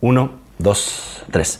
Uno, 0.00 0.30
dos, 0.58 1.22
tres. 1.32 1.58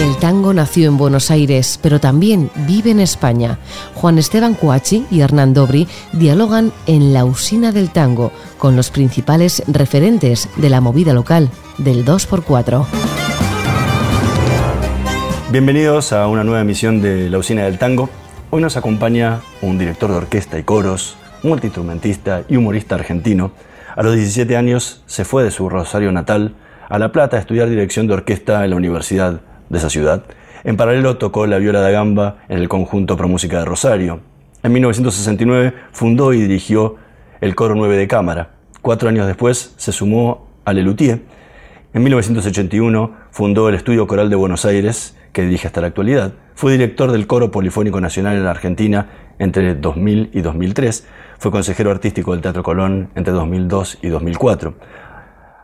El 0.00 0.16
tango 0.16 0.52
nació 0.52 0.88
en 0.88 0.96
Buenos 0.96 1.30
Aires, 1.30 1.78
pero 1.80 2.00
también 2.00 2.50
vive 2.66 2.90
en 2.90 2.98
España. 2.98 3.58
Juan 3.94 4.18
Esteban 4.18 4.54
Cuachi 4.54 5.06
y 5.10 5.20
Hernán 5.20 5.54
Dobri 5.54 5.86
dialogan 6.12 6.72
en 6.86 7.12
la 7.12 7.24
usina 7.24 7.70
del 7.70 7.90
tango 7.90 8.32
con 8.58 8.74
los 8.74 8.90
principales 8.90 9.62
referentes 9.68 10.48
de 10.56 10.68
la 10.68 10.80
movida 10.80 11.12
local 11.12 11.48
del 11.78 12.04
2x4. 12.04 12.86
Bienvenidos 15.52 16.12
a 16.12 16.26
una 16.26 16.42
nueva 16.42 16.62
emisión 16.62 17.00
de 17.00 17.30
La 17.30 17.38
Usina 17.38 17.62
del 17.62 17.78
Tango. 17.78 18.10
Hoy 18.50 18.60
nos 18.60 18.76
acompaña 18.76 19.42
un 19.62 19.78
director 19.78 20.10
de 20.10 20.16
orquesta 20.16 20.58
y 20.58 20.64
coros, 20.64 21.16
multiinstrumentista 21.44 22.42
y 22.48 22.56
humorista 22.56 22.96
argentino. 22.96 23.52
A 23.96 24.02
los 24.02 24.16
17 24.16 24.56
años 24.56 25.04
se 25.06 25.24
fue 25.24 25.44
de 25.44 25.52
su 25.52 25.68
Rosario 25.68 26.10
natal 26.10 26.56
a 26.88 26.98
La 26.98 27.12
Plata 27.12 27.36
a 27.36 27.40
estudiar 27.40 27.68
dirección 27.68 28.08
de 28.08 28.14
orquesta 28.14 28.64
en 28.64 28.70
la 28.70 28.76
Universidad 28.76 29.40
de 29.68 29.78
esa 29.78 29.88
ciudad. 29.88 30.24
En 30.64 30.76
paralelo 30.76 31.16
tocó 31.16 31.46
la 31.46 31.58
viola 31.58 31.80
da 31.80 31.90
gamba 31.90 32.38
en 32.48 32.58
el 32.58 32.68
conjunto 32.68 33.16
Pro 33.16 33.28
Música 33.28 33.60
de 33.60 33.64
Rosario. 33.64 34.18
En 34.64 34.72
1969 34.72 35.74
fundó 35.92 36.32
y 36.32 36.40
dirigió 36.40 36.96
el 37.40 37.54
coro 37.54 37.76
9 37.76 37.96
de 37.96 38.08
cámara. 38.08 38.50
Cuatro 38.82 39.08
años 39.08 39.28
después 39.28 39.74
se 39.76 39.92
sumó 39.92 40.48
a 40.64 40.72
Lelutier. 40.72 41.22
En 41.92 42.02
1981 42.02 43.12
fundó 43.30 43.68
el 43.68 43.76
Estudio 43.76 44.08
Coral 44.08 44.28
de 44.28 44.34
Buenos 44.34 44.64
Aires 44.64 45.16
que 45.34 45.42
dirige 45.42 45.66
hasta 45.66 45.82
la 45.82 45.88
actualidad. 45.88 46.32
Fue 46.54 46.72
director 46.72 47.12
del 47.12 47.26
Coro 47.26 47.50
Polifónico 47.50 48.00
Nacional 48.00 48.36
en 48.36 48.44
la 48.44 48.52
Argentina 48.52 49.08
entre 49.38 49.74
2000 49.74 50.30
y 50.32 50.40
2003. 50.40 51.06
Fue 51.38 51.50
consejero 51.50 51.90
artístico 51.90 52.32
del 52.32 52.40
Teatro 52.40 52.62
Colón 52.62 53.10
entre 53.14 53.34
2002 53.34 53.98
y 54.00 54.08
2004. 54.08 54.74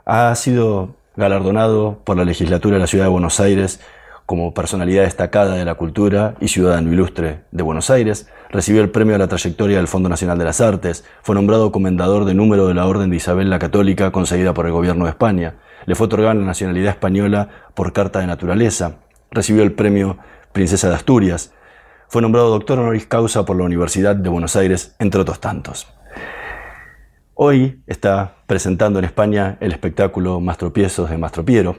Ha 0.05 0.35
sido 0.35 0.97
galardonado 1.17 2.01
por 2.05 2.19
la 2.19 2.25
legislatura 2.25 2.75
de 2.75 2.81
la 2.81 2.87
Ciudad 2.87 3.05
de 3.05 3.11
Buenos 3.11 3.41
Aires 3.41 3.81
como 4.27 4.55
personalidad 4.55 5.03
destacada 5.03 5.57
de 5.57 5.65
la 5.65 5.75
cultura 5.75 6.37
y 6.41 6.47
ciudadano 6.47 6.93
ilustre 6.93 7.41
de 7.51 7.63
Buenos 7.65 7.91
Aires, 7.91 8.29
recibió 8.49 8.81
el 8.81 8.91
premio 8.91 9.17
a 9.17 9.19
la 9.19 9.27
trayectoria 9.27 9.79
del 9.79 9.89
Fondo 9.89 10.09
Nacional 10.09 10.39
de 10.39 10.45
las 10.45 10.61
Artes, 10.61 11.05
fue 11.23 11.35
nombrado 11.35 11.73
comendador 11.73 12.25
de 12.25 12.35
número 12.35 12.69
de 12.69 12.75
la 12.75 12.87
Orden 12.87 13.11
de 13.11 13.17
Isabel 13.17 13.51
la 13.51 13.59
Católica 13.59 14.13
concedida 14.13 14.55
por 14.55 14.67
el 14.67 14.73
Gobierno 14.73 15.07
de 15.07 15.11
España, 15.11 15.57
le 15.85 15.97
fue 15.97 16.07
otorgada 16.07 16.35
la 16.35 16.45
nacionalidad 16.45 16.91
española 16.91 17.49
por 17.75 17.93
Carta 17.93 18.21
de 18.21 18.29
Naturaleza, 18.29 18.99
recibió 19.31 19.63
el 19.63 19.73
premio 19.73 20.19
Princesa 20.53 20.89
de 20.89 20.95
Asturias, 20.95 21.53
fue 22.09 22.23
nombrado 22.23 22.51
doctor 22.51 22.79
honoris 22.81 23.07
causa 23.07 23.45
por 23.45 23.57
la 23.57 23.63
Universidad 23.63 24.17
de 24.17 24.29
Buenos 24.29 24.57
Aires, 24.57 24.97
entre 24.99 25.21
otros 25.21 25.41
tantos. 25.41 25.87
Hoy 27.35 27.83
está 27.87 28.35
presentando 28.47 28.99
en 28.99 29.05
España 29.05 29.57
el 29.61 29.71
espectáculo 29.71 30.41
Mastropiezos 30.41 31.09
de 31.09 31.19
Mastropiero, 31.19 31.79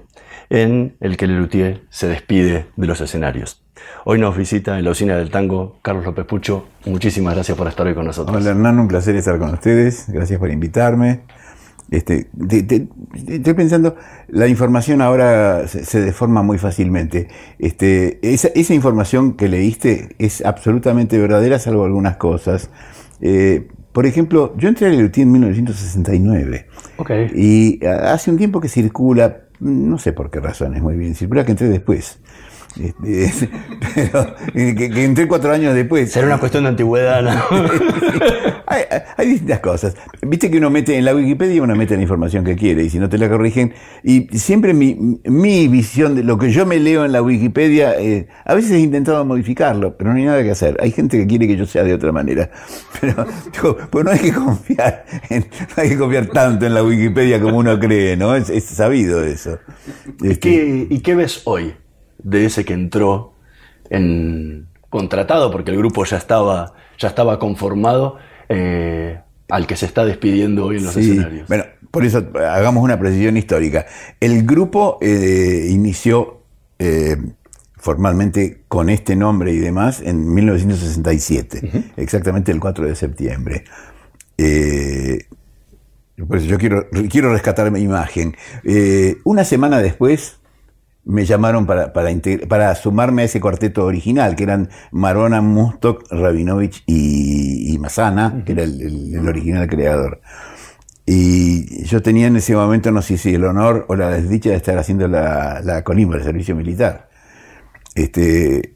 en 0.50 0.96
el 1.02 1.18
que 1.18 1.28
Lelutier 1.28 1.84
se 1.90 2.08
despide 2.08 2.68
de 2.78 2.88
los 2.88 3.02
escenarios. 3.02 3.62
Hoy 4.06 4.20
nos 4.20 4.38
visita 4.38 4.80
en 4.80 4.86
la 4.86 4.92
usina 4.92 5.18
del 5.18 5.32
tango 5.32 5.80
Carlos 5.82 6.06
López 6.06 6.26
Pucho. 6.26 6.66
Muchísimas 6.86 7.36
gracias 7.36 7.58
por 7.58 7.68
estar 7.68 7.86
hoy 7.86 7.94
con 7.94 8.06
nosotros. 8.06 8.36
Hola 8.36 8.52
Hernán, 8.52 8.80
un 8.80 8.88
placer 8.88 9.16
estar 9.18 9.38
con 9.38 9.54
ustedes. 9.54 10.06
Gracias 10.08 10.40
por 10.40 10.50
invitarme. 10.50 11.24
Este, 11.92 12.30
estoy 13.28 13.54
pensando, 13.54 13.98
la 14.30 14.48
información 14.48 15.02
ahora 15.02 15.68
se, 15.68 16.00
deforma 16.00 16.42
muy 16.42 16.58
fácilmente. 16.58 17.28
Este, 17.60 18.20
esa, 18.22 18.74
información 18.74 19.34
que 19.34 19.50
leíste 19.50 20.16
es 20.18 20.44
absolutamente 20.46 21.18
verdadera, 21.20 21.60
salvo 21.60 21.84
algunas 21.84 22.16
cosas. 22.16 22.70
Eh, 23.20 23.68
por 23.92 24.06
ejemplo, 24.06 24.56
yo 24.58 24.70
entré 24.70 24.88
a 24.88 24.90
Lelutier 24.90 25.28
en 25.28 25.34
1969. 25.34 26.68
Okay. 26.96 27.30
Y 27.36 27.86
hace 27.86 28.32
un 28.32 28.38
tiempo 28.38 28.62
que 28.62 28.70
circula, 28.70 29.42
no 29.60 29.98
sé 29.98 30.14
por 30.14 30.32
qué 30.32 30.40
razones 30.40 30.82
muy 30.82 30.96
bien, 30.96 31.14
circula 31.14 31.44
que 31.44 31.52
entré 31.52 31.68
después. 31.68 32.20
Este, 32.80 33.50
pero, 33.96 34.34
que, 34.54 35.04
entré 35.04 35.28
cuatro 35.28 35.52
años 35.52 35.76
después. 35.76 36.12
Será 36.12 36.28
una 36.28 36.40
cuestión 36.40 36.64
de 36.64 36.70
antigüedad, 36.70 37.22
¿no? 37.22 37.32
hay, 39.18 39.28
distintas 39.28 39.60
cosas. 39.60 39.96
Viste 40.22 40.50
que 40.50 40.58
uno 40.58 40.70
mete 40.70 40.98
en 40.98 41.06
la 41.06 41.14
Wikipedia, 41.14 41.62
uno 41.62 41.76
mete 41.76 41.96
la 41.96 42.02
información 42.02 42.44
que 42.44 42.56
quiere, 42.56 42.84
y 42.84 42.90
si 42.90 43.00
no 43.00 43.10
te 43.10 43.18
la 43.18 43.30
corrigen. 43.30 43.74
Y 44.04 44.28
siempre 44.38 44.74
mi, 44.74 45.20
mi 45.26 45.68
visión 45.68 46.16
de 46.16 46.24
lo 46.24 46.38
que 46.38 46.52
yo 46.52 46.66
me 46.66 46.80
leo 46.80 47.06
en 47.06 47.12
la 47.12 47.22
Wikipedia, 47.22 47.94
eh, 48.00 48.28
a 48.46 48.54
veces 48.54 48.72
he 48.72 48.80
intentado 48.80 49.24
modificarlo, 49.26 49.98
pero 49.98 50.12
no 50.12 50.18
hay 50.18 50.26
nada 50.26 50.44
que 50.44 50.52
hacer. 50.52 50.78
Hay 50.80 50.92
gente 50.92 51.18
que 51.18 51.28
quiere 51.28 51.48
que 51.48 51.58
yo 51.58 51.66
sea 51.66 51.84
de 51.84 51.94
otra 51.94 52.12
manera. 52.12 52.50
Pero 53.02 53.26
pues 53.90 54.06
no 54.06 54.12
hay 54.12 54.20
que 54.20 54.34
confiar, 54.34 55.06
no 55.30 55.84
hay 55.84 55.90
que 55.90 55.98
confiar 55.98 56.28
tanto 56.28 56.66
en 56.66 56.74
la 56.74 56.84
Wikipedia 56.84 57.42
como 57.42 57.58
uno 57.58 57.80
cree, 57.80 58.16
¿no? 58.16 58.36
Es, 58.36 58.64
sabido 58.64 59.24
eso. 59.24 59.60
¿Y, 60.22 60.36
qué, 60.36 60.88
¿Y 60.90 61.00
qué 61.00 61.16
ves 61.16 61.42
hoy? 61.46 61.74
de 62.24 62.46
ese 62.46 62.66
que 62.66 62.74
entró 62.74 63.34
en 63.90 64.68
contratado 64.90 65.52
porque 65.52 65.72
el 65.72 65.78
grupo 65.78 66.04
ya 66.06 66.18
estaba, 66.18 66.74
ya 66.98 67.08
estaba 67.08 67.40
conformado, 67.40 68.18
eh, 68.54 69.20
al 69.50 69.66
que 69.68 69.76
se 69.76 69.86
está 69.86 70.06
despidiendo 70.06 70.66
hoy 70.66 70.78
en 70.78 70.84
los 70.86 70.98
escenarios. 70.98 71.48
Bueno, 71.48 71.64
por 71.90 72.06
eso 72.06 72.26
hagamos 72.36 72.84
una 72.84 73.00
precisión 73.00 73.38
histórica. 73.38 73.86
El 74.20 74.46
grupo 74.46 74.98
eh, 75.02 75.68
inició 75.70 76.42
eh, 76.80 77.18
formalmente 77.78 78.64
con 78.68 78.90
este 78.90 79.16
nombre 79.16 79.54
y 79.54 79.58
demás 79.58 80.02
en 80.02 80.34
1967, 80.34 81.92
exactamente 81.98 82.52
el 82.52 82.60
4 82.60 82.88
de 82.88 82.96
septiembre. 82.96 83.64
por 86.28 86.38
eso 86.38 86.46
yo 86.46 86.58
quiero, 86.58 86.88
quiero 87.10 87.32
rescatar 87.32 87.72
mi 87.72 87.80
imagen. 87.80 88.36
una 89.24 89.44
semana 89.46 89.80
después, 89.80 90.41
me 91.04 91.26
llamaron 91.26 91.66
para, 91.66 91.94
para, 91.94 92.10
para, 92.48 92.76
sumarme 92.76 93.24
a 93.24 93.26
ese 93.26 93.42
cuarteto 93.42 93.86
original, 93.86 94.36
que 94.36 94.44
eran 94.44 94.70
Marona, 94.92 95.42
Mustok, 95.42 96.12
Rabinovich 96.12 96.84
y, 96.86 97.74
y 97.74 97.78
Mazana, 97.80 98.44
que 98.46 98.54
era 98.54 98.64
el, 98.64 99.28
original 99.28 99.68
creador. 99.68 100.22
Y 101.06 101.84
yo 101.86 102.02
tenía 102.02 102.28
en 102.28 102.38
ese 102.38 102.56
momento, 102.56 102.92
no 102.92 103.02
sé 103.02 103.18
si 103.18 103.34
el 103.34 103.44
honor 103.44 103.86
o 103.90 103.96
la 103.96 104.10
desdicha 104.10 104.52
de 104.52 104.56
estar 104.56 104.78
haciendo 104.78 105.08
la, 105.08 105.62
la 105.64 105.84
colimba, 105.84 106.16
el 106.16 106.24
servicio 106.24 106.56
militar. 106.56 107.11
Este, 107.94 108.76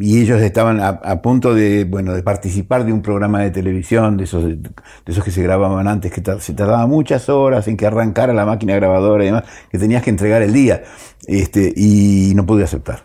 y 0.00 0.20
ellos 0.20 0.42
estaban 0.42 0.80
a, 0.80 1.22
punto 1.22 1.54
de, 1.54 1.84
bueno, 1.84 2.12
de 2.12 2.22
participar 2.24 2.84
de 2.84 2.92
un 2.92 3.00
programa 3.00 3.40
de 3.40 3.50
televisión, 3.50 4.16
de 4.16 4.24
esos, 4.24 4.44
de, 4.44 4.58
esos 5.06 5.24
que 5.24 5.30
se 5.30 5.42
grababan 5.42 5.86
antes, 5.86 6.12
que 6.12 6.22
se 6.40 6.54
tardaba 6.54 6.86
muchas 6.86 7.28
horas 7.28 7.68
en 7.68 7.76
que 7.76 7.86
arrancara 7.86 8.32
la 8.32 8.44
máquina 8.44 8.74
grabadora 8.74 9.22
y 9.22 9.26
demás, 9.28 9.44
que 9.70 9.78
tenías 9.78 10.02
que 10.02 10.10
entregar 10.10 10.42
el 10.42 10.52
día, 10.52 10.82
este, 11.26 11.72
y 11.76 12.32
no 12.34 12.44
pude 12.44 12.64
aceptar. 12.64 13.04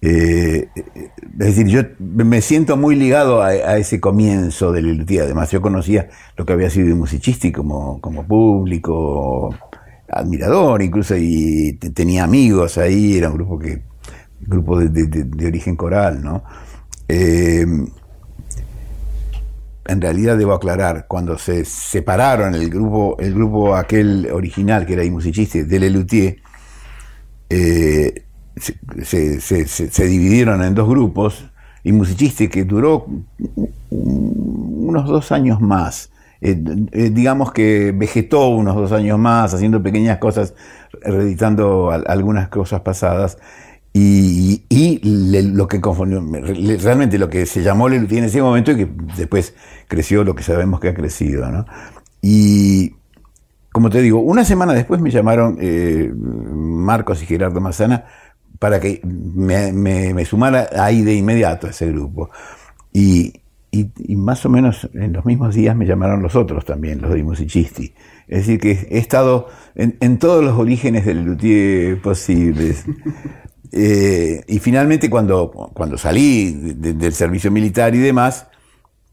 Eh, 0.00 0.68
es 0.74 1.46
decir, 1.46 1.66
yo 1.66 1.82
me 1.98 2.40
siento 2.40 2.76
muy 2.76 2.96
ligado 2.96 3.42
a, 3.42 3.76
ese 3.76 4.00
comienzo 4.00 4.72
del 4.72 5.04
día. 5.04 5.22
Además, 5.24 5.50
yo 5.50 5.60
conocía 5.60 6.08
lo 6.36 6.46
que 6.46 6.52
había 6.52 6.70
sido 6.70 6.94
Musicisti 6.96 7.52
como, 7.52 8.00
como 8.00 8.26
público, 8.26 9.54
admirador 10.08 10.82
incluso, 10.82 11.14
y 11.16 11.74
tenía 11.74 12.24
amigos 12.24 12.78
ahí, 12.78 13.18
era 13.18 13.28
un 13.28 13.36
grupo 13.36 13.58
que 13.58 13.82
grupo 14.40 14.78
de, 14.78 15.46
origen 15.46 15.76
coral, 15.76 16.22
¿no? 16.22 16.44
Eh, 17.08 17.66
en 19.88 20.00
realidad 20.00 20.36
debo 20.36 20.52
aclarar, 20.52 21.06
cuando 21.06 21.38
se 21.38 21.64
separaron 21.64 22.54
el 22.54 22.68
grupo, 22.70 23.16
el 23.18 23.34
grupo 23.34 23.76
aquel 23.76 24.28
original 24.32 24.84
que 24.84 24.94
era 24.94 25.04
I 25.04 25.10
Musicisti 25.10 25.62
de 25.62 25.78
Lelutier, 25.78 26.36
eh, 27.48 28.24
se, 28.56 30.06
dividieron 30.06 30.62
en 30.62 30.74
dos 30.74 30.88
grupos, 30.88 31.50
y 31.84 31.92
Musicisti 31.92 32.48
que 32.48 32.64
duró 32.64 33.06
unos 33.90 35.06
dos 35.06 35.30
años 35.30 35.60
más, 35.60 36.10
eh, 36.40 36.56
digamos 37.12 37.52
que 37.52 37.92
vegetó 37.92 38.48
unos 38.48 38.74
dos 38.74 38.92
años 38.92 39.18
más, 39.18 39.54
haciendo 39.54 39.82
pequeñas 39.82 40.18
cosas, 40.18 40.54
reeditando 41.02 41.90
algunas 41.90 42.48
cosas 42.48 42.80
pasadas, 42.80 43.38
y, 43.98 45.00
lo 45.42 45.68
que 45.68 45.80
realmente 46.82 47.18
lo 47.18 47.30
que 47.30 47.46
se 47.46 47.62
llamó 47.62 47.88
Lelutier 47.88 48.18
en 48.18 48.24
ese 48.26 48.42
momento 48.42 48.72
y 48.72 48.76
que 48.76 48.88
después 49.16 49.54
creció 49.88 50.22
lo 50.22 50.34
que 50.34 50.42
sabemos 50.42 50.80
que 50.80 50.88
ha 50.88 50.94
crecido, 50.94 51.50
¿no? 51.50 51.64
Y 52.20 52.94
como 53.72 53.88
te 53.88 54.02
digo, 54.02 54.20
una 54.20 54.44
semana 54.44 54.74
después 54.74 55.00
me 55.00 55.10
llamaron 55.10 55.56
eh, 55.60 56.12
Marcos 56.14 57.22
y 57.22 57.26
Gerardo 57.26 57.60
Mazana 57.60 58.04
para 58.58 58.80
que 58.80 59.00
me, 59.02 60.24
sumara 60.26 60.68
ahí 60.78 61.02
de 61.02 61.14
inmediato 61.14 61.66
a 61.66 61.70
ese 61.70 61.86
grupo. 61.86 62.30
Y, 62.92 63.32
más 64.08 64.44
o 64.46 64.48
menos 64.48 64.88
en 64.94 65.12
los 65.12 65.26
mismos 65.26 65.54
días 65.54 65.76
me 65.76 65.84
llamaron 65.84 66.22
los 66.22 66.34
otros 66.34 66.64
también, 66.64 67.00
los 67.00 67.12
de 67.12 67.22
Musicisti. 67.22 67.94
Es 68.26 68.46
decir, 68.46 68.58
que 68.58 68.88
he 68.90 68.98
estado 68.98 69.48
en, 69.74 69.96
en 70.00 70.18
todos 70.18 70.42
los 70.42 70.58
orígenes 70.58 71.04
del 71.04 71.24
Luthier 71.24 72.00
posibles. 72.00 72.84
Eh, 73.72 74.42
y 74.46 74.58
finalmente 74.58 75.10
cuando, 75.10 75.50
cuando 75.50 75.98
salí 75.98 76.52
del 76.52 77.12
servicio 77.12 77.50
militar 77.50 77.94
y 77.94 77.98
demás, 77.98 78.46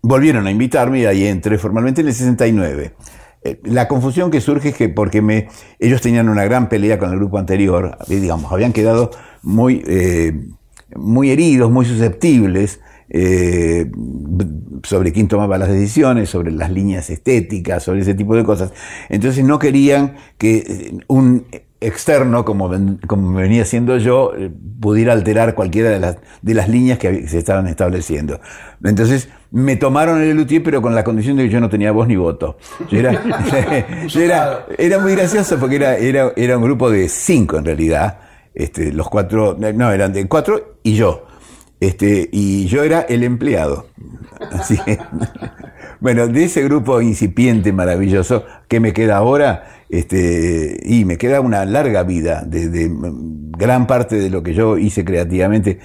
volvieron 0.02 0.48
a 0.48 0.52
invitarme 0.52 1.00
y 1.00 1.06
ahí 1.06 1.26
entré 1.26 1.58
formalmente 1.58 2.02
en 2.02 2.08
el 2.08 2.14
69. 2.14 2.94
eh, 3.44 3.60
la 3.64 3.88
confusión 3.88 4.32
que 4.32 4.42
surge 4.42 4.70
es 4.70 4.76
que 4.76 4.90
porque 4.90 5.22
me, 5.22 5.48
ellos 5.80 6.02
tenían 6.02 6.30
una 6.30 6.44
gran 6.46 6.70
pelea 6.70 7.00
con 7.00 7.12
el 7.12 7.18
grupo 7.18 7.38
anterior, 7.38 7.98
digamos, 8.08 8.52
habían 8.52 8.74
quedado 8.74 9.12
muy, 9.42 9.84
muy 10.96 11.32
heridos, 11.32 11.72
muy 11.72 11.86
susceptibles 11.86 12.80
eh, 13.16 13.92
sobre 14.84 15.12
quién 15.12 15.28
tomaba 15.28 15.60
las 15.60 15.70
decisiones, 15.70 16.30
sobre 16.30 16.52
las 16.52 16.72
líneas 16.72 17.12
estéticas, 17.12 17.84
sobre 17.84 18.02
ese 18.02 18.16
tipo 18.16 18.36
de 18.36 18.44
cosas. 18.44 18.74
Entonces 19.10 19.44
no 19.46 19.60
querían 19.60 20.16
que 20.40 20.58
eh, 20.58 20.98
un 21.08 21.46
externo, 21.84 22.46
como, 22.46 22.72
como 23.08 23.34
venía 23.34 23.66
siendo 23.66 23.98
yo, 23.98 24.34
eh, 24.36 24.52
pudiera 24.80 25.14
alterar 25.14 25.56
cualquiera 25.56 25.90
de 25.90 26.00
las, 26.00 26.18
de 26.42 26.54
las 26.54 26.70
líneas 26.70 26.98
que 26.98 27.28
se 27.28 27.38
estaban 27.38 27.68
estableciendo. 27.68 28.40
Entonces 28.84 29.30
me 29.52 29.76
tomaron 29.76 30.22
el 30.22 30.36
luthier, 30.36 30.64
pero 30.64 30.82
con 30.82 30.96
la 30.96 31.04
condición 31.04 31.38
de 31.38 31.44
que 31.44 31.50
yo 31.50 31.60
no 31.60 31.70
tenía 31.70 31.92
voz 31.92 32.08
ni 32.08 32.16
voto. 32.16 32.58
era, 32.92 34.66
era, 34.78 35.00
muy 35.00 35.12
gracioso 35.12 35.60
porque 35.60 35.76
era, 35.76 35.96
era, 35.98 36.34
era 36.36 36.58
un 36.58 36.64
grupo 36.64 36.90
de 36.90 37.08
cinco 37.08 37.58
en 37.58 37.66
realidad. 37.66 38.18
Este, 38.56 38.92
los 38.92 39.10
cuatro, 39.10 39.56
no, 39.60 39.92
eran 39.92 40.12
de 40.14 40.28
cuatro 40.28 40.78
y 40.84 40.96
yo. 40.96 41.28
Este, 41.80 42.30
y 42.32 42.66
yo 42.66 42.84
era 42.84 43.02
el 43.02 43.24
empleado. 43.24 43.88
Así, 44.52 44.80
bueno, 46.00 46.28
de 46.28 46.46
ese 46.46 46.64
grupo 46.64 47.02
incipiente, 47.02 47.72
maravilloso, 47.74 48.46
que 48.68 48.80
me 48.80 48.94
queda 48.94 49.18
ahora? 49.18 49.73
Este, 49.94 50.80
y 50.84 51.06
me 51.06 51.20
queda 51.20 51.40
una 51.40 51.66
larga 51.66 52.02
vida 52.02 52.44
de, 52.48 52.92
gran 53.56 53.86
parte 53.86 54.16
de 54.16 54.32
lo 54.32 54.42
que 54.42 54.56
yo 54.56 54.80
hice 54.80 55.06
creativamente. 55.06 55.78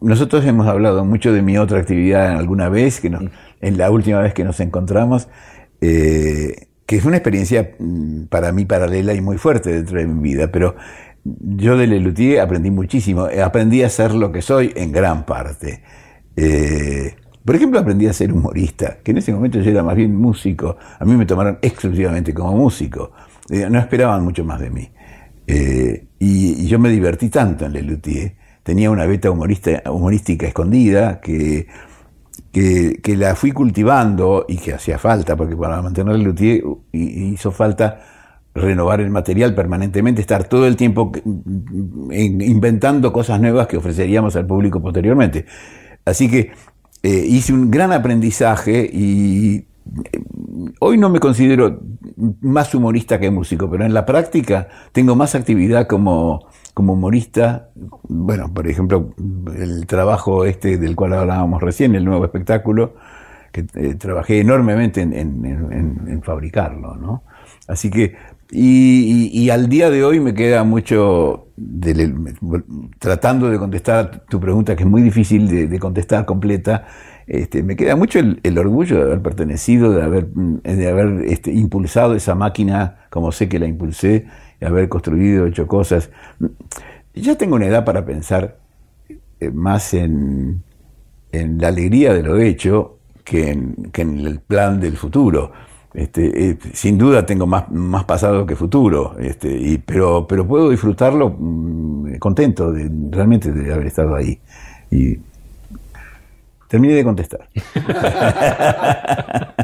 Nosotros 0.00 0.44
hemos 0.44 0.66
hablado 0.66 1.04
mucho 1.04 1.32
de 1.32 1.40
mi 1.40 1.56
otra 1.56 1.78
actividad 1.78 2.36
alguna 2.36 2.68
vez, 2.68 3.00
que 3.00 3.16
en 3.60 3.78
la 3.78 3.92
última 3.92 4.18
vez 4.18 4.34
que 4.34 4.42
nos 4.42 4.58
encontramos, 4.58 5.28
eh, 5.80 6.66
que 6.84 6.96
es 6.96 7.04
una 7.04 7.18
experiencia 7.18 7.76
mm, 7.78 8.24
para 8.24 8.50
mí 8.50 8.64
paralela 8.64 9.14
y 9.14 9.20
muy 9.20 9.38
fuerte 9.38 9.70
dentro 9.70 10.00
de 10.00 10.06
mi 10.08 10.20
vida, 10.20 10.50
pero 10.50 10.74
yo 11.22 11.76
de 11.76 11.86
Lelutier 11.86 12.40
aprendí 12.40 12.72
muchísimo. 12.72 13.28
Aprendí 13.40 13.84
a 13.84 13.88
ser 13.88 14.14
lo 14.14 14.32
que 14.32 14.42
soy 14.42 14.72
en 14.74 14.90
gran 14.90 15.24
parte. 15.26 15.80
Eh, 16.34 17.14
por 17.46 17.54
ejemplo, 17.54 17.78
aprendí 17.78 18.08
a 18.08 18.12
ser 18.12 18.32
humorista, 18.32 18.98
que 19.04 19.12
en 19.12 19.18
ese 19.18 19.32
momento 19.32 19.60
yo 19.60 19.70
era 19.70 19.84
más 19.84 19.94
bien 19.94 20.16
músico. 20.16 20.76
A 20.98 21.04
mí 21.04 21.14
me 21.14 21.26
tomaron 21.26 21.60
exclusivamente 21.62 22.34
como 22.34 22.56
músico. 22.56 23.12
Eh, 23.48 23.68
no 23.70 23.78
esperaban 23.78 24.24
mucho 24.24 24.44
más 24.44 24.58
de 24.60 24.68
mí. 24.68 24.90
Eh, 25.46 26.08
y, 26.18 26.66
yo 26.66 26.80
me 26.80 26.88
divertí 26.88 27.28
tanto 27.28 27.64
en 27.64 27.74
Lelutier. 27.74 28.34
Tenía 28.64 28.90
una 28.90 29.06
beta 29.06 29.30
humorista, 29.30 29.80
humorística 29.88 30.48
escondida 30.48 31.20
que, 31.20 31.68
que, 32.50 33.16
la 33.16 33.36
fui 33.36 33.52
cultivando 33.52 34.44
y 34.48 34.56
que 34.56 34.74
hacía 34.74 34.98
falta, 34.98 35.36
porque 35.36 35.54
para 35.56 35.80
mantener 35.80 36.16
Lelutier 36.16 36.64
hizo 36.90 37.52
falta 37.52 38.00
renovar 38.56 39.00
el 39.00 39.10
material 39.10 39.54
permanentemente, 39.54 40.20
estar 40.20 40.48
todo 40.48 40.66
el 40.66 40.74
tiempo 40.74 41.12
inventando 42.10 43.12
cosas 43.12 43.40
nuevas 43.40 43.68
que 43.68 43.76
ofreceríamos 43.76 44.34
al 44.34 44.46
público 44.46 44.82
posteriormente. 44.82 45.46
Así 46.04 46.28
que 46.28 46.52
eh, 47.02 47.24
hice 47.26 47.52
un 47.52 47.70
gran 47.70 47.92
aprendizaje 47.92 48.88
y 48.92 49.66
hoy 50.80 50.98
no 50.98 51.08
me 51.08 51.20
considero 51.20 51.80
más 52.40 52.74
humorista 52.74 53.20
que 53.20 53.30
músico, 53.30 53.70
pero 53.70 53.84
en 53.84 53.94
la 53.94 54.06
práctica 54.06 54.68
tengo 54.92 55.14
más 55.14 55.34
actividad 55.34 55.86
como, 55.86 56.48
como 56.74 56.94
humorista. 56.94 57.70
Bueno, 58.08 58.52
por 58.52 58.66
ejemplo, 58.66 59.14
el 59.56 59.86
trabajo 59.86 60.44
este 60.44 60.78
del 60.78 60.96
cual 60.96 61.12
hablábamos 61.14 61.62
recién, 61.62 61.94
el 61.94 62.04
nuevo 62.04 62.24
espectáculo, 62.24 62.94
que 63.52 63.66
eh, 63.74 63.94
trabajé 63.94 64.40
enormemente 64.40 65.00
en, 65.02 65.12
en 65.14 66.22
fabricarlo, 66.22 66.96
¿no? 66.96 67.22
Así 67.68 67.90
que 67.90 68.14
y, 68.50 69.50
al 69.50 69.68
día 69.68 69.90
de 69.90 70.04
hoy 70.04 70.20
me 70.20 70.34
queda 70.34 70.62
mucho, 70.62 71.48
tratando 72.98 73.50
de 73.50 73.58
contestar 73.58 74.24
tu 74.28 74.38
pregunta, 74.38 74.76
que 74.76 74.84
es 74.84 74.88
muy 74.88 75.02
difícil 75.02 75.68
de, 75.68 75.78
contestar 75.78 76.24
completa, 76.24 76.86
este, 77.26 77.64
me 77.64 77.74
queda 77.74 77.96
mucho 77.96 78.20
el, 78.20 78.58
orgullo 78.58 78.96
de 78.96 79.02
haber 79.02 79.22
pertenecido, 79.22 79.92
de 79.92 80.02
haber, 80.02 81.24
este, 81.24 81.52
impulsado 81.52 82.14
esa 82.14 82.34
máquina 82.36 83.06
como 83.10 83.32
sé 83.32 83.48
que 83.48 83.58
la 83.58 83.66
impulsé, 83.66 84.26
de 84.60 84.66
haber 84.66 84.88
construido, 84.88 85.46
hecho 85.46 85.66
cosas. 85.66 86.10
Ya 87.14 87.36
tengo 87.36 87.56
una 87.56 87.66
edad 87.66 87.84
para 87.84 88.04
pensar 88.04 88.58
eh, 89.40 89.50
más 89.50 89.92
en, 89.94 90.62
la 91.32 91.68
alegría 91.68 92.14
de 92.14 92.22
lo 92.22 92.38
hecho 92.38 92.98
que 93.22 93.50
en 93.50 94.18
el 94.20 94.40
plan 94.40 94.80
del 94.80 94.96
futuro. 94.96 95.52
Este, 95.96 96.50
eh, 96.50 96.58
sin 96.74 96.98
duda 96.98 97.24
tengo 97.24 97.46
más, 97.46 97.70
más 97.70 98.04
pasado 98.04 98.44
que 98.44 98.54
futuro, 98.54 99.16
este, 99.18 99.48
y, 99.48 99.78
pero, 99.78 100.26
pero 100.26 100.46
puedo 100.46 100.68
disfrutarlo 100.68 101.30
mm, 101.30 102.18
contento 102.18 102.70
de, 102.70 102.90
realmente 103.10 103.50
de 103.50 103.72
haber 103.72 103.86
estado 103.86 104.14
ahí. 104.14 104.38
Y 104.90 105.16
terminé 106.68 106.96
de 106.96 107.02
contestar. 107.02 107.48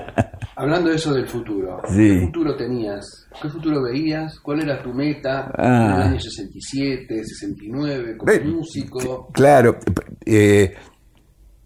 Hablando 0.56 0.88
de 0.88 0.96
eso 0.96 1.12
del 1.12 1.29
futuro, 1.29 1.82
¿qué 1.87 2.20
futuro 2.23 2.56
tenías? 2.56 3.29
¿Qué 3.43 3.50
futuro 3.50 3.82
veías? 3.82 4.40
¿Cuál 4.40 4.62
era 4.62 4.82
tu 4.82 4.94
meta 4.94 5.52
en 5.58 5.64
el 5.64 5.70
ah. 5.70 6.05
año 6.06 6.19
67, 6.19 7.25
69, 7.25 8.17
como 8.17 8.32
músico? 8.56 9.29
Claro, 9.32 9.76
eh, 10.25 10.73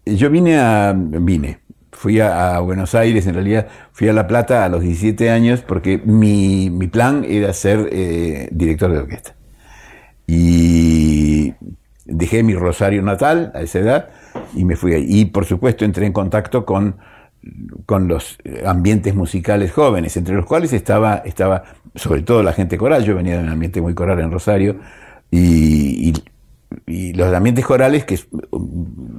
yo 0.03 0.29
vine 0.29 0.59
a. 0.59 0.93
vine 0.93 1.66
fui 1.97 2.19
a, 2.19 2.59
Buenos 2.59 2.93
Aires, 2.93 3.25
en 3.25 3.33
realidad 3.33 3.67
fui 3.91 4.07
a 4.07 4.13
La 4.13 4.27
Plata 4.27 4.63
a 4.63 4.69
los 4.69 4.81
17 4.81 5.31
años 5.31 5.61
porque 5.61 5.97
mi, 5.97 6.69
plan 6.91 7.25
era 7.27 7.51
ser 7.53 7.89
eh, 7.91 8.49
director 8.51 8.91
de 8.91 8.99
orquesta. 8.99 9.35
Y 10.27 11.55
dejé 12.05 12.43
mi 12.43 12.53
Rosario 12.53 13.01
natal 13.01 13.51
a 13.55 13.61
esa 13.61 13.79
edad 13.79 14.09
y 14.53 14.63
me 14.63 14.75
fui 14.75 14.93
ahí. 14.93 15.05
Y 15.07 15.25
por 15.25 15.45
supuesto 15.45 15.85
entré 15.85 16.05
en 16.05 16.13
contacto 16.13 16.65
con, 16.65 16.97
con 17.87 18.07
los 18.07 18.37
ambientes 18.63 19.15
musicales 19.15 19.71
jóvenes, 19.71 20.15
entre 20.17 20.35
los 20.35 20.45
cuales 20.45 20.73
estaba, 20.73 21.23
estaba 21.25 21.63
sobre 21.95 22.21
todo 22.21 22.43
la 22.43 22.53
gente 22.53 22.77
coral. 22.77 23.03
Yo 23.05 23.15
venía 23.15 23.37
de 23.37 23.43
un 23.43 23.49
ambiente 23.49 23.81
muy 23.81 23.95
coral 23.95 24.19
en 24.19 24.31
Rosario 24.31 24.77
y 25.31 26.13
los 26.85 27.33
ambientes 27.33 27.65
corales, 27.65 28.05
que 28.05 28.19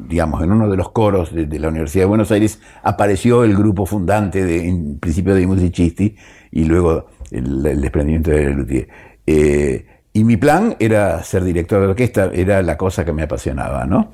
digamos, 0.08 0.42
en 0.42 0.52
uno 0.52 0.68
de 0.68 0.76
los 0.76 0.90
coros 0.90 1.34
de, 1.34 1.58
la 1.58 1.68
Universidad 1.68 2.04
de 2.04 2.08
Buenos 2.08 2.30
Aires 2.30 2.60
apareció 2.82 3.44
el 3.44 3.56
grupo 3.56 3.86
fundante 3.86 4.44
de, 4.44 4.68
en 4.68 4.98
principio 4.98 5.34
de 5.34 5.46
Musicisti 5.46 6.16
y 6.50 6.64
luego 6.64 7.06
el, 7.30 7.62
desprendimiento 7.80 8.30
de 8.30 8.50
Luthier. 8.50 8.88
Eh, 9.26 9.86
y 10.12 10.24
mi 10.24 10.36
plan 10.36 10.76
era 10.78 11.22
ser 11.22 11.44
director 11.44 11.80
de 11.80 11.88
orquesta, 11.88 12.30
era 12.32 12.62
la 12.62 12.76
cosa 12.76 13.04
que 13.04 13.12
me 13.12 13.22
apasionaba, 13.22 13.84
¿no? 13.84 14.12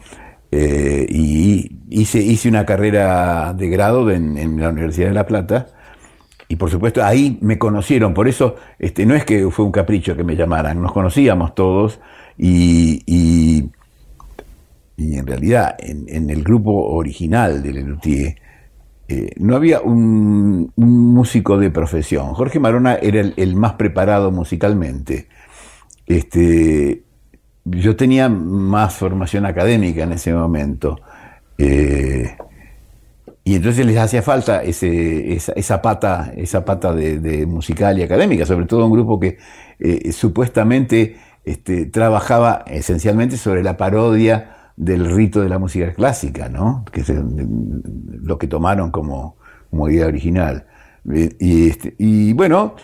Eh, 0.51 1.07
y 1.09 1.79
hice, 1.91 2.21
hice 2.21 2.49
una 2.49 2.65
carrera 2.65 3.55
de 3.55 3.69
grado 3.69 4.11
en, 4.11 4.37
en, 4.37 4.61
la 4.61 4.69
Universidad 4.69 5.09
de 5.09 5.15
La 5.15 5.27
Plata. 5.27 5.69
Y 6.49 6.57
por 6.57 6.71
supuesto 6.71 7.03
ahí 7.03 7.39
me 7.41 7.59
conocieron, 7.59 8.13
por 8.13 8.29
eso 8.29 8.57
este, 8.79 9.07
no 9.07 9.15
es 9.15 9.25
que 9.25 9.51
fue 9.51 9.65
un 9.65 9.73
capricho 9.73 10.15
que 10.15 10.25
me 10.25 10.37
llamaran, 10.37 10.81
nos 10.81 10.93
conocíamos 10.93 11.55
todos, 11.55 12.01
y, 12.37 13.71
en 14.99 15.27
realidad, 15.27 15.77
en, 15.79 16.31
el 16.31 16.43
grupo 16.43 16.73
original 16.73 17.63
de 17.63 17.73
Lelutier, 17.73 18.37
eh, 19.07 19.33
no 19.37 19.55
había 19.55 19.81
un, 19.81 20.73
músico 20.77 21.59
de 21.59 21.71
profesión. 21.71 22.35
Jorge 22.35 22.59
Marona 22.59 22.95
era 22.95 23.21
el, 23.21 23.57
más 23.57 23.75
preparado 23.75 24.31
musicalmente. 24.31 25.29
Este, 26.07 27.03
yo 27.65 27.97
tenía 27.97 28.29
más 28.29 28.95
formación 28.95 29.47
académica 29.47 30.05
en 30.05 30.13
ese 30.13 30.33
momento. 30.33 30.99
Eh, 31.59 32.37
y 33.47 33.55
entonces 33.57 33.85
les 33.85 33.99
hacía 33.99 34.23
falta 34.23 34.63
esa, 34.63 35.83
pata, 35.83 36.33
esa 36.35 36.65
pata 36.65 36.95
de, 36.95 37.47
musical 37.47 37.99
y 37.99 38.03
académica, 38.03 38.47
sobre 38.47 38.65
todo 38.65 38.87
un 38.87 38.93
grupo 38.93 39.21
que 39.21 39.37
eh, 39.79 40.13
supuestamente 40.13 41.17
este, 41.45 41.87
trabajaba 41.87 42.65
esencialmente 42.67 43.37
sobre 43.37 43.63
la 43.63 43.77
parodia 43.77 44.73
del 44.77 45.15
rito 45.15 45.41
de 45.41 45.49
la 45.49 45.59
música 45.59 45.93
clásica, 45.93 46.49
¿no? 46.49 46.85
que 46.91 47.01
es 47.01 47.13
lo 47.13 48.39
que 48.39 48.47
tomaron 48.47 48.91
como, 48.91 49.37
idea 49.89 50.07
original. 50.07 50.67
Eh, 51.13 51.37
y, 51.39 51.69
este, 51.69 51.95
y, 51.99 52.33
bueno, 52.33 52.75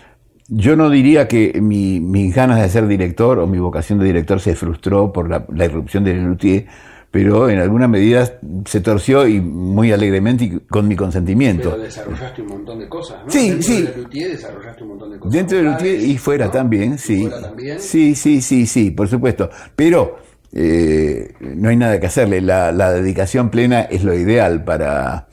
yo 0.47 0.75
no 0.75 0.89
diría 0.89 1.27
que 1.27 1.59
mi, 1.61 1.99
mis 1.99 2.35
ganas 2.35 2.61
de 2.61 2.69
ser 2.69 2.87
director 2.87 3.39
o 3.39 3.47
mi 3.47 3.57
vocación 3.57 3.99
de 3.99 4.05
director 4.05 4.39
se 4.39 4.55
frustró 4.55 5.11
por 5.11 5.29
la, 5.29 5.65
irrupción 5.65 6.03
de 6.03 6.13
Lelutier, 6.13 6.67
pero 7.11 7.49
en 7.49 7.59
alguna 7.59 7.89
medida 7.89 8.39
se 8.65 8.79
torció 8.79 9.27
y 9.27 9.41
muy 9.41 9.91
alegremente 9.91 10.45
y 10.45 10.59
con 10.61 10.87
mi 10.87 10.95
consentimiento. 10.95 11.71
Pero 11.71 11.83
desarrollaste 11.83 12.41
un 12.41 12.47
montón 12.47 12.79
de 12.79 12.87
cosas, 12.87 13.25
¿no? 13.25 13.29
Sí, 13.29 13.49
Dentro 13.49 13.63
sí. 13.63 13.81
de 13.81 13.97
Lutier 13.97 14.31
desarrollaste 14.31 14.83
un 14.83 14.89
montón 14.89 15.11
de 15.11 15.19
cosas. 15.19 15.33
Dentro 15.33 15.57
de 15.57 15.63
Lutier 15.65 16.01
y 16.01 16.17
fuera 16.17 16.49
también, 16.49 16.97
sí. 16.97 17.23
¿Fuera 17.27 17.41
también? 17.41 17.79
Sí, 17.81 18.15
sí, 18.15 18.41
sí, 18.41 18.65
sí, 18.65 18.91
por 18.91 19.09
supuesto. 19.09 19.49
Pero 19.75 20.19
eh, 20.53 21.33
no 21.39 21.67
hay 21.69 21.75
nada 21.75 21.99
que 21.99 22.07
hacerle. 22.07 22.39
La, 22.39 22.71
dedicación 22.93 23.49
plena 23.49 23.81
es 23.81 24.05
lo 24.05 24.13
ideal 24.13 24.63
para, 24.63 25.27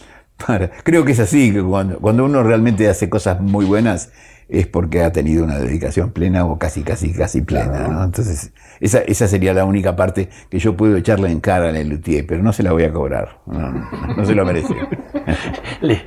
creo 0.82 1.04
que 1.04 1.12
es 1.12 1.20
así, 1.20 1.52
que 1.52 1.62
cuando, 1.62 1.98
cuando 1.98 2.24
uno 2.24 2.42
realmente 2.42 2.88
hace 2.88 3.08
cosas 3.08 3.40
muy 3.40 3.64
buenas 3.64 4.10
es 4.48 4.66
porque 4.66 5.02
ha 5.02 5.12
tenido 5.12 5.44
una 5.44 5.58
dedicación 5.58 6.10
plena 6.10 6.44
o 6.46 6.58
casi, 6.58 6.82
casi, 6.82 7.12
casi 7.12 7.42
plena, 7.42 7.86
¿no? 7.88 8.02
Entonces, 8.02 8.52
esa, 8.80 9.00
esa 9.00 9.28
sería 9.28 9.52
la 9.52 9.64
única 9.64 9.94
parte 9.94 10.30
que 10.48 10.58
yo 10.58 10.74
puedo 10.74 10.96
echarle 10.96 11.30
en 11.30 11.40
cara 11.40 11.68
al 11.68 11.88
Luthier, 11.88 12.26
pero 12.26 12.42
no 12.42 12.52
se 12.54 12.62
la 12.62 12.72
voy 12.72 12.84
a 12.84 12.92
cobrar, 12.92 13.40
no, 13.46 14.24
se 14.24 14.34
lo 14.34 14.46
merece. 14.46 14.74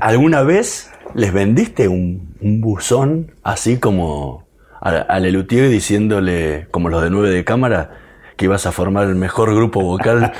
¿Alguna 0.00 0.42
vez 0.42 0.90
les 1.14 1.32
vendiste 1.32 1.88
un, 1.88 2.34
buzón 2.40 3.32
así 3.42 3.78
como 3.78 4.46
al 4.80 5.22
Lelutier 5.22 5.68
diciéndole, 5.68 6.68
como 6.70 6.88
los 6.88 7.02
de 7.02 7.10
nueve 7.10 7.30
de 7.30 7.44
cámara, 7.44 7.90
que 8.36 8.44
ibas 8.44 8.66
a 8.66 8.72
formar 8.72 9.08
el 9.08 9.16
mejor 9.16 9.54
grupo 9.54 9.82
vocal 9.82 10.32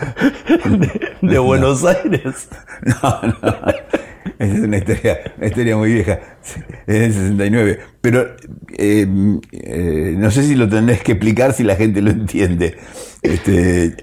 de, 1.22 1.38
Buenos 1.38 1.84
Aires? 1.84 2.48
No, 2.84 3.20
no. 3.22 3.72
Es 4.38 4.58
una 4.58 4.78
historia, 4.78 5.18
una 5.36 5.46
historia 5.46 5.76
muy 5.76 5.94
vieja, 5.94 6.18
es 6.86 6.98
del 6.98 7.12
69. 7.12 7.78
Pero 8.00 8.22
eh, 8.76 9.06
eh, 9.52 10.14
no 10.16 10.30
sé 10.32 10.42
si 10.42 10.56
lo 10.56 10.68
tendrás 10.68 11.00
que 11.02 11.12
explicar 11.12 11.52
si 11.52 11.62
la 11.62 11.76
gente 11.76 12.02
lo 12.02 12.10
entiende. 12.10 12.76
Este, 13.22 13.94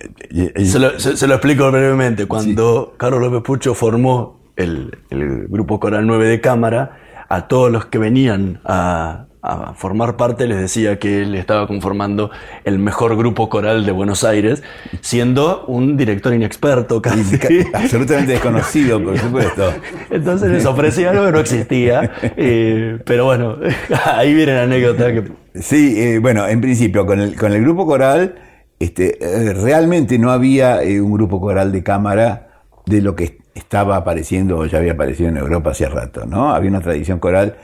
se, 0.66 0.80
lo, 0.80 1.36
explico 1.36 1.70
brevemente. 1.72 2.26
Cuando 2.26 2.96
Carlos 2.98 3.22
López 3.22 3.42
Pucho 3.44 3.74
formó 3.74 4.40
el, 4.56 4.98
el 5.10 5.48
grupo 5.48 5.80
Coral 5.80 6.08
9 6.08 6.28
de 6.28 6.40
cámara, 6.40 6.98
a 7.28 7.48
todos 7.48 7.72
los 7.72 7.86
que 7.86 7.98
venían 7.98 8.62
a, 8.66 9.28
a 9.42 9.74
formar 9.74 10.18
parte, 10.18 10.48
les 10.48 10.60
decía 10.60 11.00
que 11.00 11.22
él 11.22 11.36
estaba 11.36 11.66
conformando 11.66 12.30
el 12.66 12.78
mejor 12.78 13.16
grupo 13.16 13.50
coral 13.50 13.86
de 13.86 13.92
Buenos 13.92 14.24
Aires, 14.24 14.64
siendo 15.02 15.66
un 15.68 15.96
director 15.96 16.34
inexperto 16.34 17.02
casi. 17.02 17.40
Absolutamente 17.74 18.34
desconocido, 18.34 19.02
por 19.02 19.18
supuesto. 19.20 19.74
Entonces 20.10 20.52
les 20.52 20.66
ofrecía 20.66 21.12
algo 21.12 21.26
que 21.26 21.32
no 21.32 21.40
existía, 21.40 22.12
eh, 22.22 23.00
pero 23.06 23.26
bueno, 23.26 23.58
ahí 24.06 24.34
viene 24.34 24.56
la 24.56 24.64
anécdota. 24.64 25.14
Que... 25.14 25.32
Sí, 25.56 25.96
eh, 25.98 26.20
bueno, 26.20 26.46
en 26.48 26.60
principio, 26.60 27.06
con 27.06 27.22
el, 27.22 27.36
con 27.38 27.54
el 27.54 27.62
grupo 27.62 27.86
coral, 27.86 28.36
este, 28.78 29.18
eh, 29.22 29.54
realmente 29.54 30.20
no 30.20 30.32
había 30.32 30.80
un 30.84 31.14
grupo 31.14 31.40
coral 31.40 31.72
de 31.72 31.82
cámara 31.82 32.48
de 32.86 33.02
lo 33.02 33.16
que 33.16 33.40
estaba 33.54 33.98
apareciendo 33.98 34.58
o 34.58 34.66
ya 34.66 34.80
había 34.80 34.94
aparecido 34.94 35.30
en 35.30 35.38
Europa 35.38 35.72
hace 35.72 35.88
rato, 35.88 36.26
¿no? 36.26 36.54
Había 36.54 36.70
una 36.70 36.82
tradición 36.82 37.20
coral 37.20 37.56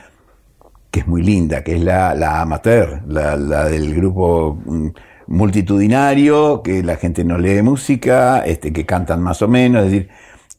que 0.96 1.00
es 1.00 1.06
muy 1.06 1.22
linda, 1.22 1.62
que 1.62 1.76
es 1.76 1.82
la, 1.82 2.14
la 2.14 2.40
amateur, 2.40 3.02
la, 3.06 3.36
del 3.66 3.94
grupo 3.94 4.58
mm, 4.64 4.88
multitudinario, 5.26 6.62
que 6.62 6.82
la 6.82 6.96
gente 6.96 7.22
no 7.22 7.36
lee 7.36 7.60
música, 7.60 8.38
este, 8.46 8.72
que 8.72 8.86
cantan 8.86 9.22
más 9.22 9.42
o 9.42 9.48
menos, 9.48 9.84
es 9.84 9.90
decir, 9.90 10.08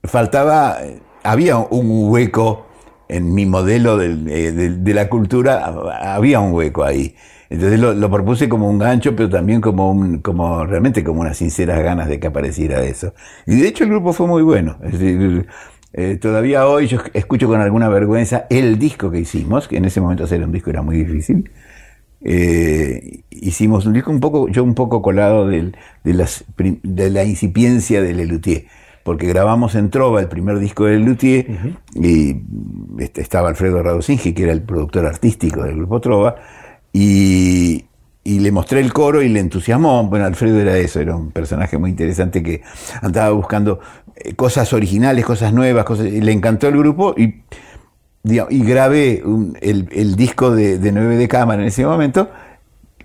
faltaba, 0.04 0.78
había 1.24 1.58
un 1.58 2.12
hueco 2.12 2.68
en 3.10 3.34
mi 3.34 3.48
modelo 3.48 4.00
eh, 4.00 4.52
de, 4.52 4.94
la 4.94 5.10
cultura, 5.10 5.74
había 6.14 6.40
un 6.40 6.54
hueco 6.54 6.84
ahí. 6.84 7.16
Entonces 7.50 7.80
lo, 7.80 8.12
propuse 8.12 8.48
como 8.48 8.70
un 8.70 8.78
gancho, 8.78 9.16
pero 9.16 9.30
también 9.30 9.60
como 9.60 10.22
como 10.22 10.68
realmente 10.68 11.04
como 11.04 11.22
unas 11.22 11.38
sinceras 11.38 11.82
ganas 11.82 12.10
de 12.10 12.20
que 12.20 12.28
apareciera 12.28 12.84
eso. 12.84 13.16
Y 13.48 13.56
de 13.56 13.68
hecho 13.70 13.86
el 13.86 13.90
grupo 13.90 14.14
fue 14.14 14.28
muy 14.28 14.44
bueno. 14.44 14.78
Eh, 15.94 16.18
todavía 16.18 16.68
hoy 16.68 16.88
yo 16.88 17.00
escucho 17.14 17.48
con 17.48 17.62
alguna 17.62 17.90
vergüenza 17.90 18.46
el 18.50 18.78
disco 18.78 19.10
que 19.10 19.20
hicimos, 19.20 19.68
que 19.68 19.78
en 19.78 19.86
ese 19.86 20.02
momento 20.02 20.24
hacer 20.24 20.44
un 20.44 20.52
disco 20.52 20.70
era 20.70 20.82
muy 20.82 20.98
difícil. 20.98 21.50
Eh, 22.22 23.22
hicimos 23.30 23.86
un 23.86 23.94
disco 23.94 24.12
un 24.12 24.20
poco, 24.20 24.50
yo 24.50 24.64
un 24.64 24.74
poco 24.74 25.02
colado 25.02 25.48
de, 25.48 25.72
las, 26.04 26.44
de 26.58 27.10
la 27.10 27.24
incipiencia 27.24 28.02
de 28.02 28.14
Lelutier, 28.14 28.66
porque 29.04 29.28
grabamos 29.28 29.76
en 29.76 29.90
Trova 29.90 30.20
el 30.20 30.28
primer 30.28 30.60
disco 30.60 30.86
de 30.86 30.98
Lelutier 30.98 31.48
y 31.94 32.42
este, 33.00 33.22
estaba 33.22 33.50
Alfredo 33.50 33.82
Radosingi, 33.82 34.34
que 34.34 34.44
era 34.44 34.52
el 34.52 34.64
productor 34.64 35.06
artístico 35.06 35.64
del 35.64 35.78
grupo 35.78 36.02
Trova, 36.02 36.36
y, 36.92 37.86
y 38.24 38.40
le 38.40 38.52
mostré 38.52 38.82
el 38.82 38.92
coro 38.92 39.22
y 39.22 39.30
le 39.30 39.40
entusiasmó. 39.40 40.04
Bueno, 40.08 40.26
Alfredo 40.26 40.60
era 40.60 40.78
eso, 40.78 41.00
era 41.00 41.16
un 41.16 41.32
personaje 41.32 41.78
muy 41.78 41.92
interesante 41.92 42.44
que 42.44 42.62
andaba 43.02 43.30
buscando 43.30 43.80
cosas 44.36 44.74
originales, 44.74 45.26
cosas 45.26 45.54
nuevas, 45.54 45.86
cosas, 45.86 46.06
le 46.12 46.32
encantó 46.32 46.68
el 46.68 46.78
grupo 46.78 47.14
y, 47.18 47.44
y 48.24 48.64
grabé 48.64 49.24
el, 49.62 50.16
disco 50.16 50.52
de, 50.52 50.80
de 50.80 50.92
9 50.92 51.18
de 51.18 51.28
cámara 51.28 51.62
en 51.62 51.68
ese 51.68 51.86
momento 51.86 52.30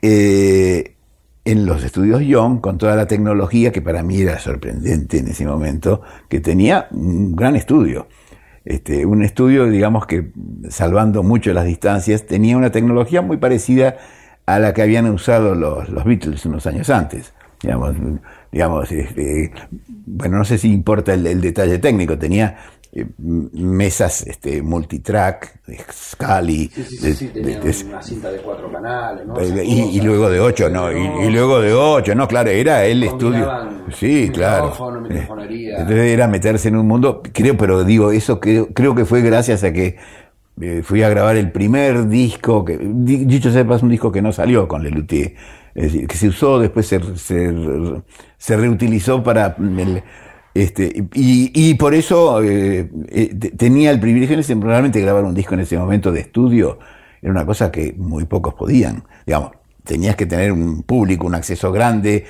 eh, 0.04 0.96
en 1.44 1.64
los 1.64 1.84
estudios 1.84 2.22
Young 2.22 2.60
con 2.60 2.76
toda 2.76 2.96
la 2.96 3.06
tecnología 3.06 3.72
que 3.72 3.80
para 3.80 4.02
mí 4.02 4.20
era 4.20 4.38
sorprendente 4.38 5.18
en 5.18 5.28
ese 5.28 5.46
momento, 5.46 6.02
que 6.28 6.40
tenía 6.40 6.88
un 6.90 7.34
gran 7.34 7.56
estudio. 7.56 8.08
Este, 8.64 9.06
un 9.06 9.24
estudio, 9.24 9.66
digamos 9.66 10.06
que 10.06 10.32
salvando 10.70 11.22
mucho 11.22 11.52
las 11.52 11.64
distancias, 11.64 12.26
tenía 12.26 12.56
una 12.56 12.70
tecnología 12.70 13.22
muy 13.22 13.38
parecida 13.38 13.96
a 14.46 14.58
la 14.58 14.72
que 14.72 14.82
habían 14.82 15.08
usado 15.10 15.54
los 15.54 16.04
Beatles 16.04 16.46
unos 16.46 16.66
años 16.66 16.90
antes. 16.90 17.32
Digamos, 17.62 17.96
digamos 18.50 18.90
este, 18.90 19.52
bueno, 19.86 20.38
no 20.38 20.44
sé 20.44 20.58
si 20.58 20.72
importa 20.72 21.14
el, 21.14 21.40
detalle 21.40 21.78
técnico, 21.78 22.18
tenía 22.18 22.58
eh, 22.92 23.06
mesas 23.18 24.26
este, 24.26 24.62
multitrack, 24.62 25.60
Scali. 25.92 26.68
Sí, 26.68 26.82
sí, 26.82 27.14
sí, 27.14 27.28
tenía 27.28 27.60
una 27.86 28.02
cinta 28.02 28.30
de 28.32 28.38
cuatro 28.38 28.70
canales, 28.70 29.26
¿no? 29.26 29.40
Y, 29.40 30.00
luego 30.00 30.28
de 30.28 30.40
ocho, 30.40 30.68
¿no? 30.68 30.90
Y, 30.90 31.30
luego 31.30 31.60
de 31.60 31.72
ocho, 31.72 32.14
¿no? 32.14 32.26
Claro, 32.26 32.50
era 32.50 32.84
el 32.84 33.04
estudio. 33.04 33.48
Sí, 33.94 34.30
claro. 34.34 34.72
Eh, 35.08 35.28
entonces 35.78 36.12
era 36.12 36.26
meterse 36.26 36.68
en 36.68 36.76
un 36.76 36.88
mundo, 36.88 37.22
creo, 37.32 37.56
pero 37.56 37.84
digo, 37.84 38.10
eso 38.10 38.40
creo, 38.40 38.68
creo 38.74 38.94
que 38.94 39.04
fue 39.04 39.22
gracias 39.22 39.62
a 39.62 39.72
que 39.72 39.96
eh, 40.60 40.82
fui 40.84 41.02
a 41.02 41.08
grabar 41.08 41.36
el 41.36 41.50
primer 41.50 42.08
disco, 42.08 42.64
que, 42.64 42.78
dicho 42.78 43.50
sepa, 43.50 43.76
es 43.76 43.82
un 43.82 43.88
disco 43.88 44.12
que 44.12 44.20
no 44.20 44.32
salió 44.32 44.68
con 44.68 44.82
Lelutier, 44.82 45.34
es 45.74 45.84
decir, 45.84 46.06
que 46.06 46.16
se 46.16 46.28
usó, 46.28 46.58
después 46.58 46.86
se, 46.86 47.00
se, 47.16 48.56
reutilizó 48.56 49.22
para 49.22 49.56
el, 49.58 50.02
este, 50.54 51.06
y, 51.14 51.50
y, 51.54 51.74
por 51.74 51.94
eso 51.94 52.42
eh, 52.42 52.90
eh, 53.08 53.34
tenía 53.56 53.90
el 53.90 54.00
privilegio 54.00 54.36
en 54.36 54.62
realmente 54.62 55.00
grabar 55.00 55.24
un 55.24 55.34
disco 55.34 55.54
en 55.54 55.60
ese 55.60 55.78
momento 55.78 56.12
de 56.12 56.20
estudio, 56.20 56.78
era 57.22 57.32
una 57.32 57.46
cosa 57.46 57.70
que 57.70 57.94
muy 57.96 58.24
pocos 58.24 58.54
podían, 58.54 59.04
digamos, 59.24 59.52
tenías 59.84 60.16
que 60.16 60.26
tener 60.26 60.52
un 60.52 60.82
público, 60.82 61.26
un 61.26 61.34
acceso 61.34 61.72
grande, 61.72 62.26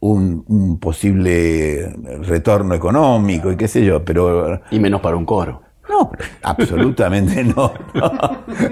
un, 0.00 0.44
un 0.48 0.78
posible 0.78 1.94
retorno 2.22 2.74
económico 2.74 3.52
y 3.52 3.56
qué 3.56 3.68
sé 3.68 3.84
yo, 3.84 4.04
pero... 4.04 4.60
Y 4.70 4.78
menos 4.80 5.00
para 5.00 5.16
un 5.16 5.24
coro. 5.24 5.62
No, 5.90 6.12
absolutamente 6.42 7.42
no. 7.56 7.72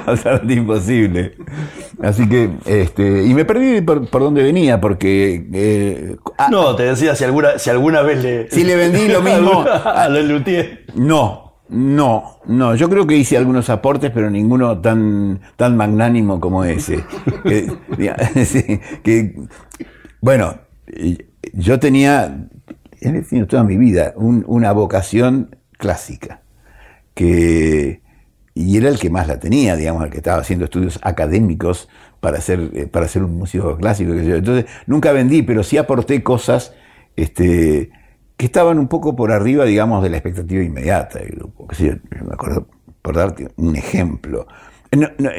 Absolutamente 0.06 0.54
imposible. 0.54 1.34
Así 2.00 2.28
que, 2.28 2.50
este, 2.64 3.24
y 3.24 3.34
me 3.34 3.44
perdí 3.44 3.80
por, 3.80 4.08
dónde 4.08 4.44
venía, 4.44 4.80
porque... 4.80 5.48
Eh, 5.52 6.16
ah, 6.38 6.46
no, 6.48 6.76
te 6.76 6.84
decía 6.84 7.16
si 7.16 7.24
alguna, 7.24 7.58
si 7.58 7.70
alguna 7.70 8.02
vez 8.02 8.22
le... 8.22 8.50
Si 8.50 8.62
le 8.62 8.76
vendí 8.76 9.08
lo 9.08 9.20
mismo... 9.22 9.64
a 9.66 10.08
los 10.08 10.24
Luthier. 10.24 10.84
No, 10.94 11.54
no, 11.68 12.38
no. 12.46 12.76
Yo 12.76 12.88
creo 12.88 13.04
que 13.04 13.16
hice 13.16 13.36
algunos 13.36 13.68
aportes, 13.68 14.12
pero 14.12 14.30
ninguno 14.30 14.80
tan, 14.80 15.40
tan 15.56 15.76
magnánimo 15.76 16.38
como 16.38 16.62
ese. 16.62 17.04
que, 19.02 19.34
bueno, 20.20 20.54
yo 21.52 21.80
tenía, 21.80 22.46
en 23.00 23.46
toda 23.48 23.64
mi 23.64 23.76
vida, 23.76 24.14
una 24.16 24.70
vocación 24.70 25.56
clásica 25.76 26.42
que, 27.18 28.00
y 28.54 28.76
era 28.76 28.88
el 28.88 29.00
que 29.00 29.10
más 29.10 29.26
la 29.26 29.40
tenía, 29.40 29.74
digamos, 29.74 30.04
el 30.04 30.10
que 30.10 30.18
estaba 30.18 30.40
haciendo 30.40 30.66
estudios 30.66 31.00
académicos 31.02 31.88
para 32.20 32.40
ser, 32.40 32.70
eh, 32.74 32.86
para 32.86 33.08
ser 33.08 33.24
un 33.24 33.36
músico 33.36 33.76
clásico. 33.76 34.12
Entonces, 34.12 34.66
nunca 34.86 35.10
vendí, 35.10 35.42
pero 35.42 35.64
sí 35.64 35.76
aporté 35.78 36.22
cosas 36.22 36.72
este, 37.16 37.90
que 38.36 38.46
estaban 38.46 38.78
un 38.78 38.86
poco 38.86 39.16
por 39.16 39.32
arriba, 39.32 39.64
digamos, 39.64 40.00
de 40.00 40.10
la 40.10 40.18
expectativa 40.18 40.62
inmediata 40.62 41.18
del 41.18 41.30
grupo. 41.30 41.66
me 41.80 42.32
acuerdo, 42.32 42.68
por 43.02 43.16
darte 43.16 43.48
un 43.56 43.74
ejemplo. 43.74 44.46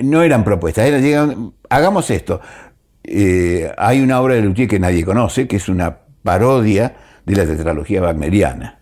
No, 0.04 0.22
eran 0.22 0.44
propuestas, 0.44 0.86
eran, 0.86 1.54
hagamos 1.70 2.10
esto. 2.10 2.42
Eh, 3.06 3.72
hay 3.78 4.02
una 4.02 4.20
obra 4.20 4.36
de 4.36 4.42
Luthier 4.42 4.68
que 4.68 4.80
nadie 4.80 5.06
conoce, 5.06 5.48
que 5.48 5.56
es 5.56 5.70
una 5.70 6.00
parodia 6.24 6.94
de 7.26 7.36
la 7.38 7.46
tetralogía 7.46 8.02
wagneriana. 8.02 8.79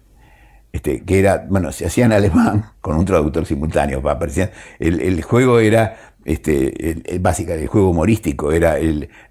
Este, 0.77 1.03
que 1.03 1.17
era, 1.17 1.43
bueno, 1.49 1.71
se 1.71 1.87
hacía 1.87 2.05
en 2.05 2.13
alemán 2.13 2.65
con 2.81 2.97
un 2.97 3.05
traductor 3.05 3.47
simultáneo. 3.47 3.99
el, 4.77 5.01
el 5.01 5.21
juego 5.23 5.59
era 5.59 6.13
este, 6.23 6.91
el, 6.91 7.19
básicamente 7.19 7.63
el 7.63 7.67
juego 7.67 7.89
humorístico, 7.89 8.51
era 8.51 8.75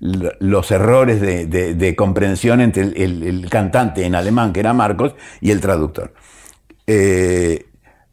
los 0.01 0.71
errores 0.73 1.21
de, 1.21 1.95
comprensión 1.97 2.61
entre 2.61 2.83
el, 2.83 3.47
cantante 3.49 4.05
en 4.05 4.17
alemán, 4.17 4.53
que 4.53 4.59
era 4.59 4.73
Marcos, 4.73 5.15
y 5.41 5.53
el 5.53 5.61
traductor. 5.61 6.15
Eh, 6.89 7.67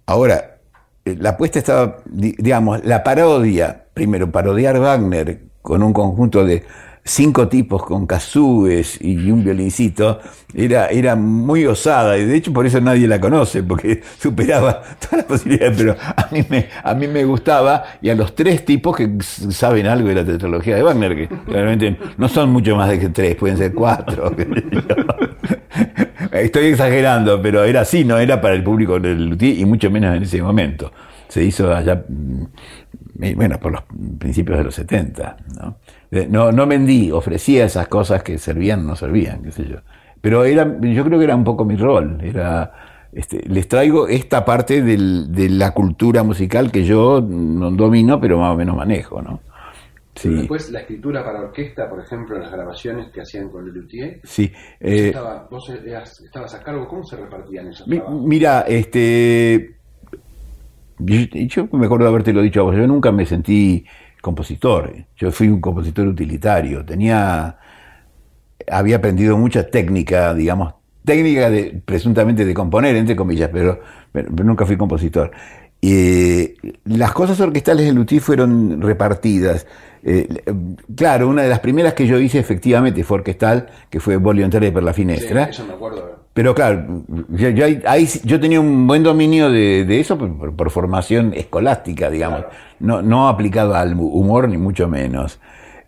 ahora, 0.06 0.60
la 1.06 1.30
apuesta 1.32 1.58
estaba, 1.58 1.98
digamos, 2.06 2.86
la 2.86 3.04
parodia, 3.04 3.86
primero 3.96 4.32
parodiar 4.32 4.80
Wagner 4.80 5.42
con 5.64 5.82
un 5.82 5.92
conjunto 5.92 6.46
de, 6.46 6.64
cinco 7.06 7.50
tipos 7.50 7.84
con 7.86 8.08
kazúes 8.08 8.98
y 9.02 9.30
un 9.30 9.44
violincito, 9.44 10.20
era, 10.54 10.88
era 10.88 11.16
muy 11.16 11.66
osada, 11.66 12.18
y 12.18 12.26
de 12.26 12.36
hecho 12.36 12.54
por 12.54 12.66
eso 12.66 12.80
nadie 12.80 13.08
la 13.08 13.20
conoce, 13.20 13.64
porque 13.64 14.02
superaba 14.20 14.82
todas 15.00 15.18
las 15.18 15.26
posibilidades, 15.26 15.78
pero 15.78 15.96
a 16.00 16.28
mí 16.32 16.46
me, 16.50 16.68
a 16.84 16.94
mí 16.94 17.08
me 17.08 17.26
gustaba, 17.26 17.84
y 18.02 18.10
a 18.10 18.16
los 18.16 18.36
tres 18.36 18.64
tipos 18.64 18.96
que 18.96 19.10
saben 19.22 19.88
algo 19.88 20.08
de 20.08 20.16
la 20.16 20.26
tetralogía 20.26 20.76
de 20.76 20.84
Wagner, 20.84 21.16
que 21.16 21.30
realmente 21.48 21.98
no 22.18 22.30
son 22.30 22.52
mucho 22.52 22.76
más 22.76 22.90
de 22.90 23.00
que 23.00 23.10
tres, 23.10 23.36
pueden 23.36 23.58
ser 23.58 23.74
cuatro. 23.74 24.34
Estoy 26.32 26.68
exagerando, 26.68 27.42
pero 27.42 27.64
era 27.64 27.82
así, 27.82 28.06
no 28.06 28.18
era 28.18 28.40
para 28.40 28.56
el 28.56 28.64
público 28.64 29.00
del 29.00 29.30
Luthier 29.30 29.60
y 29.60 29.66
mucho 29.66 29.92
menos 29.92 30.16
en 30.16 30.24
ese 30.24 30.42
momento. 30.42 30.92
Se 31.28 31.44
hizo 31.44 31.74
allá, 31.74 32.04
mm, 32.08 33.36
bueno, 33.36 33.60
por 33.60 33.72
los 33.72 33.84
principios 34.18 34.58
de 34.58 34.64
los 34.64 34.76
70. 34.76 35.38
¿no? 35.56 35.78
No, 36.30 36.52
no 36.52 36.68
vendí, 36.68 37.12
ofrecía 37.12 37.66
esas 37.66 37.88
cosas 37.88 38.22
que 38.24 38.38
servían 38.38 38.82
o 38.82 38.84
no 38.84 38.96
servían, 38.96 39.42
qué 39.42 39.52
sé 39.52 39.68
yo. 39.68 39.78
Pero 40.22 40.46
era, 40.46 40.80
yo 40.82 41.04
creo 41.04 41.18
que 41.18 41.26
era 41.26 41.36
un 41.36 41.44
poco 41.44 41.66
mi 41.66 41.76
rol. 41.76 42.20
Era, 42.22 42.72
este, 43.12 43.42
les 43.48 43.68
traigo 43.68 44.08
esta 44.08 44.46
parte 44.46 44.82
del, 44.82 45.32
de 45.32 45.50
la 45.50 45.72
cultura 45.72 46.24
musical 46.24 46.72
que 46.72 46.84
yo 46.84 47.22
no 47.22 47.72
domino, 47.72 48.20
pero 48.22 48.38
más 48.38 48.54
o 48.54 48.58
menos 48.58 48.76
manejo, 48.76 49.22
¿no? 49.22 49.40
Sí. 50.16 50.30
Después 50.30 50.70
la 50.72 50.82
escritura 50.82 51.26
para 51.26 51.42
orquesta, 51.42 51.90
por 51.90 52.00
ejemplo, 52.00 52.38
las 52.38 52.52
grabaciones 52.52 53.12
que 53.12 53.22
hacían 53.22 53.50
con 53.50 53.68
Luthier. 53.68 54.22
Sí. 54.24 54.52
Eh, 54.80 55.14
vos 55.50 55.70
estabas 55.70 56.54
a 56.54 56.64
cargo, 56.64 56.88
¿cómo 56.88 57.04
se 57.04 57.18
repartían 57.18 57.70
esos 57.70 57.88
mi, 57.88 58.00
Mira, 58.24 58.62
este, 58.68 59.76
yo, 61.00 61.68
me 61.72 61.86
acuerdo 61.86 62.06
de 62.06 62.10
haberte 62.10 62.34
lo 62.34 62.42
dicho 62.42 62.62
a 62.62 62.64
vos, 62.64 62.76
yo 62.76 62.86
nunca 62.88 63.12
me 63.12 63.26
sentí 63.26 63.86
compositor, 64.24 64.90
yo 65.18 65.32
fui 65.34 65.50
un 65.50 65.60
compositor 65.60 66.08
utilitario, 66.08 66.86
tenía, 66.86 67.58
había 68.72 68.96
aprendido 68.96 69.38
mucha 69.38 69.68
técnica, 69.68 70.34
digamos, 70.34 70.76
técnica 71.04 71.50
de, 71.50 71.82
presuntamente 71.84 72.46
de 72.46 72.54
componer, 72.54 72.96
entre 72.96 73.18
comillas, 73.18 73.50
pero, 73.52 73.82
nunca 74.42 74.66
fui 74.66 74.78
compositor. 74.78 75.30
Y 75.82 76.54
las 76.86 77.12
cosas 77.12 77.38
orquestales 77.42 77.86
de 77.86 77.92
Luthier 77.92 78.22
fueron 78.22 78.82
repartidas. 78.82 79.68
Eh, 80.02 80.42
claro, 80.96 81.28
una 81.28 81.42
de 81.42 81.50
las 81.50 81.60
primeras 81.60 81.94
que 81.94 82.08
yo 82.08 82.18
hice 82.18 82.40
efectivamente 82.40 83.04
fue 83.04 83.18
orquestal, 83.18 83.68
que 83.90 84.00
fue 84.00 84.16
Bolio 84.16 84.46
Entere 84.46 84.72
per 84.72 84.84
la 84.84 84.94
Finestra. 84.94 85.44
eso 85.44 85.66
me 85.66 85.74
acuerdo. 85.74 86.23
Pero 86.34 86.56
claro, 86.56 87.04
yo, 87.30 87.66
ahí, 87.86 88.10
yo 88.24 88.40
tenía 88.40 88.60
un 88.60 88.88
buen 88.88 89.04
dominio 89.04 89.52
de, 89.52 90.00
eso 90.00 90.18
por, 90.18 90.72
formación 90.72 91.34
escolástica, 91.36 92.10
digamos, 92.10 92.46
no, 92.80 93.02
no 93.02 93.28
aplicado 93.28 93.76
al 93.76 93.94
humor 93.94 94.50
ni 94.50 94.58
mucho 94.58 94.88
menos. 94.88 95.40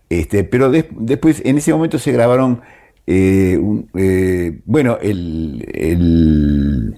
Este, 0.09 0.43
pero 0.43 0.69
después, 0.69 1.41
en 1.43 1.57
ese 1.57 1.73
momento 1.73 1.97
se 1.97 2.11
grabaron, 2.11 2.61
eh, 3.07 3.59
eh, 3.95 4.59
bueno, 4.65 4.99
el, 5.01 5.65
el 5.73 6.95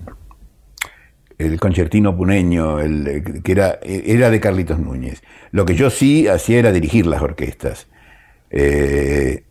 el 1.37 1.59
concertino 1.59 2.15
puneño, 2.17 2.79
el, 2.79 3.41
que 3.43 3.51
era, 3.51 3.79
era 3.83 4.29
de 4.29 4.39
Carlitos 4.39 4.79
Núñez. 4.79 5.21
Lo 5.51 5.65
que 5.65 5.75
yo 5.75 5.89
sí 5.89 6.27
hacía 6.27 6.59
era 6.59 6.71
dirigir 6.71 7.05
las 7.05 7.21
orquestas. 7.21 7.87
Eh, 8.49 9.43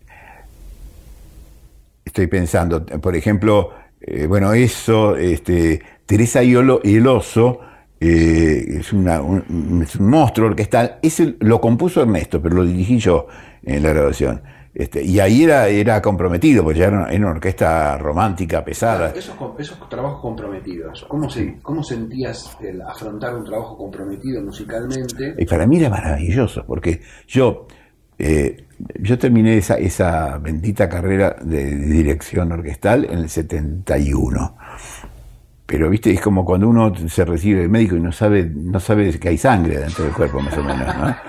estoy 2.05 2.27
pensando, 2.27 2.85
por 2.85 3.15
ejemplo, 3.15 3.73
eh, 4.01 4.27
bueno, 4.27 4.53
eso, 4.53 5.17
este, 5.17 5.81
Teresa 6.05 6.43
y, 6.43 6.55
el 6.55 7.07
oso, 7.07 7.61
eh, 7.99 8.79
es, 8.81 8.93
una, 8.93 9.21
un, 9.21 9.83
es 9.83 9.97
un 9.97 10.11
monstruo 10.11 10.49
orquestal. 10.49 10.99
Ese 11.03 11.37
lo 11.41 11.61
compuso 11.61 12.03
Ernesto, 12.03 12.41
pero 12.41 12.57
lo 12.57 12.65
dirigí 12.65 12.99
yo 12.99 13.27
en 13.63 13.83
la 13.83 13.91
grabación. 13.91 14.43
Este, 14.77 15.03
y 15.03 15.19
ahí 15.21 15.45
era, 15.45 15.69
era 15.69 16.03
comprometido, 16.03 16.63
porque 16.63 16.81
ya 16.81 16.89
era 16.89 17.09
una, 17.11 17.31
orquesta 17.31 17.97
romántica, 17.97 18.63
pesada. 18.63 19.09
esos, 19.09 19.35
esos, 19.59 19.89
trabajos 19.89 20.21
comprometidos, 20.21 21.07
¿cómo, 21.09 21.31
se, 21.31 21.57
¿cómo 21.63 21.83
sentías 21.83 22.59
el 22.61 22.83
afrontar 22.83 23.35
un 23.37 23.45
trabajo 23.45 23.79
comprometido 23.79 24.43
musicalmente? 24.43 25.35
Y 25.39 25.47
para 25.47 25.67
mí 25.67 25.79
era 25.79 25.89
maravilloso, 25.89 26.63
porque 26.67 27.01
yo, 27.27 27.67
eh, 28.19 28.66
yo 28.95 29.19
terminé 29.19 29.57
esa, 29.57 29.75
esa 29.75 30.39
bendita 30.39 30.89
carrera 30.89 31.37
de 31.41 31.77
dirección 31.77 32.53
orquestal 32.53 33.05
en 33.05 33.19
el 33.19 33.29
71. 33.29 34.57
Pero, 35.67 35.91
viste, 35.91 36.13
es 36.13 36.21
como 36.21 36.45
cuando 36.45 36.69
uno 36.69 36.93
se 37.09 37.25
recibe 37.25 37.63
de 37.63 37.69
médico 37.69 37.97
y 37.97 38.01
no 38.01 38.13
sabe, 38.13 38.45
no 38.45 38.79
sabe 38.79 39.19
que 39.19 39.29
hay 39.29 39.39
sangre 39.39 39.79
dentro 39.79 40.05
del 40.05 40.15
cuerpo, 40.15 40.41
más 40.41 40.57
o 40.57 40.63
menos, 40.63 40.87
¿no? 40.97 41.17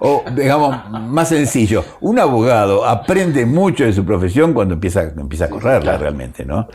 O, 0.00 0.24
digamos, 0.34 0.90
más 0.90 1.28
sencillo, 1.28 1.84
un 2.00 2.18
abogado 2.18 2.84
aprende 2.84 3.46
mucho 3.46 3.84
de 3.84 3.92
su 3.92 4.04
profesión 4.04 4.52
cuando 4.52 4.74
empieza, 4.74 5.02
empieza 5.16 5.44
a 5.44 5.48
correrla 5.48 5.96
realmente, 5.96 6.44
¿no? 6.44 6.66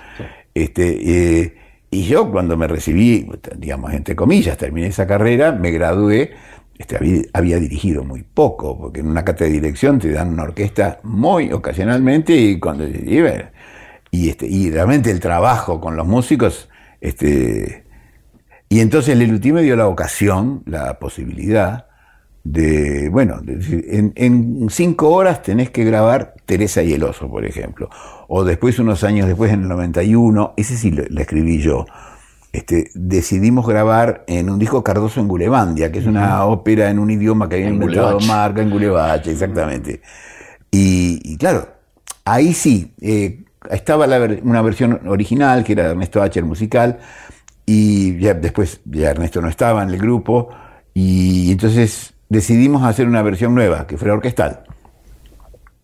Este, 0.54 1.42
eh, 1.42 1.58
y 1.90 2.04
yo 2.04 2.32
cuando 2.32 2.56
me 2.56 2.68
recibí, 2.68 3.30
digamos, 3.58 3.94
entre 3.94 4.16
comillas, 4.16 4.58
terminé 4.58 4.88
esa 4.88 5.06
carrera, 5.06 5.52
me 5.52 5.72
gradué, 5.72 6.32
este, 6.78 7.30
había, 7.34 7.58
dirigido 7.60 8.04
muy 8.04 8.24
poco, 8.24 8.78
porque 8.78 9.02
en 9.02 9.08
una 9.08 9.24
cátedra 9.24 9.48
de 9.48 9.60
dirección 9.62 10.00
te 10.00 10.12
dan 10.12 10.34
una 10.34 10.44
orquesta 10.44 11.00
muy 11.04 11.52
ocasionalmente 11.52 12.36
y 12.36 12.60
cuando 12.60 12.86
y, 12.86 14.30
este, 14.30 14.46
y 14.48 14.70
realmente 14.70 15.12
el 15.12 15.20
trabajo 15.20 15.80
con 15.82 15.96
los 15.96 16.06
músicos, 16.06 16.70
este, 17.02 17.84
y 18.70 18.80
entonces 18.80 19.20
el 19.20 19.54
me 19.54 19.62
dio 19.62 19.76
la 19.76 19.88
ocasión, 19.88 20.64
la 20.66 20.98
posibilidad 21.00 21.86
de, 22.44 23.10
bueno, 23.10 23.40
en, 23.46 24.68
cinco 24.70 25.10
horas 25.10 25.42
tenés 25.42 25.70
que 25.70 25.84
grabar 25.84 26.34
Teresa 26.46 26.84
y 26.84 26.94
el 26.94 27.04
oso, 27.04 27.30
por 27.30 27.46
ejemplo. 27.46 27.90
O 28.28 28.44
después, 28.44 28.80
unos 28.80 29.04
años 29.04 29.28
después, 29.28 29.52
en 29.54 29.62
el 29.62 29.70
91, 29.70 30.54
ese 30.58 30.76
sí 30.76 30.92
lo, 30.92 31.04
escribí 31.22 31.60
yo, 31.60 31.86
este, 32.54 32.92
decidimos 32.94 33.66
grabar 33.66 34.24
en 34.28 34.48
un 34.48 34.60
disco 34.60 34.84
Cardoso 34.84 35.20
en 35.20 35.28
Gulevandia, 35.28 35.92
que 35.92 35.98
es 35.98 36.06
una 36.06 36.46
ópera 36.46 36.92
en 36.92 37.00
un 37.00 37.10
idioma 37.10 37.50
que 37.50 37.56
había 37.56 37.70
inventado 37.70 38.20
Marca, 38.20 38.62
en 38.62 38.70
Gulevache, 38.70 39.32
exactamente. 39.32 40.02
Y, 40.70 41.36
claro, 41.38 41.68
ahí 42.26 42.54
sí, 42.54 42.94
eh, 43.02 43.44
estaba 43.72 44.06
una 44.44 44.62
versión 44.62 45.02
original, 45.08 45.64
que 45.64 45.74
era 45.74 45.90
Ernesto 45.90 46.22
H. 46.22 46.40
el 46.40 46.46
musical, 46.46 47.00
y 47.66 48.20
ya 48.20 48.36
después 48.36 48.82
ya 48.86 49.10
Ernesto 49.10 49.42
no 49.42 49.50
estaba 49.50 49.82
en 49.82 49.90
el 49.90 49.98
grupo, 49.98 50.50
y 50.94 51.52
entonces 51.52 52.14
decidimos 52.30 52.84
hacer 52.84 53.08
una 53.08 53.24
versión 53.24 53.56
nueva, 53.56 53.88
que 53.88 53.98
fuera 53.98 54.14
orquestal, 54.14 54.64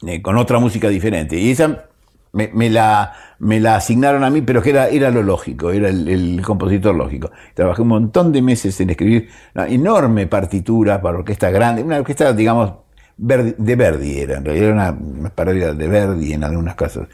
eh, 0.06 0.22
con 0.22 0.38
otra 0.38 0.60
música 0.60 0.88
diferente. 0.88 1.36
Y 1.36 1.50
esa 1.50 1.89
me, 2.32 2.70
la, 2.70 3.14
me 3.40 3.60
la 3.60 3.76
asignaron 3.76 4.24
a 4.24 4.30
mí, 4.30 4.42
pero 4.42 4.62
que 4.62 4.70
era, 4.70 4.88
era 4.88 5.10
lo 5.10 5.24
lógico, 5.24 5.72
era 5.72 5.90
el, 5.90 6.42
compositor 6.44 6.96
lógico. 6.96 7.32
Trabajé 7.54 7.82
un 7.82 7.88
montón 7.88 8.32
de 8.32 8.42
meses 8.42 8.80
en 8.82 8.92
escribir 8.92 9.30
una 9.56 9.68
enorme 9.68 10.28
partitura 10.28 11.02
para 11.02 11.20
orquesta 11.20 11.50
grande, 11.50 11.84
una 11.84 11.98
orquesta, 11.98 12.34
digamos, 12.34 12.74
de 13.18 13.76
Verdi 13.76 14.20
era, 14.20 14.38
en 14.38 14.46
realidad 14.46 14.70
era 14.70 14.92
una, 14.92 15.30
parodia 15.30 15.74
de 15.74 15.88
Verdi 15.88 16.34
en 16.34 16.44
algunas 16.44 16.76
casos. 16.76 17.08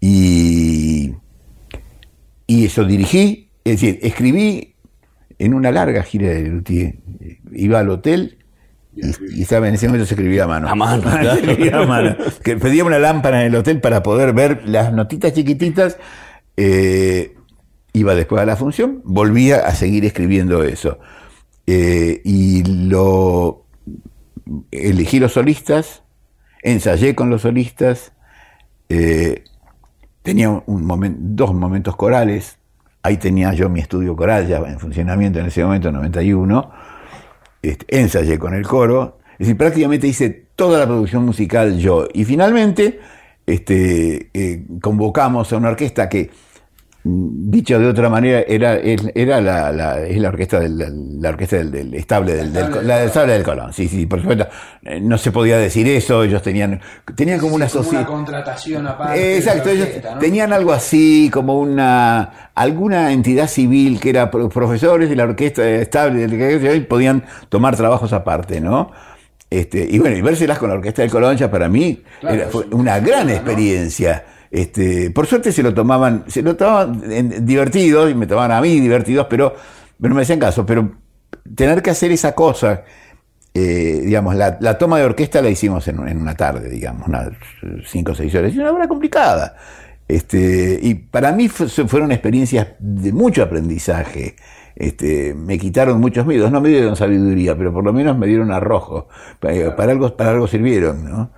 Y, 0.00 1.14
y 2.46 2.64
eso 2.64 2.84
dirigí, 2.84 3.50
es 3.64 3.80
decir, 3.80 3.98
escribí 4.02 4.74
en 5.38 5.54
una 5.54 5.70
larga 5.70 6.02
gira 6.02 6.28
de 6.28 6.42
Luthier. 6.44 6.96
Iba 7.52 7.80
al 7.80 7.90
hotel 7.90 8.38
y, 8.96 9.42
estaba 9.42 9.68
en 9.68 9.74
ese 9.74 9.86
momento 9.86 10.06
se 10.06 10.14
escribía 10.14 10.44
a 10.44 10.46
mano. 10.46 10.68
A 10.68 10.74
mano, 10.74 11.02
a 11.10 11.86
mano. 11.86 12.16
Que 12.42 12.56
pedía 12.56 12.84
una 12.84 12.98
lámpara 12.98 13.42
en 13.42 13.48
el 13.48 13.56
hotel 13.56 13.80
para 13.80 14.02
poder 14.02 14.32
ver 14.32 14.62
las 14.66 14.92
notitas 14.92 15.32
chiquititas. 15.34 15.98
Eh, 16.56 17.34
iba 17.92 18.14
después 18.14 18.42
a 18.42 18.46
la 18.46 18.56
función, 18.56 19.02
volvía 19.04 19.66
a 19.66 19.74
seguir 19.74 20.04
escribiendo 20.04 20.62
eso. 20.62 20.98
Eh, 21.66 22.20
y 22.24 22.62
lo 22.64 23.64
elegí 24.70 25.18
los 25.18 25.32
solistas, 25.32 26.02
ensayé 26.62 27.14
con 27.14 27.30
los 27.30 27.42
solistas, 27.42 28.12
eh, 28.88 29.44
tenía 30.22 30.50
un 30.50 31.36
dos 31.36 31.54
momentos 31.54 31.96
corales, 31.96 32.58
ahí 33.02 33.16
tenía 33.16 33.52
yo 33.52 33.68
mi 33.68 33.80
estudio 33.80 34.14
coral 34.14 34.46
ya 34.46 34.58
en 34.58 34.78
funcionamiento 34.78 35.38
en 35.38 35.46
ese 35.46 35.64
momento, 35.64 35.90
91 35.90 36.70
este, 37.62 37.98
ensayé 37.98 38.38
con 38.38 38.54
el 38.54 38.66
coro, 38.66 39.18
es 39.32 39.40
decir, 39.40 39.56
prácticamente 39.56 40.06
hice 40.06 40.46
toda 40.56 40.78
la 40.78 40.86
producción 40.86 41.24
musical 41.24 41.78
yo. 41.78 42.08
Y 42.14 42.24
finalmente 42.24 43.00
este, 43.46 44.30
eh, 44.32 44.64
convocamos 44.80 45.52
a 45.52 45.56
una 45.56 45.68
orquesta 45.68 46.08
que, 46.08 46.30
dicho 47.06 47.78
de 47.78 47.86
otra 47.86 48.08
manera, 48.08 48.40
era, 48.40 48.76
era 48.76 49.40
la, 49.40 49.70
la, 49.72 50.00
es 50.00 50.18
la 50.18 50.28
orquesta 50.28 50.60
del, 50.60 51.20
la 51.20 51.28
orquesta 51.28 51.56
del, 51.56 51.94
estable 51.94 52.34
del, 52.34 52.52
la 52.52 52.98
del 52.98 53.08
estable 53.08 53.32
del 53.34 53.42
Colón. 53.42 53.72
Sí, 53.72 53.88
sí, 53.88 54.06
por 54.06 54.20
supuesto. 54.20 54.48
Eh, 54.82 55.00
no 55.00 55.16
se 55.18 55.30
podía 55.30 55.58
decir 55.58 55.88
eso, 55.88 56.22
ellos 56.22 56.42
tenían, 56.42 56.80
tenían 57.14 57.38
como 57.38 57.54
una 57.54 57.68
sociedad. 57.68 58.02
Una 58.02 58.10
contratación 58.10 58.86
aparte. 58.86 59.36
Exacto, 59.36 59.70
ellos 59.70 59.88
tenían 60.20 60.52
algo 60.52 60.72
así, 60.72 61.30
como 61.32 61.60
una 61.60 62.50
alguna 62.54 63.12
entidad 63.12 63.48
civil 63.48 64.00
que 64.00 64.10
era 64.10 64.30
profesores 64.30 65.08
de 65.08 65.16
la 65.16 65.24
orquesta 65.24 65.68
estable 65.68 66.24
y 66.24 66.80
podían 66.80 67.24
tomar 67.48 67.76
trabajos 67.76 68.12
aparte, 68.12 68.60
¿no? 68.60 68.90
Este, 69.48 69.86
y 69.88 69.98
bueno, 69.98 70.16
y 70.16 70.22
vérselas 70.22 70.58
con 70.58 70.70
la 70.70 70.74
orquesta 70.74 71.02
del 71.02 71.10
Coloncha 71.10 71.50
para 71.50 71.68
mí 71.68 72.02
fue 72.50 72.64
una 72.72 72.98
gran 72.98 73.30
experiencia. 73.30 74.24
Este, 74.50 75.10
por 75.10 75.26
suerte 75.26 75.52
se 75.52 75.62
lo 75.62 75.74
tomaban, 75.74 76.24
se 76.28 76.42
lo 76.42 76.56
tomaban 76.56 77.44
divertidos 77.44 78.10
y 78.10 78.14
me 78.14 78.26
tomaban 78.26 78.52
a 78.52 78.60
mí 78.60 78.80
divertidos, 78.80 79.26
pero, 79.28 79.54
pero 80.00 80.14
me 80.14 80.22
hacían 80.22 80.38
caso. 80.38 80.64
Pero 80.64 80.90
tener 81.54 81.82
que 81.82 81.90
hacer 81.90 82.12
esa 82.12 82.34
cosa, 82.34 82.82
eh, 83.54 84.02
digamos, 84.04 84.34
la, 84.34 84.78
toma 84.78 84.98
de 84.98 85.04
orquesta 85.04 85.40
la 85.42 85.48
hicimos 85.48 85.88
en, 85.88 85.98
una 85.98 86.34
tarde, 86.34 86.68
digamos, 86.68 87.08
unas 87.08 87.30
cinco 87.86 88.12
o 88.12 88.14
seis 88.14 88.34
horas, 88.34 88.54
y 88.54 88.58
una 88.58 88.72
hora 88.72 88.88
complicada. 88.88 89.56
Este, 90.08 90.78
y 90.80 90.94
para 90.94 91.32
mí 91.32 91.48
fueron 91.48 92.12
experiencias 92.12 92.68
de 92.78 93.12
mucho 93.12 93.42
aprendizaje. 93.42 94.36
Este, 94.76 95.34
me 95.34 95.58
quitaron 95.58 96.00
muchos 96.00 96.26
miedos, 96.26 96.52
no 96.52 96.60
me 96.60 96.68
dieron 96.68 96.96
sabiduría, 96.96 97.56
pero 97.56 97.72
por 97.72 97.82
lo 97.82 97.92
menos 97.92 98.16
me 98.16 98.26
dieron 98.26 98.52
arrojo. 98.52 99.08
Para, 99.40 99.90
algo, 99.90 100.16
para 100.16 100.32
algo 100.32 100.46
sirvieron, 100.46 101.04
¿no? 101.04 101.30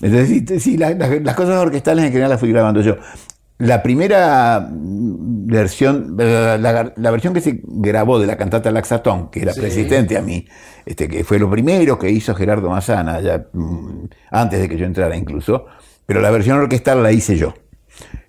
Entonces, 0.00 0.62
sí, 0.62 0.76
las 0.76 1.34
cosas 1.34 1.56
orquestales 1.56 2.04
en 2.04 2.10
general 2.10 2.30
las 2.30 2.40
fui 2.40 2.50
grabando 2.50 2.80
yo. 2.80 2.96
La 3.58 3.82
primera 3.82 4.68
versión, 4.68 6.16
la, 6.16 7.10
versión 7.10 7.32
que 7.32 7.40
se 7.40 7.60
grabó 7.62 8.18
de 8.18 8.26
la 8.26 8.36
cantata 8.36 8.70
Laxatón, 8.72 9.30
que 9.30 9.42
era 9.42 9.54
persistente 9.54 10.18
a 10.18 10.22
mí, 10.22 10.44
este, 10.84 11.06
que 11.06 11.22
fue 11.22 11.38
lo 11.38 11.48
primero 11.48 11.96
que 11.96 12.10
hizo 12.10 12.34
Gerardo 12.34 12.68
Mazana, 12.68 13.20
ya, 13.20 13.46
mm, 13.52 14.08
antes 14.32 14.60
de 14.60 14.68
que 14.68 14.76
yo 14.76 14.86
entrara 14.86 15.16
incluso, 15.16 15.66
pero 16.04 16.20
la 16.20 16.30
versión 16.30 16.58
orquestal 16.58 17.02
la 17.02 17.12
hice 17.12 17.36
yo. 17.36 17.54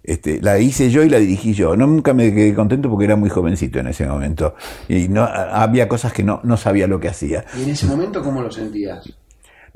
Este, 0.04 0.40
la 0.40 0.60
hice 0.60 0.92
yo 0.92 1.02
y 1.02 1.10
la 1.10 1.18
dirigí 1.18 1.54
yo. 1.54 1.76
No, 1.76 1.88
nunca 1.88 2.14
me 2.14 2.32
quedé 2.32 2.54
contento 2.54 2.90
porque 2.90 3.06
era 3.06 3.16
muy 3.16 3.30
jovencito 3.30 3.80
en 3.80 3.88
ese 3.88 4.06
momento. 4.06 4.54
Y 4.88 5.08
no, 5.08 5.24
había 5.24 5.88
cosas 5.88 6.14
que 6.14 6.24
no, 6.24 6.40
no 6.44 6.58
sabía 6.58 6.86
lo 6.86 7.00
que 7.00 7.10
hacía. 7.10 7.44
¿Y 7.58 7.64
en 7.64 7.70
ese 7.72 7.88
momento 7.88 8.22
cómo 8.22 8.44
lo 8.44 8.52
sentías? 8.52 9.12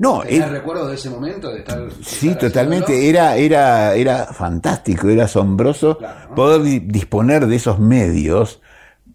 No, 0.00 0.20
¿Tenías 0.22 0.50
recuerdo 0.50 0.88
de 0.88 0.94
ese 0.94 1.10
momento? 1.10 1.52
De 1.52 1.58
estar, 1.58 1.78
sí, 2.02 2.34
totalmente. 2.34 3.10
Era, 3.10 3.36
era, 3.36 3.94
era 3.94 4.24
fantástico, 4.24 5.10
era 5.10 5.24
asombroso 5.24 5.98
poder 6.34 6.62
disponer 6.86 7.46
de 7.46 7.56
esos 7.56 7.78
medios 7.78 8.62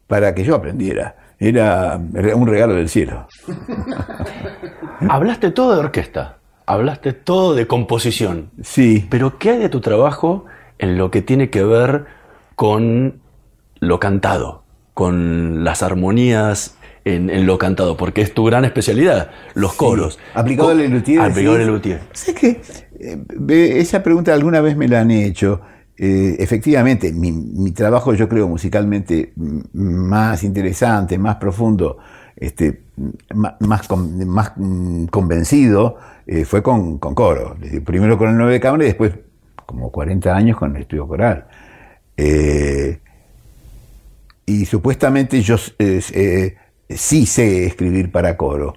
para 0.05 0.35
que 0.35 0.43
yo 0.43 0.53
aprendiera. 0.53 1.15
Era 1.39 1.99
un 2.35 2.45
regalo 2.45 2.75
del 2.75 2.87
cielo. 2.87 3.27
Hablaste 5.09 5.49
todo 5.49 5.73
de 5.73 5.79
orquesta, 5.79 6.37
hablaste 6.67 7.13
todo 7.13 7.55
de 7.55 7.65
composición. 7.65 8.51
Sí. 8.61 9.07
Pero 9.09 9.39
¿qué 9.39 9.49
hay 9.49 9.57
de 9.57 9.69
tu 9.69 9.81
trabajo 9.81 10.45
en 10.77 10.99
lo 10.99 11.09
que 11.09 11.23
tiene 11.23 11.49
que 11.49 11.63
ver 11.63 12.05
con 12.55 13.21
lo 13.79 13.99
cantado, 13.99 14.61
con 14.93 15.63
las 15.63 15.81
armonías 15.81 16.74
en, 17.05 17.45
lo 17.45 17.57
cantado, 17.57 17.95
porque 17.95 18.21
es 18.21 18.33
tu 18.33 18.43
gran 18.45 18.65
especialidad, 18.65 19.29
los 19.53 19.73
coros. 19.73 20.19
Aplicado 20.33 20.69
al 20.69 20.79
Lelutier. 20.79 21.21
Aplicado 21.21 21.57
Lelutier. 21.57 22.01
¿Sabes 22.13 22.35
qué? 22.39 22.61
Eh, 22.99 23.73
esa 23.79 24.01
pregunta 24.01 24.33
alguna 24.33 24.59
vez 24.59 24.75
me 24.75 24.87
la 24.87 25.01
han 25.01 25.11
hecho. 25.11 25.61
Eh, 25.97 26.35
efectivamente, 26.39 27.13
mi, 27.13 27.71
trabajo 27.71 28.13
yo 28.13 28.27
creo 28.27 28.47
musicalmente 28.47 29.33
más 29.73 30.43
interesante, 30.43 31.17
más 31.17 31.35
profundo, 31.35 31.99
este, 32.35 32.81
más, 33.33 33.53
más, 33.59 34.51
convencido, 35.11 35.97
eh, 36.25 36.43
fue 36.43 36.63
con, 36.63 36.97
coro. 36.97 37.55
Primero 37.85 38.17
con 38.17 38.29
el 38.29 38.37
9 38.37 38.53
de 38.53 38.59
cámara 38.59 38.83
y 38.83 38.87
después, 38.87 39.13
como 39.65 39.91
40 39.91 40.35
años, 40.35 40.57
con 40.57 40.75
el 40.75 40.81
estudio 40.81 41.07
coral. 41.07 41.45
y 44.47 44.65
supuestamente 44.65 45.41
yo 45.41 45.55
sí 46.89 47.25
sé 47.25 47.65
escribir 47.65 48.11
para 48.11 48.37
coro. 48.37 48.75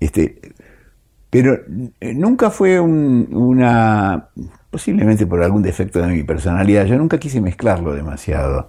Este, 0.00 0.40
pero 1.30 1.58
nunca 2.00 2.50
fue 2.50 2.78
una, 2.78 4.28
posiblemente 4.70 5.26
por 5.26 5.42
algún 5.42 5.62
defecto 5.62 6.00
de 6.00 6.08
mi 6.08 6.22
personalidad, 6.22 6.84
yo 6.84 6.96
nunca 6.96 7.18
quise 7.18 7.40
mezclarlo 7.40 7.92
demasiado. 7.92 8.68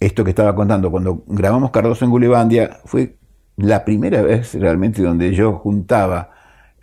Esto 0.00 0.24
que 0.24 0.30
estaba 0.30 0.54
contando, 0.54 0.90
cuando 0.90 1.24
grabamos 1.26 1.70
Cardoso 1.70 2.04
en 2.04 2.10
Gulebandia, 2.10 2.78
fue 2.84 3.16
la 3.56 3.84
primera 3.84 4.22
vez 4.22 4.54
realmente 4.54 5.02
donde 5.02 5.34
yo 5.34 5.54
juntaba 5.54 6.30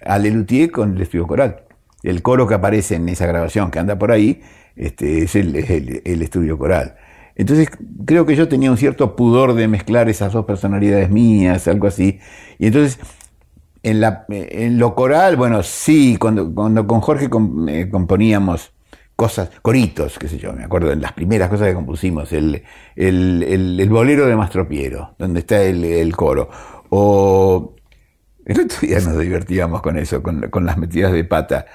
a 0.04 0.20
Lelutier 0.20 0.70
con 0.70 0.96
el 0.96 1.02
estudio 1.02 1.26
coral. 1.26 1.64
El 2.04 2.22
coro 2.22 2.46
que 2.46 2.54
aparece 2.54 2.96
en 2.96 3.10
esa 3.10 3.26
grabación 3.26 3.72
que 3.72 3.80
anda 3.80 3.98
por 3.98 4.12
ahí 4.12 4.42
este, 4.76 5.24
es 5.24 5.36
el 5.36 6.22
estudio 6.22 6.58
coral. 6.58 6.96
Entonces 7.36 7.70
creo 8.06 8.26
que 8.26 8.36
yo 8.36 8.48
tenía 8.48 8.72
un 8.72 8.78
cierto 8.78 9.16
pudor 9.16 9.54
de 9.54 9.68
mezclar 9.68 10.10
esas 10.10 10.34
dos 10.34 10.46
personalidades 10.46 11.10
mías, 11.10 11.68
algo 11.68 11.88
así. 11.88 12.20
Y 12.58 12.68
entonces 12.68 13.00
en, 13.84 14.02
la, 14.02 14.26
en 14.30 14.80
lo 14.80 14.96
coral, 14.96 15.36
bueno, 15.36 15.62
sí, 15.62 16.18
cuando, 16.18 16.54
cuando 16.54 16.88
con 16.88 17.02
Jorge 17.02 17.30
eh, 17.68 17.90
componíamos 17.92 18.72
cosas, 19.16 19.52
coritos, 19.62 20.18
qué 20.18 20.28
sé 20.28 20.40
yo, 20.40 20.54
me 20.54 20.64
acuerdo 20.64 20.90
de 20.90 20.96
las 20.96 21.14
primeras 21.14 21.50
cosas 21.50 21.68
que 21.68 21.76
compusimos, 21.76 22.34
el, 22.34 22.64
el, 22.96 23.90
bolero 23.90 24.26
de 24.26 24.36
Mastropiero, 24.36 25.14
donde 25.20 25.42
está 25.42 25.62
el, 25.62 26.16
coro. 26.16 26.50
O 26.90 27.76
el 28.46 28.62
otro 28.62 28.78
día 28.82 29.00
nos 29.02 29.20
divertíamos 29.20 29.82
con 29.82 29.98
eso, 29.98 30.24
con, 30.24 30.50
con 30.50 30.66
las 30.66 30.78
metidas 30.78 31.12
de 31.12 31.24
pata. 31.24 31.66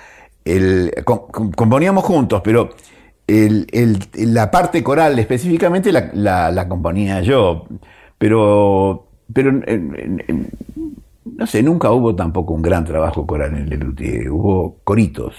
El, 0.44 0.92
componíamos 1.04 2.02
juntos, 2.04 2.40
pero 2.42 2.70
la 4.14 4.50
parte 4.50 4.82
coral 4.82 5.18
específicamente 5.18 5.92
la, 5.92 6.50
la, 6.50 6.68
componía 6.68 7.20
yo, 7.20 7.66
pero, 8.18 9.06
pero 9.32 9.52
no 11.24 11.46
sé, 11.46 11.62
nunca 11.62 11.90
hubo 11.90 12.14
tampoco 12.14 12.54
un 12.54 12.62
gran 12.62 12.84
trabajo 12.84 13.26
coral 13.26 13.56
en 13.56 13.68
Lelutier, 13.68 14.30
hubo 14.30 14.78
coritos. 14.84 15.34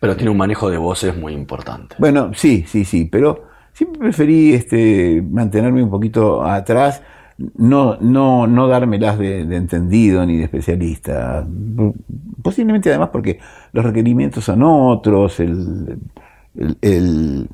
Pero 0.00 0.16
tiene 0.16 0.30
un 0.30 0.36
manejo 0.36 0.68
de 0.68 0.78
voces 0.78 1.16
muy 1.16 1.32
importante. 1.32 1.94
Bueno, 1.98 2.32
sí, 2.34 2.64
sí, 2.66 2.84
sí, 2.84 3.04
pero 3.04 3.44
siempre 3.72 4.00
preferí 4.00 4.52
este, 4.52 5.22
mantenerme 5.22 5.82
un 5.82 5.90
poquito 5.90 6.44
atrás, 6.44 7.02
no, 7.56 7.96
no, 8.00 8.46
no 8.46 8.68
dármelas 8.68 9.18
de, 9.18 9.44
de 9.44 9.56
entendido 9.56 10.26
ni 10.26 10.38
de 10.38 10.44
especialista. 10.44 11.46
Posiblemente 12.42 12.90
además 12.90 13.10
porque 13.12 13.38
los 13.72 13.84
requerimientos 13.84 14.44
son 14.44 14.62
otros, 14.64 15.38
el, 15.40 15.98
el, 16.54 17.48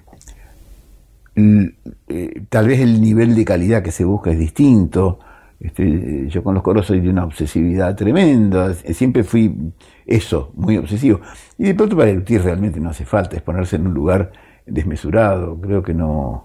eh, 1.37 2.43
tal 2.49 2.69
vez 2.69 2.81
el 2.81 3.01
nivel 3.01 3.35
de 3.35 3.45
calidad 3.45 3.83
que 3.83 3.93
se 3.93 4.05
busca 4.05 4.31
es 4.31 4.39
distinto. 4.39 5.21
Este, 5.61 6.29
yo 6.29 6.45
con 6.45 6.55
los 6.55 6.63
coros 6.63 6.87
soy 6.87 7.01
de 7.01 7.11
una 7.11 7.25
obsesividad 7.25 7.97
tremenda, 7.97 8.75
siempre 8.75 9.25
fui 9.25 9.73
eso, 10.07 10.53
muy 10.55 10.77
obsesivo. 10.77 11.21
Y 11.59 11.65
de 11.65 11.75
pronto 11.75 11.97
para 11.97 12.11
el 12.11 12.25
realmente 12.25 12.79
no 12.81 12.91
hace 12.91 13.05
falta, 13.05 13.37
es 13.37 13.43
ponerse 13.43 13.77
en 13.77 13.87
un 13.89 13.95
lugar 13.95 14.31
desmesurado, 14.67 15.61
creo 15.61 15.83
que 15.83 15.95
no, 15.95 16.45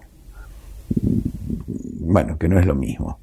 bueno, 1.99 2.37
que 2.37 2.47
no 2.47 2.59
es 2.59 2.65
lo 2.65 2.75
mismo. 2.75 3.19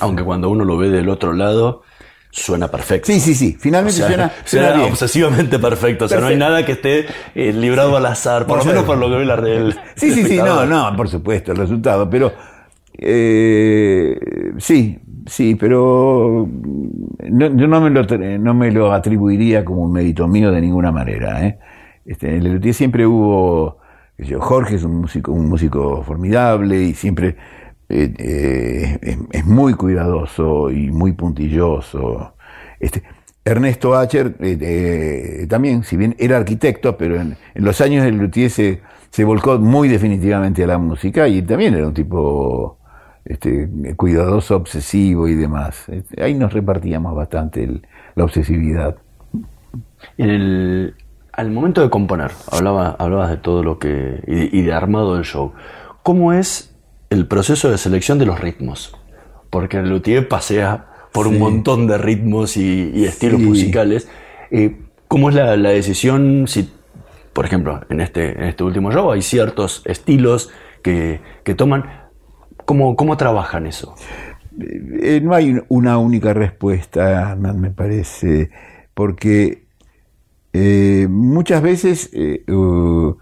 Aunque 0.00 0.24
cuando 0.24 0.50
uno 0.50 0.64
lo 0.64 0.76
ve 0.76 0.88
del 0.88 1.08
otro 1.08 1.32
lado, 1.32 1.82
suena 2.30 2.68
perfecto. 2.68 3.06
Sí, 3.06 3.20
sí, 3.20 3.34
sí. 3.34 3.56
Finalmente 3.58 4.02
suena, 4.06 4.32
suena, 4.44 4.84
obsesivamente 4.84 5.58
perfecto. 5.58 6.06
O 6.06 6.08
sea, 6.08 6.20
no 6.20 6.26
hay 6.26 6.36
nada 6.36 6.64
que 6.64 6.72
esté 6.72 7.06
eh, 7.34 7.52
librado 7.52 7.96
al 7.96 8.06
azar, 8.06 8.46
por, 8.46 8.58
lo 8.58 8.64
menos 8.64 8.84
por 8.84 8.98
lo 8.98 9.08
que 9.08 9.16
ve 9.16 9.24
la 9.24 9.36
red. 9.36 9.72
Sí, 9.94 10.12
sí, 10.12 10.24
sí, 10.24 10.36
no, 10.36 10.66
no, 10.66 10.94
por 10.96 11.08
supuesto, 11.08 11.52
el 11.52 11.58
resultado. 11.58 12.08
Pero 12.08 12.32
eh, 12.98 14.18
sí, 14.58 14.98
sí, 15.26 15.54
pero 15.54 16.48
yo 16.48 17.68
no 17.68 17.80
me, 17.80 17.90
lo, 17.90 18.04
no 18.38 18.54
me 18.54 18.70
lo 18.70 18.92
atribuiría 18.92 19.64
como 19.64 19.82
un 19.82 19.92
mérito 19.92 20.26
mío 20.26 20.50
de 20.50 20.60
ninguna 20.60 20.90
manera. 20.90 21.46
¿eh? 21.46 21.58
Este, 22.04 22.36
en 22.36 22.46
el 22.46 22.74
siempre 22.74 23.06
hubo. 23.06 23.78
Jorge 24.40 24.74
es 24.74 24.82
un 24.82 24.96
músico, 24.96 25.30
un 25.30 25.48
músico 25.48 26.02
formidable 26.02 26.82
y 26.82 26.94
siempre 26.94 27.36
eh, 27.90 28.14
eh, 28.18 29.18
es, 29.30 29.46
muy 29.46 29.74
cuidadoso 29.74 30.70
y 30.70 30.90
muy 30.90 31.12
puntilloso. 31.12 32.34
Este, 32.78 33.02
Ernesto 33.44 33.96
Acher 33.96 34.36
eh, 34.40 35.46
también, 35.48 35.82
si 35.84 35.96
bien 35.96 36.14
era 36.18 36.36
arquitecto, 36.36 36.98
pero 36.98 37.16
en, 37.16 37.36
los 37.54 37.80
años 37.80 38.04
del 38.04 38.18
Luthier 38.18 38.50
se, 38.50 39.24
volcó 39.24 39.58
muy 39.58 39.88
definitivamente 39.88 40.64
a 40.64 40.66
la 40.66 40.78
música 40.78 41.28
y 41.28 41.40
también 41.40 41.74
era 41.74 41.86
un 41.86 41.94
tipo 41.94 42.78
este, 43.24 43.70
cuidadoso, 43.96 44.56
obsesivo 44.56 45.26
y 45.26 45.34
demás. 45.34 45.88
Este, 45.88 46.22
ahí 46.22 46.34
nos 46.34 46.52
repartíamos 46.52 47.14
bastante 47.16 47.80
la 48.14 48.24
obsesividad. 48.24 48.96
El, 50.18 50.94
al 51.32 51.50
momento 51.50 51.80
de 51.80 51.88
componer, 51.88 52.32
hablaba, 52.52 52.96
hablabas 52.98 53.30
de 53.30 53.38
todo 53.38 53.62
lo 53.62 53.78
que. 53.78 54.22
y, 54.26 54.58
y 54.58 54.62
de 54.62 54.74
armado 54.74 55.14
del 55.14 55.24
show. 55.24 55.52
¿Cómo 56.02 56.34
es 56.34 56.67
el 57.10 57.26
proceso 57.26 57.70
de 57.70 57.78
selección 57.78 58.18
de 58.18 58.26
los 58.26 58.40
ritmos, 58.40 58.96
porque 59.50 59.78
el 59.78 59.88
luthier 59.88 60.28
pasea 60.28 60.86
por 61.12 61.26
un 61.26 61.38
montón 61.38 61.86
de 61.86 61.98
ritmos 61.98 62.56
y, 62.56 63.04
estilos 63.04 63.40
musicales. 63.40 64.08
Eh, 64.50 64.76
¿Cómo 65.08 65.30
es 65.30 65.34
la, 65.34 65.56
decisión 65.56 66.46
si, 66.46 66.70
por 67.32 67.46
ejemplo, 67.46 67.80
en 67.88 68.00
este, 68.00 68.32
en 68.32 68.44
este 68.44 68.62
último 68.62 68.92
show 68.92 69.10
hay 69.10 69.22
ciertos 69.22 69.82
estilos 69.86 70.50
que, 70.82 71.20
toman? 71.56 71.84
¿Cómo, 72.64 72.94
¿Cómo 72.96 73.16
trabajan 73.16 73.66
eso? 73.66 73.94
Eh, 74.60 75.20
no 75.22 75.34
hay 75.34 75.58
una 75.68 75.98
única 75.98 76.34
respuesta, 76.34 77.36
me 77.36 77.70
parece. 77.70 78.50
porque 78.92 79.68
eh, 80.52 81.06
muchas 81.08 81.62
veces, 81.62 82.10
eh, 82.12 82.44
uh, 82.50 83.16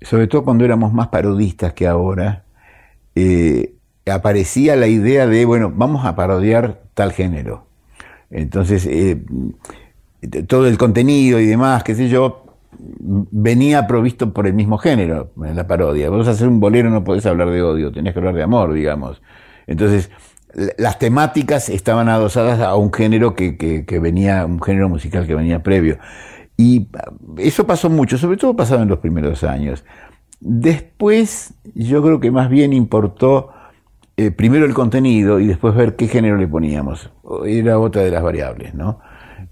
sobre 0.00 0.26
todo 0.26 0.44
cuando 0.44 0.64
éramos 0.64 0.92
más 0.92 1.08
parodistas 1.08 1.72
que 1.72 1.86
ahora, 1.86 2.44
eh, 3.16 3.74
aparecía 4.06 4.76
la 4.76 4.86
idea 4.86 5.26
de, 5.26 5.44
bueno, 5.44 5.72
vamos 5.74 6.06
a 6.06 6.14
parodiar 6.14 6.82
tal 6.94 7.12
género. 7.12 7.66
Entonces, 8.30 8.88
todo 10.46 10.66
el 10.66 10.78
contenido 10.78 11.40
y 11.40 11.46
demás, 11.46 11.82
qué 11.82 11.94
sé 11.94 12.08
yo, 12.08 12.46
venía 12.78 13.86
provisto 13.86 14.32
por 14.32 14.46
el 14.46 14.54
mismo 14.54 14.78
género 14.78 15.30
en 15.44 15.56
la 15.56 15.66
parodia. 15.66 16.10
Vos 16.10 16.28
hacer 16.28 16.48
un 16.48 16.60
bolero 16.60 16.90
no 16.90 17.04
podés 17.04 17.26
hablar 17.26 17.50
de 17.50 17.62
odio, 17.62 17.92
tenés 17.92 18.12
que 18.12 18.18
hablar 18.18 18.34
de 18.34 18.42
amor, 18.42 18.72
digamos. 18.72 19.22
Entonces, 19.66 20.10
las 20.78 20.98
temáticas 20.98 21.68
estaban 21.68 22.08
adosadas 22.08 22.60
a 22.60 22.76
un 22.76 22.92
género 22.92 23.34
que, 23.34 23.56
que, 23.56 23.98
venía, 23.98 24.46
un 24.46 24.62
género 24.62 24.88
musical 24.88 25.26
que 25.26 25.34
venía 25.34 25.62
previo. 25.62 25.98
Y 26.56 26.88
eso 27.36 27.66
pasó 27.66 27.90
mucho, 27.90 28.16
sobre 28.16 28.38
todo 28.38 28.56
pasaba 28.56 28.82
en 28.82 28.88
los 28.88 28.98
primeros 28.98 29.44
años. 29.44 29.84
Después, 30.40 31.54
yo 31.74 32.02
creo 32.02 32.20
que 32.20 32.30
más 32.30 32.48
bien 32.50 32.72
importó 32.72 33.50
eh, 34.16 34.30
primero 34.30 34.64
el 34.64 34.74
contenido 34.74 35.40
y 35.40 35.46
después 35.46 35.74
ver 35.74 35.96
qué 35.96 36.08
género 36.08 36.36
le 36.36 36.48
poníamos. 36.48 37.10
Era 37.46 37.78
otra 37.78 38.02
de 38.02 38.10
las 38.10 38.22
variables, 38.22 38.74
¿no? 38.74 39.00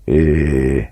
Eh, 0.07 0.91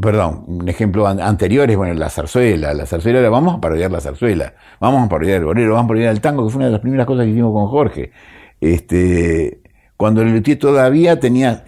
perdón, 0.00 0.44
un 0.46 0.68
ejemplo 0.68 1.06
anterior 1.06 1.70
es, 1.70 1.76
bueno, 1.76 1.94
la 1.94 2.10
zarzuela. 2.10 2.74
La 2.74 2.86
zarzuela 2.86 3.20
era, 3.20 3.30
vamos 3.30 3.56
a 3.56 3.60
parodiar 3.60 3.90
la 3.90 4.00
zarzuela, 4.00 4.54
vamos 4.80 5.06
a 5.06 5.08
parodiar 5.08 5.38
el 5.38 5.44
bolero, 5.44 5.72
vamos 5.74 5.84
a 5.84 5.88
parodiar 5.88 6.12
el 6.12 6.20
tango, 6.20 6.44
que 6.44 6.50
fue 6.50 6.58
una 6.58 6.66
de 6.66 6.72
las 6.72 6.80
primeras 6.80 7.06
cosas 7.06 7.24
que 7.24 7.30
hicimos 7.30 7.52
con 7.52 7.68
Jorge. 7.68 8.12
Este, 8.60 9.60
cuando 9.96 10.22
el 10.22 10.58
todavía 10.58 11.20
tenía, 11.20 11.64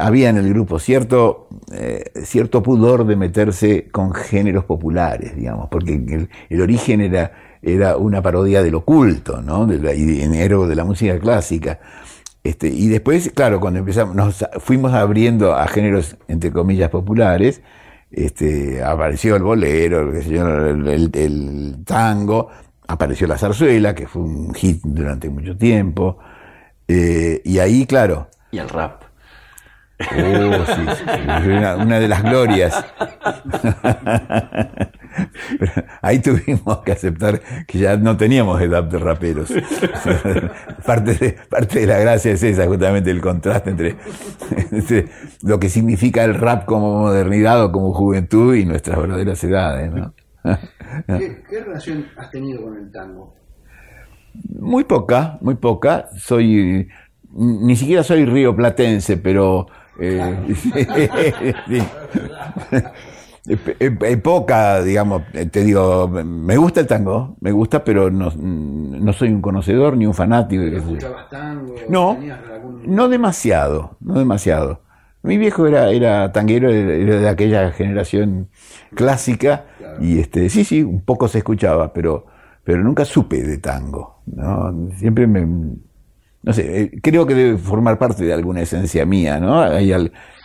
había 0.00 0.30
en 0.30 0.38
el 0.38 0.48
grupo 0.48 0.78
cierto, 0.78 1.48
eh, 1.72 2.10
cierto 2.24 2.62
pudor 2.62 3.06
de 3.06 3.16
meterse 3.16 3.88
con 3.90 4.12
géneros 4.12 4.64
populares, 4.64 5.36
digamos, 5.36 5.68
porque 5.68 6.28
el, 6.48 6.60
origen 6.60 7.00
era, 7.00 7.32
era 7.62 7.96
una 7.96 8.22
parodia 8.22 8.62
del 8.62 8.74
oculto, 8.74 9.42
¿no? 9.42 9.66
De 9.66 9.78
la, 9.78 9.92
de 9.92 10.74
la 10.74 10.84
música 10.84 11.18
clásica. 11.18 11.78
Este, 12.42 12.68
y 12.68 12.88
después, 12.88 13.30
claro, 13.34 13.60
cuando 13.60 13.80
empezamos, 13.80 14.16
nos 14.16 14.44
fuimos 14.60 14.94
abriendo 14.94 15.54
a 15.54 15.66
géneros, 15.68 16.16
entre 16.26 16.50
comillas, 16.50 16.88
populares, 16.88 17.60
este, 18.10 18.82
apareció 18.82 19.36
el 19.36 19.42
bolero, 19.42 20.10
el, 20.10 21.10
el, 21.14 21.76
tango, 21.84 22.48
apareció 22.88 23.26
la 23.26 23.38
zarzuela, 23.38 23.94
que 23.94 24.06
fue 24.06 24.22
un 24.22 24.54
hit 24.54 24.80
durante 24.82 25.28
mucho 25.28 25.56
tiempo, 25.56 26.18
eh, 26.88 27.42
y 27.44 27.58
ahí, 27.58 27.86
claro. 27.86 28.28
Y 28.50 28.58
el 28.58 28.68
rap. 28.68 29.09
Oh, 30.00 30.64
sí, 30.66 30.80
una, 31.48 32.00
de 32.00 32.08
las 32.08 32.22
glorias. 32.22 32.72
ahí 36.00 36.20
tuvimos 36.20 36.78
que 36.78 36.92
aceptar 36.92 37.42
que 37.66 37.78
ya 37.78 37.98
no 37.98 38.16
teníamos 38.16 38.60
edad 38.62 38.84
de 38.84 38.98
raperos. 38.98 39.52
parte, 40.86 41.14
de, 41.14 41.36
parte 41.50 41.80
de 41.80 41.86
la 41.86 41.98
gracia 41.98 42.32
es 42.32 42.42
esa, 42.42 42.66
justamente 42.66 43.10
el 43.10 43.20
contraste 43.20 43.70
entre, 43.70 43.96
lo 45.42 45.60
que 45.60 45.68
significa 45.68 46.24
el 46.24 46.34
rap 46.34 46.64
como 46.64 47.00
modernidad 47.00 47.62
o 47.62 47.70
como 47.70 47.92
juventud 47.92 48.54
y 48.54 48.64
nuestras 48.64 48.98
verdaderas 48.98 49.44
edades. 49.44 49.92
¿Qué, 51.06 51.60
relación 51.60 52.06
has 52.16 52.30
tenido 52.30 52.62
con 52.62 52.78
el 52.78 52.90
tango? 52.90 53.34
Muy 54.58 54.84
poca, 54.84 55.36
muy 55.42 55.56
poca. 55.56 56.08
Soy, 56.16 56.88
ni 57.32 57.76
siquiera 57.76 58.02
soy 58.02 58.24
río 58.24 58.56
platense, 58.56 59.18
pero 59.18 59.66
eh, 60.00 60.34
poca, 64.22 64.82
digamos, 64.82 65.22
te 65.50 65.64
digo, 65.64 66.08
me 66.08 66.56
gusta 66.56 66.80
el 66.80 66.86
tango, 66.86 67.36
me 67.40 67.52
gusta, 67.52 67.84
pero 67.84 68.10
no, 68.10 68.32
no 68.36 69.12
soy 69.12 69.28
un 69.28 69.42
conocedor 69.42 69.96
ni 69.96 70.06
un 70.06 70.14
fanático. 70.14 70.62
tango? 71.30 71.74
No, 71.88 72.18
no 72.84 73.08
demasiado, 73.08 73.96
no 74.00 74.18
demasiado. 74.18 74.80
Mi 75.22 75.36
viejo 75.36 75.66
era, 75.66 75.90
era 75.90 76.32
tanguero, 76.32 76.70
era 76.70 77.20
de 77.20 77.28
aquella 77.28 77.72
generación 77.72 78.48
clásica, 78.94 79.66
y 80.00 80.18
este, 80.18 80.48
sí, 80.48 80.64
sí, 80.64 80.82
un 80.82 81.02
poco 81.02 81.28
se 81.28 81.38
escuchaba, 81.38 81.92
pero, 81.92 82.26
pero 82.64 82.82
nunca 82.82 83.04
supe 83.04 83.42
de 83.42 83.58
tango. 83.58 84.22
¿no? 84.26 84.90
Siempre 84.96 85.26
me, 85.26 85.46
no 86.42 86.52
sé, 86.52 86.82
eh, 86.82 86.90
creo 87.02 87.26
que 87.26 87.34
debe 87.34 87.58
formar 87.58 87.98
parte 87.98 88.24
de 88.24 88.32
alguna 88.32 88.62
esencia 88.62 89.04
mía, 89.04 89.38
¿no? 89.38 89.60
Hay 89.60 89.92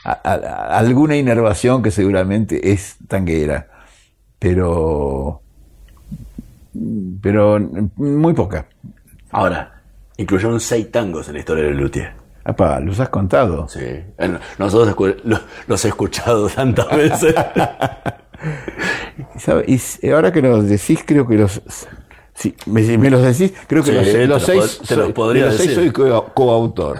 alguna 0.03 1.15
inervación 1.15 1.81
que 1.81 1.91
seguramente 1.91 2.71
es 2.71 2.97
tanguera, 3.07 3.67
pero, 4.39 5.41
pero 7.21 7.59
muy 7.95 8.33
poca. 8.33 8.67
Ahora, 9.31 9.81
incluyeron 10.17 10.59
seis 10.59 10.91
tangos 10.91 11.27
en 11.27 11.35
la 11.35 11.39
historia 11.39 11.63
de 11.63 11.71
Luthier. 11.71 12.25
Apa, 12.43 12.79
¿los 12.79 12.99
has 12.99 13.09
contado? 13.09 13.67
Sí, 13.67 14.03
nosotros 14.59 14.95
los 15.65 15.85
he 15.85 15.87
escuchado 15.87 16.47
tantas 16.55 16.89
veces. 16.95 17.33
y 20.01 20.09
ahora 20.09 20.31
que 20.31 20.41
los 20.41 20.67
decís, 20.67 20.99
creo 21.05 21.25
que 21.25 21.35
los 21.35 21.61
Sí, 22.35 22.53
me, 22.65 22.81
me 22.97 23.09
los 23.09 23.23
decís, 23.23 23.57
creo 23.65 23.81
que 23.81 23.93
los, 24.27 24.43
seis, 24.43 24.81
te 24.85 24.97
los 24.97 25.13
podría 25.13 25.45
los 25.45 25.55
seis 25.55 25.73
soy 25.73 25.89
coautor. 25.91 26.99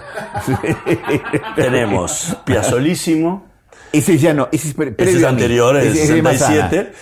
Tenemos 1.56 2.38
Piazolísimo. 2.44 3.46
Ese 3.92 4.16
ya 4.16 4.32
no, 4.32 4.48
ese 4.50 4.74
es, 4.98 5.24
anterior, 5.24 5.76
es, 5.76 5.92
67. 5.92 6.92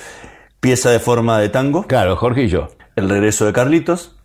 Pieza 0.59 0.91
de 0.91 0.99
forma 0.99 1.39
de 1.39 1.49
tango. 1.49 1.87
Claro, 1.87 2.17
Jorge 2.17 2.43
y 2.43 2.49
yo. 2.49 2.69
El 2.97 3.09
regreso 3.09 3.47
de 3.47 3.53
Carlitos. 3.53 4.17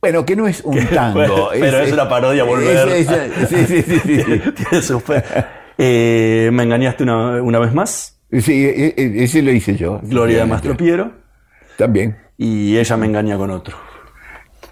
Bueno, 0.00 0.24
que 0.24 0.36
no 0.36 0.46
es 0.46 0.60
un 0.62 0.86
tango. 0.94 1.50
pero 1.50 1.80
es, 1.80 1.92
una 1.92 2.08
parodia 2.08 2.44
volver. 2.44 3.04
sí, 3.48 3.66
sí, 3.66 3.82
sí. 3.82 4.00
sí. 4.04 4.94
eh, 5.78 6.48
me 6.52 6.62
engañaste 6.62 7.02
una, 7.02 7.42
una, 7.42 7.58
vez 7.58 7.74
más. 7.74 8.20
Sí, 8.30 8.64
e, 8.64 8.94
e, 8.96 9.24
ese 9.24 9.42
lo 9.42 9.50
hice 9.50 9.76
yo. 9.76 10.00
Gloria 10.04 10.38
de 10.38 10.46
Mastro 10.46 10.76
Piero. 10.76 11.12
También 11.76 12.23
y 12.36 12.76
ella 12.76 12.96
me 12.96 13.06
engaña 13.06 13.36
con 13.36 13.50
otro. 13.50 13.76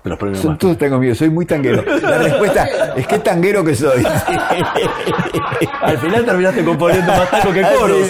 Los 0.05 0.41
Son 0.41 0.59
todos 0.59 0.77
tengo 0.79 0.99
miedo, 0.99 1.15
soy 1.15 1.31
muy 1.31 1.47
tanguero. 1.47 1.85
La 2.03 2.19
respuesta 2.19 2.67
es 2.97 3.07
que 3.07 3.21
tanguero 3.21 3.65
que 3.65 3.77
soy. 3.77 4.03
Al 5.83 5.99
final 5.99 6.25
terminaste 6.25 6.65
componiendo 6.65 7.13
más 7.13 7.31
tango 7.31 7.53
que 7.53 7.63
coros. 7.63 8.09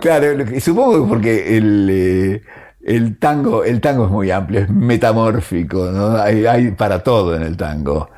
claro, 0.00 0.26
supongo 0.60 1.06
porque 1.06 1.56
el, 1.56 1.88
eh, 1.90 2.42
el, 2.82 3.18
tango, 3.18 3.62
el 3.62 3.80
tango 3.80 4.06
es 4.06 4.10
muy 4.10 4.32
amplio, 4.32 4.62
es 4.62 4.68
metamórfico, 4.68 5.92
¿no? 5.92 6.16
hay, 6.16 6.44
hay 6.46 6.72
para 6.72 7.04
todo 7.04 7.36
en 7.36 7.42
el 7.42 7.56
tango. 7.56 8.10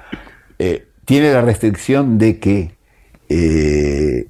Eh, 0.59 0.87
tiene 1.05 1.31
la 1.31 1.43
restricción 1.43 2.17
de 2.17 2.39
que 2.39 2.75
eh, 3.29 4.29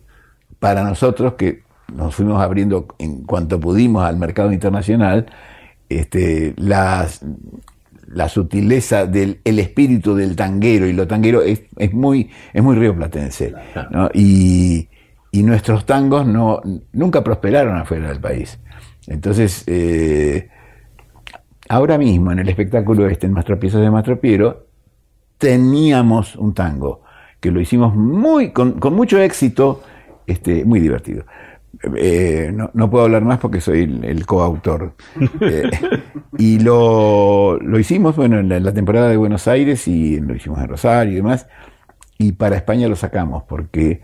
para 0.58 0.82
nosotros 0.82 1.34
que 1.34 1.63
nos 1.94 2.14
fuimos 2.14 2.42
abriendo 2.42 2.86
en 2.98 3.24
cuanto 3.24 3.60
pudimos 3.60 4.04
al 4.04 4.16
mercado 4.16 4.52
internacional, 4.52 5.26
este, 5.88 6.54
la 6.56 7.08
sutileza 8.28 9.06
del 9.06 9.40
el 9.44 9.58
espíritu 9.58 10.14
del 10.14 10.36
tanguero, 10.36 10.86
y 10.86 10.92
lo 10.92 11.06
tanguero 11.06 11.42
es, 11.42 11.62
es 11.76 11.92
muy, 11.92 12.30
es 12.52 12.62
muy 12.62 12.76
rioplatense. 12.76 13.54
¿no? 13.90 14.10
Y, 14.12 14.88
y, 15.30 15.42
nuestros 15.42 15.84
tangos 15.86 16.26
no, 16.26 16.60
nunca 16.92 17.22
prosperaron 17.22 17.76
afuera 17.76 18.08
del 18.08 18.20
país. 18.20 18.58
Entonces, 19.06 19.64
eh, 19.66 20.48
ahora 21.68 21.98
mismo 21.98 22.32
en 22.32 22.40
el 22.40 22.48
espectáculo 22.48 23.06
este, 23.08 23.26
en 23.26 23.32
Mastropiezos 23.32 23.80
de 23.80 23.90
Mastropiero, 23.90 24.66
teníamos 25.38 26.36
un 26.36 26.54
tango 26.54 27.02
que 27.40 27.50
lo 27.50 27.60
hicimos 27.60 27.94
muy, 27.94 28.52
con, 28.52 28.80
con 28.80 28.94
mucho 28.94 29.18
éxito, 29.18 29.82
este, 30.26 30.64
muy 30.64 30.80
divertido. 30.80 31.24
Eh, 31.96 32.52
no, 32.52 32.90
puedo 32.90 33.04
hablar 33.04 33.22
más 33.22 33.38
porque 33.38 33.60
soy 33.60 33.82
el, 34.02 34.26
coautor. 34.26 34.94
Eh, 35.40 35.70
y 36.38 36.58
lo, 36.60 37.58
hicimos, 37.78 38.16
bueno, 38.16 38.38
en 38.38 38.64
la, 38.64 38.72
temporada 38.72 39.08
de 39.08 39.16
Buenos 39.16 39.46
Aires 39.48 39.86
y 39.88 40.20
lo 40.20 40.34
hicimos 40.34 40.58
en 40.60 40.68
Rosario 40.68 41.12
y 41.12 41.16
demás. 41.16 41.46
Y 42.18 42.32
para 42.32 42.56
España 42.56 42.88
lo 42.88 42.96
sacamos 42.96 43.44
porque 43.44 44.00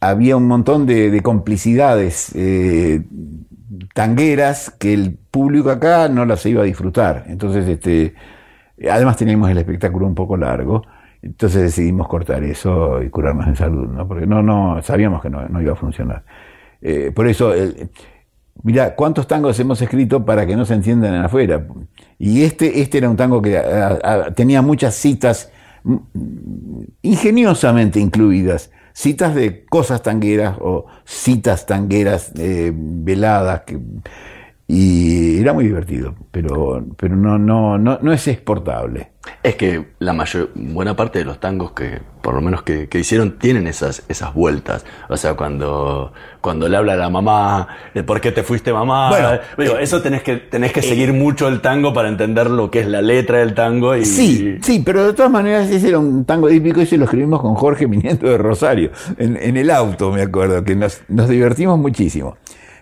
había 0.00 0.36
un 0.36 0.46
montón 0.46 0.86
de, 0.86 1.20
complicidades 1.22 2.32
eh, 2.34 3.02
tangueras 3.94 4.70
que 4.70 4.92
el 4.94 5.16
público 5.30 5.70
acá 5.70 6.08
no 6.08 6.24
las 6.24 6.44
iba 6.46 6.62
a 6.62 6.66
disfrutar. 6.66 7.24
Entonces, 7.28 7.66
este, 7.66 8.14
además 8.90 9.16
teníamos 9.16 9.50
el 9.50 9.58
espectáculo 9.58 10.06
un 10.06 10.14
poco 10.14 10.36
largo. 10.36 10.82
Entonces 11.22 11.62
decidimos 11.62 12.06
cortar 12.06 12.44
eso 12.44 13.02
y 13.02 13.08
curarnos 13.08 13.46
en 13.48 13.56
salud, 13.56 13.88
¿no? 13.88 14.06
Porque 14.06 14.26
no, 14.26 14.42
no, 14.42 14.80
sabíamos 14.82 15.22
que 15.22 15.30
no 15.30 15.60
iba 15.60 15.72
a 15.72 15.76
funcionar. 15.76 16.22
Eh, 16.80 17.12
por 17.14 17.28
eso, 17.28 17.52
mira, 18.62 18.94
¿cuántos 18.94 19.26
tangos 19.26 19.58
hemos 19.60 19.80
escrito 19.80 20.24
para 20.24 20.46
que 20.46 20.56
no 20.56 20.64
se 20.64 20.74
entiendan 20.74 21.14
afuera? 21.14 21.66
Y 22.18 22.42
este, 22.42 22.80
este 22.80 22.98
era 22.98 23.10
un 23.10 23.16
tango 23.16 23.42
que 23.42 23.60
tenía 24.34 24.62
muchas 24.62 24.94
citas 24.94 25.50
ingeniosamente 27.02 28.00
incluidas 28.00 28.70
citas 28.96 29.34
de 29.34 29.66
cosas 29.66 30.02
tangueras 30.02 30.56
o 30.58 30.86
citas 31.04 31.66
tangueras 31.66 32.32
eh, 32.38 32.72
veladas 32.74 33.60
que 33.66 33.78
y 34.68 35.38
era 35.38 35.52
muy 35.52 35.64
divertido, 35.64 36.14
pero, 36.32 36.84
pero 36.96 37.14
no, 37.14 37.38
no, 37.38 37.78
no, 37.78 38.00
no 38.02 38.12
es 38.12 38.26
exportable. 38.26 39.12
Es 39.44 39.54
que 39.54 39.92
la 40.00 40.12
mayor, 40.12 40.50
buena 40.56 40.96
parte 40.96 41.20
de 41.20 41.24
los 41.24 41.38
tangos 41.38 41.70
que, 41.70 42.00
por 42.20 42.34
lo 42.34 42.40
menos 42.40 42.62
que, 42.62 42.88
hicieron, 42.94 43.38
tienen 43.38 43.68
esas, 43.68 44.02
esas 44.08 44.34
vueltas. 44.34 44.84
O 45.08 45.16
sea, 45.16 45.34
cuando, 45.34 46.12
cuando 46.40 46.68
le 46.68 46.76
habla 46.76 46.94
a 46.94 46.96
la 46.96 47.10
mamá, 47.10 47.68
de 47.94 48.02
por 48.02 48.20
qué 48.20 48.32
te 48.32 48.42
fuiste 48.42 48.72
mamá. 48.72 49.08
Bueno, 49.56 49.78
eh, 49.78 49.82
eso 49.82 50.02
tenés 50.02 50.24
que, 50.24 50.36
tenés 50.36 50.72
que 50.72 50.82
seguir 50.82 51.12
mucho 51.12 51.46
el 51.46 51.60
tango 51.60 51.92
para 51.92 52.08
entender 52.08 52.50
lo 52.50 52.68
que 52.68 52.80
es 52.80 52.88
la 52.88 53.02
letra 53.02 53.38
del 53.38 53.54
tango. 53.54 53.94
Y, 53.94 54.04
sí, 54.04 54.58
sí, 54.62 54.82
pero 54.84 55.06
de 55.06 55.12
todas 55.12 55.30
maneras 55.30 55.70
ese 55.70 55.90
era 55.90 56.00
un 56.00 56.24
tango 56.24 56.48
típico 56.48 56.80
y 56.80 56.84
ese 56.84 56.96
lo 56.96 57.04
escribimos 57.04 57.40
con 57.40 57.54
Jorge 57.54 57.86
viniendo 57.86 58.28
de 58.28 58.36
Rosario, 58.36 58.90
en, 59.16 59.36
en 59.36 59.56
el 59.56 59.70
auto, 59.70 60.10
me 60.10 60.22
acuerdo, 60.22 60.64
que 60.64 60.74
nos, 60.74 61.02
nos 61.08 61.28
divertimos 61.28 61.78
muchísimo. 61.78 62.36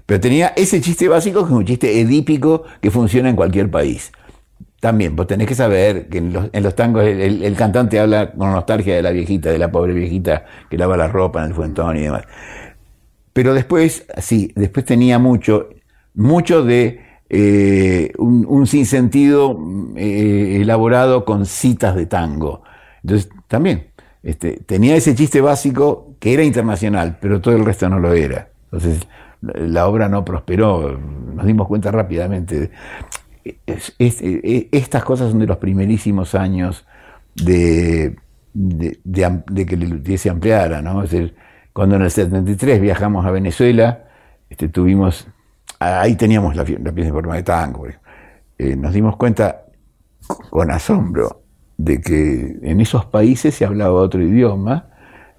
Pero 0.06 0.20
tenía 0.20 0.52
ese 0.56 0.80
chiste 0.80 1.08
básico 1.08 1.40
que 1.44 1.52
es 1.52 1.58
un 1.58 1.64
chiste 1.64 2.00
edípico 2.00 2.64
que 2.80 2.90
funciona 2.90 3.30
en 3.30 3.36
cualquier 3.36 3.70
país. 3.70 4.12
También, 4.80 5.16
vos 5.16 5.26
tenés 5.26 5.48
que 5.48 5.54
saber 5.54 6.08
que 6.10 6.18
en 6.18 6.32
los, 6.34 6.74
tangos 6.74 7.04
el, 7.04 7.56
cantante 7.56 7.98
habla 7.98 8.32
con 8.32 8.52
nostalgia 8.52 8.94
de 8.94 9.02
la 9.02 9.12
viejita, 9.12 9.50
de 9.50 9.58
la 9.58 9.72
pobre 9.72 9.94
viejita 9.94 10.44
que 10.68 10.76
lava 10.76 10.96
la 10.98 11.08
ropa 11.08 11.40
en 11.40 11.48
el 11.48 11.54
fuentón 11.54 11.96
y 11.96 12.02
demás. 12.02 12.24
Pero 13.32 13.54
después, 13.54 14.06
sí, 14.18 14.52
después 14.54 14.84
tenía 14.84 15.18
mucho, 15.18 15.70
mucho 16.12 16.62
de 16.62 17.00
eh, 17.30 18.12
un, 18.18 18.66
sinsentido 18.66 19.58
eh, 19.96 20.58
elaborado 20.60 21.24
con 21.24 21.46
citas 21.46 21.96
de 21.96 22.04
tango. 22.04 22.62
Entonces, 23.02 23.30
también, 23.48 23.88
este, 24.22 24.60
tenía 24.66 24.96
ese 24.96 25.14
chiste 25.14 25.40
básico 25.40 26.14
que 26.20 26.34
era 26.34 26.44
internacional, 26.44 27.16
pero 27.22 27.40
todo 27.40 27.56
el 27.56 27.64
resto 27.64 27.88
no 27.88 27.98
lo 27.98 28.12
era. 28.12 28.50
Entonces, 28.64 29.00
la 29.54 29.86
obra 29.86 30.08
no 30.08 30.24
prosperó, 30.24 30.98
nos 30.98 31.46
dimos 31.46 31.66
cuenta 31.66 31.90
rápidamente. 31.90 32.70
estas 33.66 35.04
cosas 35.04 35.30
son 35.30 35.40
de 35.40 35.46
los 35.46 35.58
primerísimos 35.58 36.34
años 36.34 36.86
de, 37.34 38.16
que 38.54 39.74
el 39.74 40.18
se 40.18 40.30
ampliara, 40.30 40.80
¿no? 40.80 41.02
Es 41.02 41.10
decir, 41.10 41.34
cuando 41.72 41.96
en 41.96 42.02
el 42.02 42.10
73 42.10 42.80
viajamos 42.80 43.26
a 43.26 43.30
Venezuela, 43.30 44.04
este, 44.48 44.68
tuvimos, 44.68 45.26
ahí 45.78 46.14
teníamos 46.16 46.56
la, 46.56 46.64
pieza 46.64 47.08
en 47.08 47.12
forma 47.12 47.36
de 47.36 47.42
tango, 47.42 47.86
eh, 48.58 48.76
nos 48.76 48.94
dimos 48.94 49.16
cuenta 49.16 49.66
con 50.50 50.70
asombro 50.70 51.42
de 51.76 52.00
que 52.00 52.58
en 52.62 52.80
esos 52.80 53.04
países 53.06 53.54
se 53.54 53.64
hablaba 53.64 53.94
otro 53.94 54.22
idioma, 54.22 54.86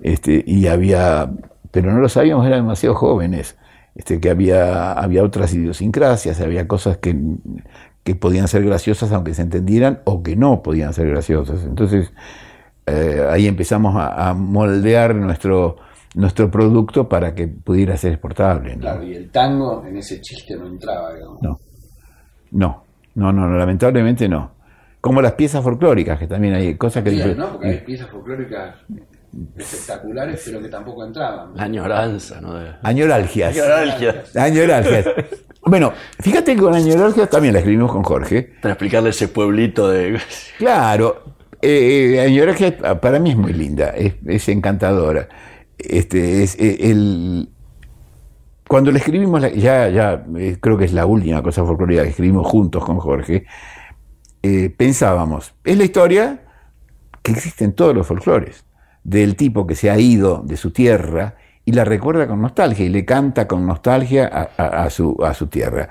este, 0.01 0.43
y 0.45 0.67
había, 0.67 1.31
pero 1.71 1.93
no 1.93 1.99
lo 1.99 2.09
sabíamos, 2.09 2.45
eran 2.45 2.59
demasiado 2.59 2.95
jóvenes 2.95 3.57
este, 3.95 4.19
que 4.19 4.29
había, 4.29 4.91
había 4.91 5.23
otras 5.23 5.53
idiosincrasias, 5.53 6.41
había 6.41 6.67
cosas 6.67 6.97
que, 6.97 7.15
podían 8.19 8.47
ser 8.47 8.63
graciosas 8.63 9.11
aunque 9.11 9.33
se 9.33 9.41
entendieran 9.41 10.01
o 10.03 10.21
que 10.21 10.35
no 10.35 10.61
podían 10.61 10.93
ser 10.93 11.07
graciosas. 11.07 11.63
Entonces 11.63 12.11
eh, 12.85 13.25
ahí 13.29 13.47
empezamos 13.47 13.95
a, 13.97 14.33
moldear 14.33 15.15
nuestro, 15.15 15.77
nuestro 16.13 16.51
producto 16.51 17.09
para 17.09 17.33
que 17.33 17.47
pudiera 17.47 17.97
ser 17.97 18.11
exportable. 18.11 18.77
Claro, 18.77 19.03
y 19.03 19.15
el 19.15 19.31
tango 19.31 19.83
en 19.87 19.97
ese 19.97 20.21
chiste 20.21 20.55
no 20.55 20.67
entraba, 20.67 21.09
No, 21.41 21.57
no, 22.51 22.83
no, 23.15 23.31
no, 23.31 23.57
lamentablemente 23.57 24.27
no. 24.27 24.51
Como 25.01 25.21
las 25.21 25.33
piezas 25.33 25.63
folclóricas, 25.63 26.19
que 26.19 26.27
también 26.27 26.55
hay 26.55 26.75
cosas 26.75 27.03
que... 27.03 27.11
Sí, 27.11 27.33
¿no? 27.37 27.53
Porque 27.53 27.67
hay 27.67 27.79
piezas 27.79 28.09
folclóricas 28.09 28.75
espectaculares, 29.57 30.41
pero 30.45 30.61
que 30.61 30.69
tampoco 30.69 31.05
entraban. 31.05 31.55
La 31.55 31.63
añoranza, 31.63 32.39
¿no? 32.41 32.57
Añoralgias. 32.81 33.55
Añoralgias. 33.55 34.35
Añoralgias. 34.35 35.05
Bueno, 35.61 35.93
fíjate 36.19 36.55
que 36.55 36.61
con 36.61 36.75
añoralgias 36.75 37.29
también 37.29 37.53
la 37.53 37.59
escribimos 37.59 37.91
con 37.91 38.03
Jorge. 38.03 38.53
Para 38.61 38.73
explicarle 38.73 39.09
ese 39.09 39.27
pueblito 39.27 39.89
de... 39.89 40.19
Claro, 40.59 41.23
eh, 41.61 42.21
añoralgias 42.23 42.73
para 43.01 43.19
mí 43.19 43.31
es 43.31 43.37
muy 43.37 43.51
linda, 43.51 43.93
es, 43.95 44.47
encantadora. 44.47 45.27
Este, 45.77 46.43
es, 46.43 46.55
eh, 46.59 46.91
el, 46.91 47.49
cuando 48.67 48.91
le 48.91 48.99
escribimos, 48.99 49.41
ya, 49.55 49.89
ya 49.89 50.23
eh, 50.37 50.57
creo 50.61 50.77
que 50.77 50.85
es 50.85 50.93
la 50.93 51.07
última 51.07 51.41
cosa 51.41 51.65
folclórica 51.65 52.03
que 52.03 52.09
escribimos 52.09 52.47
juntos 52.47 52.85
con 52.85 52.99
Jorge, 52.99 53.45
pensábamos, 54.77 55.55
es 55.63 55.75
la 55.75 55.83
historia 55.83 56.43
que 57.23 57.31
existe 57.31 57.65
en 57.65 57.73
todos 57.73 57.95
los 57.95 58.05
folclores 58.05 58.63
del 59.05 59.35
tipo 59.35 59.65
que 59.67 59.75
se 59.75 59.89
ha 59.89 59.99
ido 59.99 60.41
de 60.43 60.57
su 60.57 60.71
tierra 60.71 61.35
y 61.63 61.71
la 61.71 61.85
recuerda 61.85 62.27
con 62.27 62.41
nostalgia 62.41 62.85
y 62.85 62.89
le 62.89 63.05
canta 63.05 63.47
con 63.47 63.65
nostalgia 63.65 64.49
a, 64.57 64.89
su, 64.89 65.15
a 65.23 65.33
su, 65.33 65.47
tierra. 65.47 65.87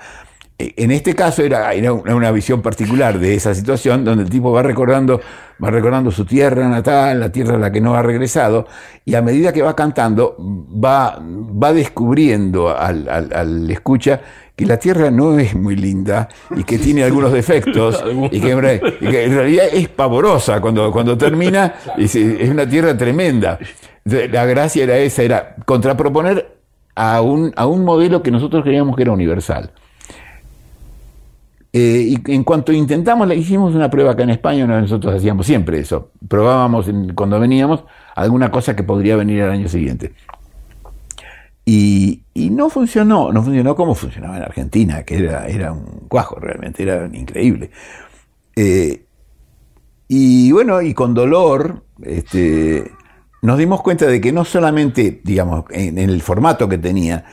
E, 0.58 0.74
en 0.76 0.90
este 0.90 1.14
caso 1.14 1.42
era, 1.42 1.70
una 1.90 2.30
visión 2.32 2.60
particular 2.60 3.18
de 3.18 3.34
esa 3.34 3.54
situación 3.54 4.04
donde 4.04 4.24
el 4.24 4.30
tipo 4.30 4.50
va 4.50 4.64
recordando, 4.64 5.20
va 5.62 5.70
recordando 5.70 6.10
su 6.10 6.24
tierra 6.24 6.68
natal, 6.68 7.20
la 7.20 7.30
tierra 7.30 7.54
a 7.54 7.58
la 7.58 7.70
que 7.70 7.80
no 7.80 7.94
ha 7.94 8.02
regresado, 8.02 8.66
y 9.04 9.14
a 9.14 9.22
medida 9.22 9.52
que 9.52 9.62
va 9.62 9.76
cantando 9.76 10.36
va, 10.38 11.20
va 11.20 11.72
descubriendo 11.72 12.76
al, 12.76 13.08
al 13.08 13.70
escucha 13.70 14.20
que 14.56 14.66
la 14.66 14.78
Tierra 14.78 15.10
no 15.10 15.38
es 15.38 15.54
muy 15.54 15.76
linda 15.76 16.28
y 16.56 16.62
que 16.64 16.78
tiene 16.78 17.02
algunos 17.02 17.32
defectos 17.32 18.02
y 18.30 18.40
que, 18.40 18.52
en 18.52 18.60
realidad 18.60 19.66
es 19.72 19.88
pavorosa 19.88 20.60
cuando, 20.60 20.92
cuando 20.92 21.18
termina, 21.18 21.74
es, 21.98 22.14
una 22.14 22.68
Tierra 22.68 22.96
tremenda. 22.96 23.58
La 24.04 24.44
gracia 24.44 24.84
era 24.84 24.98
esa, 24.98 25.22
era 25.22 25.56
contraproponer 25.64 26.58
a 26.94 27.20
un, 27.22 27.52
a 27.56 27.66
un 27.66 27.84
modelo 27.84 28.22
que 28.22 28.30
nosotros 28.30 28.62
creíamos 28.62 28.94
que 28.96 29.02
era 29.02 29.12
universal. 29.12 29.72
Eh, 31.72 32.14
y 32.14 32.32
en 32.32 32.44
cuanto 32.44 32.72
intentamos, 32.72 33.34
hicimos 33.34 33.74
una 33.74 33.90
prueba 33.90 34.12
acá 34.12 34.22
en 34.22 34.30
España, 34.30 34.64
nosotros 34.64 35.12
hacíamos 35.12 35.44
siempre 35.44 35.80
eso, 35.80 36.12
probábamos 36.28 36.86
cuando 37.16 37.40
veníamos 37.40 37.82
alguna 38.14 38.52
cosa 38.52 38.76
que 38.76 38.84
podría 38.84 39.16
venir 39.16 39.40
el 39.40 39.50
año 39.50 39.68
siguiente. 39.68 40.12
Y, 41.64 42.20
no 42.34 42.68
funcionó, 42.68 43.32
no 43.32 43.42
funcionó 43.42 43.74
como 43.74 43.94
funcionaba 43.94 44.36
en 44.36 44.42
Argentina, 44.42 45.02
que 45.02 45.16
era, 45.16 45.46
era 45.46 45.72
un 45.72 46.06
cuajo 46.08 46.38
realmente, 46.38 46.82
era 46.82 47.08
increíble. 47.12 47.70
Eh, 48.54 49.06
y 50.08 50.52
bueno, 50.52 50.82
y 50.82 50.92
con 50.94 51.14
dolor, 51.14 51.84
este, 52.02 52.90
nos 53.42 53.58
dimos 53.58 53.82
cuenta 53.82 54.06
de 54.06 54.20
que 54.20 54.32
no 54.32 54.44
solamente, 54.44 55.20
digamos, 55.24 55.64
en, 55.70 55.98
el 55.98 56.20
formato 56.22 56.68
que 56.68 56.78
tenía, 56.78 57.24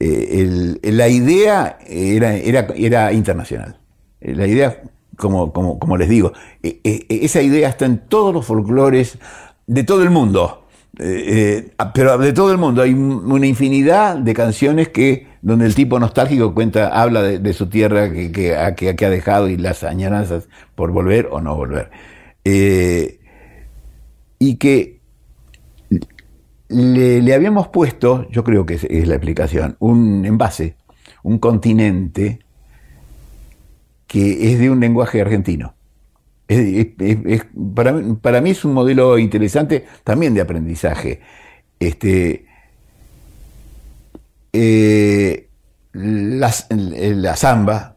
eh, 0.00 0.78
la 0.82 1.08
idea 1.08 1.78
era, 1.86 2.34
era, 2.34 2.66
era 2.74 3.12
internacional. 3.12 3.78
La 4.20 4.46
idea, 4.46 4.82
como, 5.16 5.52
como, 5.52 5.78
como 5.78 5.96
les 5.96 6.08
digo, 6.08 6.32
e, 6.62 6.80
e, 6.82 7.06
esa 7.08 7.40
idea 7.40 7.68
está 7.68 7.86
en 7.86 7.98
todos 8.08 8.34
los 8.34 8.44
folclores 8.44 9.18
de 9.66 9.84
todo 9.84 10.02
el 10.02 10.10
mundo. 10.10 10.65
Eh, 10.98 11.68
eh, 11.76 11.86
pero 11.92 12.16
de 12.16 12.32
todo 12.32 12.52
el 12.52 12.58
mundo 12.58 12.80
hay 12.80 12.94
una 12.94 13.46
infinidad 13.46 14.16
de 14.16 14.32
canciones 14.32 14.88
que 14.88 15.26
donde 15.42 15.66
el 15.66 15.74
tipo 15.74 16.00
nostálgico 16.00 16.54
cuenta 16.54 16.88
habla 16.88 17.22
de, 17.22 17.52
su 17.52 17.68
tierra 17.68 18.10
que, 18.10 18.32
que, 18.32 18.56
ha 18.56 19.10
dejado 19.10 19.48
y 19.48 19.58
las 19.58 19.84
añoranzas 19.84 20.48
por 20.74 20.92
volver 20.92 21.28
o 21.30 21.40
no 21.40 21.54
volver. 21.54 21.90
Eh, 22.44 23.20
y 24.38 24.56
que 24.56 25.00
le, 26.68 27.34
habíamos 27.34 27.68
puesto 27.68 28.28
yo 28.30 28.42
creo 28.42 28.66
que 28.66 28.74
es, 28.74 29.06
la 29.06 29.14
explicación 29.14 29.76
un 29.78 30.24
envase 30.24 30.74
un 31.22 31.38
continente 31.38 32.40
que 34.08 34.52
es 34.52 34.58
de 34.58 34.70
un 34.70 34.80
lenguaje 34.80 35.20
argentino 35.20 35.75
para, 38.22 38.40
mí 38.40 38.50
es 38.50 38.64
un 38.64 38.72
modelo 38.72 39.18
interesante 39.18 39.84
también 40.04 40.34
de 40.34 40.40
aprendizaje. 40.40 41.20
Este, 41.78 42.46
eh, 44.52 45.48
la 45.92 47.36
samba, 47.36 47.96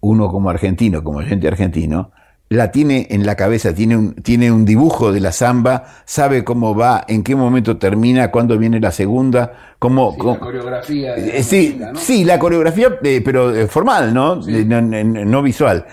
uno 0.00 0.28
como 0.28 0.50
argentino, 0.50 1.02
como 1.02 1.20
gente 1.20 1.48
argentino, 1.48 2.12
la 2.50 2.72
tiene 2.72 3.06
en 3.10 3.24
la 3.24 3.36
cabeza, 3.36 3.72
tiene 3.72 3.96
un, 3.96 4.14
tiene 4.16 4.50
un 4.50 4.64
dibujo 4.64 5.12
de 5.12 5.20
la 5.20 5.30
samba, 5.30 5.84
sabe 6.04 6.42
cómo 6.42 6.74
va, 6.74 7.04
en 7.06 7.22
qué 7.22 7.36
momento 7.36 7.76
termina, 7.78 8.32
cuándo 8.32 8.58
viene 8.58 8.80
la 8.80 8.90
segunda, 8.90 9.74
cómo... 9.78 10.16
la 10.18 10.38
coreografía. 10.38 11.14
Eh, 11.14 11.44
sí, 11.44 11.80
sí, 11.94 12.24
la 12.24 12.40
coreografía, 12.40 12.98
eh, 13.04 13.22
pero 13.24 13.68
formal, 13.68 14.12
¿no? 14.12 14.36
no 14.36 15.42
visual. 15.42 15.86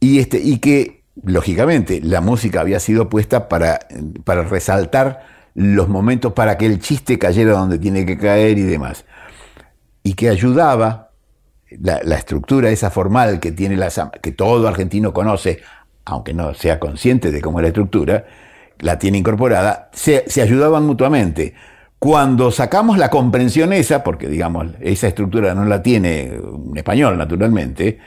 Y, 0.00 0.18
este, 0.18 0.38
y 0.38 0.58
que, 0.58 1.04
lógicamente, 1.22 2.00
la 2.02 2.20
música 2.20 2.60
había 2.60 2.80
sido 2.80 3.08
puesta 3.08 3.48
para, 3.48 3.80
para 4.24 4.42
resaltar 4.42 5.24
los 5.54 5.88
momentos, 5.88 6.34
para 6.34 6.58
que 6.58 6.66
el 6.66 6.80
chiste 6.80 7.18
cayera 7.18 7.52
donde 7.52 7.78
tiene 7.78 8.04
que 8.04 8.18
caer 8.18 8.58
y 8.58 8.62
demás. 8.62 9.06
Y 10.02 10.14
que 10.14 10.28
ayudaba 10.28 11.06
la, 11.80 12.16
estructura 12.16 12.70
esa 12.70 12.90
formal 12.90 13.40
que 13.40 13.52
tiene 13.52 13.76
la 13.76 13.88
que 14.22 14.32
todo 14.32 14.68
argentino 14.68 15.12
conoce, 15.12 15.60
aunque 16.04 16.34
no 16.34 16.54
sea 16.54 16.78
consciente 16.78 17.32
de 17.32 17.40
cómo 17.40 17.58
es 17.58 17.62
la 17.62 17.68
estructura, 17.68 18.26
la 18.78 18.98
tiene 18.98 19.18
incorporada, 19.18 19.90
se, 19.92 20.24
se 20.28 20.42
ayudaban 20.42 20.84
mutuamente. 20.84 21.54
Cuando 21.98 22.50
sacamos 22.50 22.98
la 22.98 23.08
comprensión 23.08 23.72
esa, 23.72 24.04
porque 24.04 24.28
digamos, 24.28 24.66
esa 24.80 25.08
estructura 25.08 25.54
no 25.54 25.64
la 25.64 25.82
tiene 25.82 26.38
un 26.38 26.76
español 26.76 27.16
naturalmente, 27.16 27.98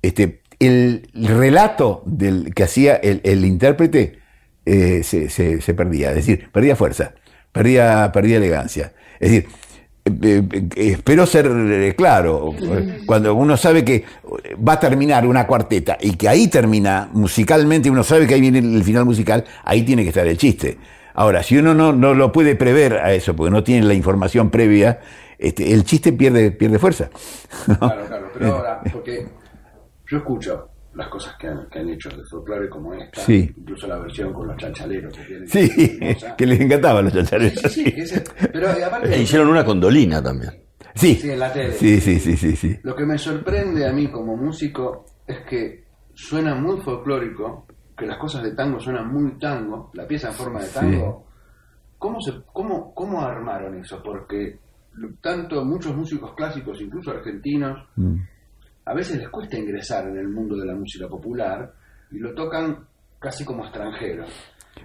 este, 0.00 0.40
el 0.58 1.08
relato 1.14 2.02
del, 2.04 2.52
que 2.54 2.64
hacía 2.64 2.96
el, 2.96 3.44
intérprete 3.44 4.18
eh, 4.66 5.02
se, 5.02 5.28
se, 5.28 5.74
perdía, 5.74 6.10
es 6.10 6.16
decir, 6.16 6.48
perdía 6.52 6.76
fuerza, 6.76 7.12
perdía, 7.52 8.10
perdía 8.12 8.38
elegancia. 8.38 8.92
Es 9.20 9.30
decir, 9.30 9.48
eh, 10.22 10.42
eh, 10.52 10.92
espero 10.92 11.26
ser 11.26 11.94
claro, 11.96 12.54
cuando 13.06 13.34
uno 13.34 13.56
sabe 13.56 13.84
que 13.84 14.04
va 14.66 14.74
a 14.74 14.80
terminar 14.80 15.26
una 15.26 15.46
cuarteta 15.46 15.96
y 16.00 16.16
que 16.16 16.28
ahí 16.28 16.48
termina 16.48 17.08
musicalmente, 17.12 17.90
uno 17.90 18.02
sabe 18.02 18.26
que 18.26 18.34
ahí 18.34 18.40
viene 18.40 18.58
el 18.58 18.82
final 18.82 19.04
musical, 19.04 19.44
ahí 19.64 19.82
tiene 19.82 20.02
que 20.02 20.08
estar 20.08 20.26
el 20.26 20.36
chiste. 20.36 20.78
Ahora, 21.14 21.42
si 21.42 21.56
uno 21.56 21.74
no, 21.74 21.92
no 21.92 22.14
lo 22.14 22.30
puede 22.30 22.54
prever 22.54 22.94
a 22.94 23.12
eso, 23.12 23.34
porque 23.34 23.50
no 23.50 23.64
tiene 23.64 23.86
la 23.86 23.94
información 23.94 24.50
previa, 24.50 25.00
este, 25.38 25.72
el 25.72 25.84
chiste 25.84 26.12
pierde, 26.12 26.50
pierde 26.50 26.78
fuerza. 26.78 27.10
Claro, 27.78 28.06
claro, 28.06 28.30
pero 28.34 28.56
ahora, 28.56 28.80
porque 28.92 29.26
yo 30.10 30.18
escucho 30.18 30.70
las 30.94 31.08
cosas 31.08 31.36
que 31.38 31.46
han, 31.46 31.68
que 31.68 31.78
han 31.78 31.88
hecho 31.90 32.08
de 32.08 32.24
folclore 32.24 32.68
como 32.68 32.94
esta, 32.94 33.20
sí. 33.20 33.52
incluso 33.56 33.86
la 33.86 33.98
versión 33.98 34.32
con 34.32 34.48
los 34.48 34.56
chanchaleros 34.56 35.16
que 35.16 35.24
tienen. 35.24 35.48
Sí, 35.48 35.98
que 36.36 36.46
les 36.46 36.60
encantaban 36.60 37.04
los 37.04 37.14
chanchaleros. 37.14 37.60
Sí, 37.72 37.84
sí, 37.84 38.06
sí 38.06 38.20
pero 38.52 38.68
aparte, 38.70 39.14
e 39.14 39.22
hicieron 39.22 39.48
una 39.48 39.64
con 39.64 39.80
Dolina 39.80 40.22
también. 40.22 40.50
Sí, 40.94 41.14
sí, 41.14 41.30
en 41.30 41.38
la 41.38 41.52
tele. 41.52 41.72
Sí, 41.72 42.00
sí, 42.00 42.18
sí, 42.18 42.36
sí, 42.36 42.56
sí. 42.56 42.76
Lo 42.82 42.96
que 42.96 43.04
me 43.04 43.16
sorprende 43.18 43.86
a 43.86 43.92
mí 43.92 44.10
como 44.10 44.36
músico 44.36 45.04
es 45.26 45.38
que 45.48 45.84
suena 46.14 46.54
muy 46.54 46.80
folclórico 46.80 47.66
que 47.96 48.06
las 48.06 48.18
cosas 48.18 48.42
de 48.42 48.54
tango 48.54 48.80
suenan 48.80 49.12
muy 49.12 49.38
tango, 49.38 49.90
la 49.94 50.06
pieza 50.06 50.28
en 50.28 50.34
forma 50.34 50.60
de 50.60 50.68
tango, 50.68 51.26
¿cómo, 51.98 52.20
se, 52.20 52.32
cómo, 52.52 52.94
¿cómo 52.94 53.20
armaron 53.20 53.78
eso? 53.78 54.00
Porque 54.02 54.58
tanto 55.20 55.64
muchos 55.64 55.94
músicos 55.94 56.34
clásicos, 56.34 56.80
incluso 56.80 57.10
argentinos, 57.10 57.88
mm. 57.96 58.16
A 58.88 58.94
veces 58.94 59.18
les 59.18 59.28
cuesta 59.28 59.58
ingresar 59.58 60.08
en 60.08 60.16
el 60.16 60.28
mundo 60.28 60.56
de 60.56 60.66
la 60.66 60.74
música 60.74 61.06
popular 61.08 61.70
y 62.10 62.18
lo 62.18 62.34
tocan 62.34 62.86
casi 63.18 63.44
como 63.44 63.64
extranjeros. 63.64 64.30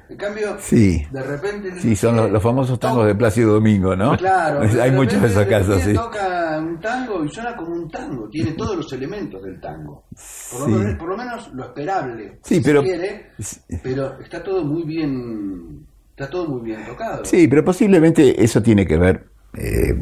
En 0.09 0.17
cambio, 0.17 0.57
sí. 0.59 1.05
de 1.11 1.23
repente. 1.23 1.79
Sí, 1.79 1.95
son 1.95 2.33
los, 2.33 2.43
famosos 2.43 2.79
tangos 2.79 3.05
de 3.05 3.15
Plácido 3.15 3.53
Domingo, 3.53 3.95
¿no? 3.95 4.17
Claro. 4.17 4.61
Hay 4.81 4.91
muchos 4.91 5.21
de 5.21 5.27
esos 5.27 5.45
casos, 5.45 5.81
sí. 5.81 5.93
toca 5.93 6.59
un 6.59 6.79
tango 6.81 7.23
y 7.23 7.29
suena 7.29 7.55
como 7.55 7.73
un 7.73 7.89
tango, 7.89 8.27
tiene 8.27 8.51
todos 8.57 8.75
los 8.75 8.91
elementos 8.91 9.41
del 9.41 9.61
tango. 9.61 10.03
Por, 10.51 11.07
lo, 11.07 11.17
menos 11.17 11.53
lo 11.53 11.63
esperable. 11.63 12.39
Sí, 12.43 12.61
pero. 12.63 12.83
quiere, 12.83 13.31
pero 13.81 14.19
está 14.19 14.43
todo 14.43 14.65
muy 14.65 14.83
bien. 14.83 15.85
Está 16.09 16.29
todo 16.29 16.47
muy 16.47 16.61
bien 16.61 16.85
tocado. 16.85 17.23
Sí, 17.25 17.47
pero 17.47 17.63
posiblemente 17.63 18.43
eso 18.43 18.61
tiene 18.61 18.85
que 18.85 18.97
ver. 18.97 19.32
Eh, 19.55 20.01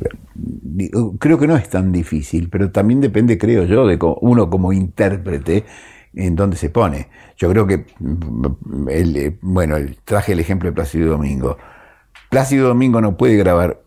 creo 1.20 1.38
que 1.38 1.48
no 1.48 1.58
es 1.58 1.70
tan 1.70 1.92
difícil, 1.92 2.50
pero 2.50 2.72
también 2.72 3.02
depende, 3.02 3.38
creo 3.38 3.66
yo, 3.66 3.86
de 3.86 3.98
uno 4.22 4.50
como 4.50 4.72
intérprete 4.74 5.66
en 6.14 6.36
dónde 6.36 6.58
se 6.58 6.70
pone. 6.70 7.10
Yo 7.38 7.50
creo 7.50 7.68
que, 7.68 7.86
mm, 8.00 8.90
el, 8.90 9.18
eh, 9.18 9.38
bueno, 9.42 9.76
traje 10.06 10.34
el 10.34 10.40
ejemplo 10.40 10.70
de 10.70 10.74
Plácido 10.74 11.12
Domingo. 11.12 11.58
Plácido 12.30 12.70
Domingo 12.70 13.02
no 13.02 13.18
puede 13.18 13.36
grabar 13.38 13.82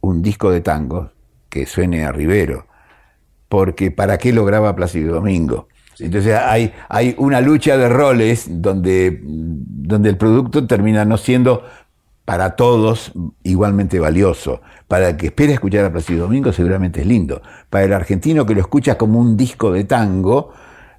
un 0.00 0.22
disco 0.22 0.50
de 0.50 0.60
tango 0.60 1.10
que 1.48 1.66
suene 1.66 2.04
a 2.04 2.12
Rivero, 2.12 2.66
porque 3.48 3.90
¿para 3.90 4.18
qué 4.18 4.32
lo 4.32 4.44
graba 4.44 4.76
Plácido 4.76 5.14
Domingo? 5.14 5.68
Entonces 5.98 6.34
hay, 6.34 6.72
hay 6.88 7.14
una 7.18 7.40
lucha 7.40 7.76
de 7.76 7.88
roles 7.88 8.46
donde, 8.50 9.20
donde 9.22 10.10
el 10.10 10.16
producto 10.16 10.66
termina 10.66 11.04
no 11.04 11.16
siendo 11.16 11.64
para 12.24 12.56
todos 12.56 13.12
igualmente 13.42 13.98
valioso. 13.98 14.60
Para 14.88 15.10
el 15.10 15.16
que 15.16 15.26
espera 15.26 15.52
escuchar 15.52 15.84
a 15.84 15.92
Plácido 15.92 16.24
Domingo 16.24 16.52
seguramente 16.52 17.00
es 17.00 17.06
lindo. 17.06 17.42
Para 17.70 17.84
el 17.84 17.92
argentino 17.92 18.46
que 18.46 18.54
lo 18.54 18.60
escucha 18.60 18.96
como 18.96 19.18
un 19.18 19.36
disco 19.36 19.72
de 19.72 19.84
tango, 19.84 20.52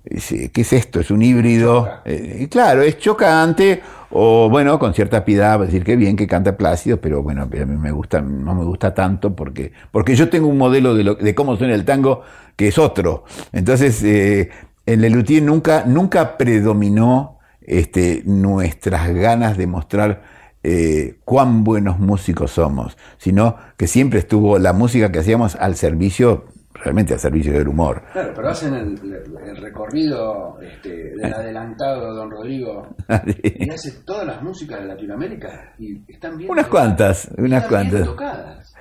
¿qué 0.03 0.61
es 0.61 0.73
esto? 0.73 0.99
Es 0.99 1.09
un 1.11 1.21
híbrido. 1.21 1.89
Eh, 2.05 2.47
claro, 2.49 2.81
es 2.81 2.97
chocante 2.99 3.81
o 4.17 4.49
bueno, 4.49 4.79
con 4.79 4.93
cierta 4.93 5.25
piedad, 5.25 5.59
decir 5.59 5.83
que 5.83 5.95
bien 5.95 6.15
que 6.15 6.27
canta 6.27 6.55
Plácido, 6.55 7.01
pero 7.01 7.21
bueno, 7.21 7.41
a 7.41 7.45
mí 7.47 7.65
me 7.65 7.91
gusta, 7.91 8.21
no 8.21 8.55
me 8.55 8.63
gusta 8.63 8.93
tanto 8.93 9.35
porque, 9.35 9.73
porque 9.91 10.15
yo 10.15 10.29
tengo 10.29 10.47
un 10.47 10.57
modelo 10.57 10.95
de, 10.95 11.03
lo, 11.03 11.15
de 11.15 11.35
cómo 11.35 11.57
suena 11.57 11.73
el 11.73 11.83
tango 11.83 12.21
que 12.55 12.69
es 12.69 12.77
otro. 12.77 13.25
Entonces, 13.51 14.01
eh, 14.03 14.51
en 14.85 15.01
Lelutier 15.01 15.43
nunca, 15.43 15.83
nunca 15.85 16.37
predominó 16.37 17.39
este, 17.61 18.21
nuestras 18.25 19.13
ganas 19.13 19.57
de 19.57 19.67
mostrar 19.67 20.34
eh, 20.67 21.19
cuán 21.23 21.63
buenos 21.63 21.99
músicos 21.99 22.49
somos, 22.49 22.97
sino 23.19 23.55
que 23.77 23.85
siempre 23.85 24.17
estuvo 24.17 24.57
la 24.57 24.73
música 24.73 25.11
que 25.11 25.19
hacíamos 25.19 25.55
al 25.55 25.75
servicio 25.75 26.45
realmente 26.73 27.13
al 27.13 27.19
servicio 27.19 27.53
del 27.53 27.67
humor. 27.67 28.01
Claro, 28.11 28.33
pero 28.35 28.49
hacen 28.49 28.73
el, 28.73 29.57
recorrido 29.57 30.57
este, 30.59 31.15
del 31.15 31.33
adelantado 31.35 32.15
Don 32.15 32.31
Rodrigo 32.31 32.95
y 33.43 33.69
hace 33.69 33.91
todas 34.05 34.25
las 34.25 34.41
músicas 34.41 34.79
de 34.79 34.87
Latinoamérica 34.87 35.75
y 35.77 36.01
están 36.11 36.35
bien 36.35 36.49
unas 36.49 36.65
cuantas, 36.65 37.29
unas 37.37 37.63
están 37.63 37.69
cuantas. 37.69 38.01
Bien 38.01 38.05
tocadas. 38.05 38.73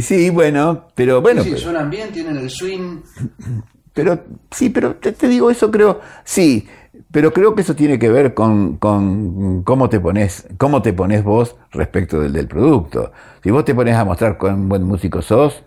Sí, 0.00 0.30
bueno, 0.30 0.88
pero 0.96 1.20
bueno. 1.20 1.44
Sí, 1.44 1.56
suenan 1.56 1.90
bien, 1.90 2.10
tienen 2.10 2.38
el 2.38 2.50
swing. 2.50 3.02
Pero 3.92 4.24
sí, 4.52 4.70
pero 4.70 4.94
te, 4.94 5.12
digo 5.26 5.50
eso 5.50 5.68
creo, 5.68 6.00
sí, 6.22 6.66
pero 7.10 7.32
creo 7.32 7.54
que 7.54 7.62
eso 7.62 7.74
tiene 7.74 7.98
que 7.98 8.08
ver 8.08 8.34
con, 8.34 8.76
con, 8.76 9.62
cómo 9.64 9.88
te 9.88 10.00
pones, 10.00 10.46
cómo 10.58 10.82
te 10.82 10.92
pones 10.92 11.24
vos 11.24 11.56
respecto 11.70 12.20
del, 12.20 12.32
del 12.32 12.48
producto. 12.48 13.12
Si 13.42 13.50
vos 13.50 13.64
te 13.64 13.74
pones 13.74 13.94
a 13.96 14.04
mostrar 14.04 14.38
cuán 14.38 14.68
buen 14.68 14.82
músico 14.84 15.22
sos, 15.22 15.64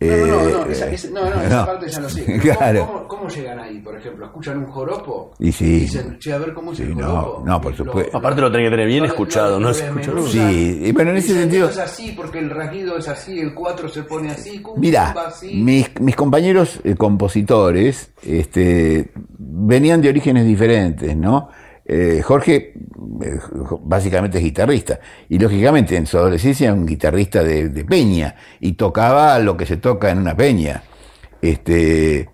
no, 0.00 0.26
no, 0.26 0.48
no, 0.48 0.66
eh, 0.66 0.72
esa, 0.92 1.10
no, 1.10 1.28
no, 1.28 1.42
esa 1.42 1.66
parte 1.66 1.88
ya 1.88 2.00
lo 2.00 2.08
sé. 2.08 2.38
Claro. 2.40 2.86
¿Cómo, 2.86 3.08
¿Cómo, 3.08 3.28
llegan 3.28 3.58
ahí, 3.58 3.78
por 3.80 3.96
ejemplo? 3.96 4.26
¿Escuchan 4.26 4.58
un 4.58 4.66
joropo? 4.66 5.32
Y 5.40 5.50
sí. 5.50 5.64
Y 5.64 5.80
dicen, 5.80 6.18
che, 6.20 6.32
a 6.32 6.38
ver 6.38 6.54
cómo 6.54 6.72
es 6.72 6.80
el 6.80 6.94
joropo. 6.94 7.42
No, 7.44 7.60
por 7.60 7.76
supuesto. 7.76 8.16
Aparte 8.16 8.40
lo 8.40 8.50
tenés 8.50 8.66
que 8.66 8.70
tener 8.70 8.86
bien 8.86 9.04
escuchado, 9.04 9.58
¿no? 9.58 9.70
Escuchado. 9.70 10.26
Sí, 10.28 10.82
y 10.84 10.92
bueno, 10.92 11.10
en 11.10 11.16
ese 11.16 11.34
sentido. 11.34 11.68
Es 11.68 11.78
así, 11.78 12.12
porque 12.12 12.38
el 12.38 12.50
rasguido 12.50 12.96
es 12.96 13.08
así, 13.08 13.40
el 13.40 13.54
4 13.54 13.88
se 13.88 14.02
pone 14.04 14.30
así. 14.30 14.62
Mira, 14.76 15.14
mis, 15.42 16.00
mis 16.00 16.14
compañeros 16.14 16.78
eh, 16.84 16.94
compositores 16.94 18.12
este, 18.22 19.10
venían 19.38 20.00
de 20.00 20.10
orígenes 20.10 20.46
diferentes, 20.46 21.16
¿no? 21.16 21.48
Eh, 21.90 22.20
Jorge 22.22 22.74
eh, 23.22 23.38
básicamente 23.80 24.36
es 24.36 24.44
guitarrista 24.44 25.00
y 25.26 25.38
lógicamente 25.38 25.96
en 25.96 26.04
su 26.06 26.18
adolescencia 26.18 26.66
era 26.66 26.74
un 26.74 26.84
guitarrista 26.84 27.42
de, 27.42 27.70
peña 27.86 28.34
y 28.60 28.72
tocaba 28.72 29.38
lo 29.38 29.56
que 29.56 29.64
se 29.64 29.78
toca 29.78 30.10
en 30.10 30.18
una 30.18 30.36
peña. 30.36 30.82
Este, 31.40 32.28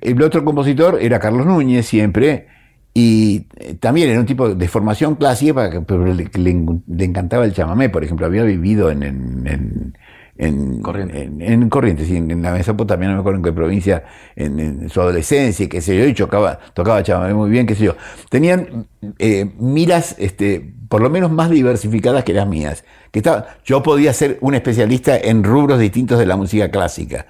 el 0.00 0.22
otro 0.22 0.42
compositor 0.42 0.98
era 1.02 1.18
Carlos 1.18 1.44
Núñez 1.44 1.84
siempre 1.86 2.46
y 2.94 3.46
eh, 3.56 3.74
también 3.74 4.08
era 4.08 4.20
un 4.20 4.26
tipo 4.26 4.54
de 4.54 4.68
formación 4.68 5.16
clásica, 5.16 5.82
pero 5.86 6.06
le, 6.06 6.30
le, 6.34 7.04
encantaba 7.04 7.44
el 7.44 7.52
chamamé, 7.52 7.90
por 7.90 8.04
ejemplo, 8.04 8.24
había 8.24 8.42
vivido 8.42 8.90
en, 8.90 9.98
Corrientes, 10.38 11.28
en, 11.40 11.68
Corrientes 11.68 12.10
en, 12.10 12.42
la 12.42 12.52
Mesopotamia, 12.52 13.08
no 13.08 13.14
me 13.14 13.20
acuerdo 13.20 13.38
en 13.38 13.44
qué 13.44 13.52
provincia, 13.52 14.04
en, 14.34 14.88
su 14.88 15.00
adolescencia, 15.00 15.68
qué 15.68 15.80
sé 15.80 15.96
yo, 15.96 16.06
y 16.06 16.14
tocaba, 16.14 16.58
tocaba 16.72 17.02
chamamé 17.02 17.34
muy 17.34 17.50
bien, 17.50 17.66
qué 17.66 17.74
sé 17.74 17.84
yo. 17.84 17.96
Tenían 18.30 18.86
eh, 19.18 19.52
miras, 19.58 20.16
este, 20.18 20.74
por 20.88 21.02
lo 21.02 21.10
menos 21.10 21.30
más 21.30 21.50
diversificadas 21.50 22.24
que 22.24 22.32
las 22.32 22.48
mías. 22.48 22.84
Que 23.10 23.18
estaba, 23.18 23.46
yo 23.64 23.82
podía 23.82 24.12
ser 24.14 24.38
un 24.40 24.54
especialista 24.54 25.18
en 25.18 25.44
rubros 25.44 25.78
distintos 25.78 26.18
de 26.18 26.24
la 26.24 26.36
música 26.36 26.70
clásica, 26.70 27.26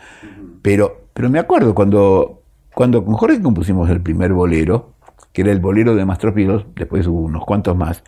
pero, 0.63 1.09
pero 1.13 1.29
me 1.29 1.41
acuerdo 1.41 1.75
cuando, 1.75 2.43
cuando 2.73 3.05
con 3.05 3.15
Jorge 3.15 3.43
compusimos 3.43 3.91
el 3.91 4.01
primer 4.01 4.33
bolero, 4.33 4.95
que 5.33 5.43
era 5.43 5.51
el 5.51 5.59
bolero 5.59 5.97
de 5.97 6.05
Mastropilos, 6.05 6.67
después 6.77 7.07
hubo 7.09 7.21
unos 7.21 7.45
cuantos 7.45 7.77
más, 7.77 8.05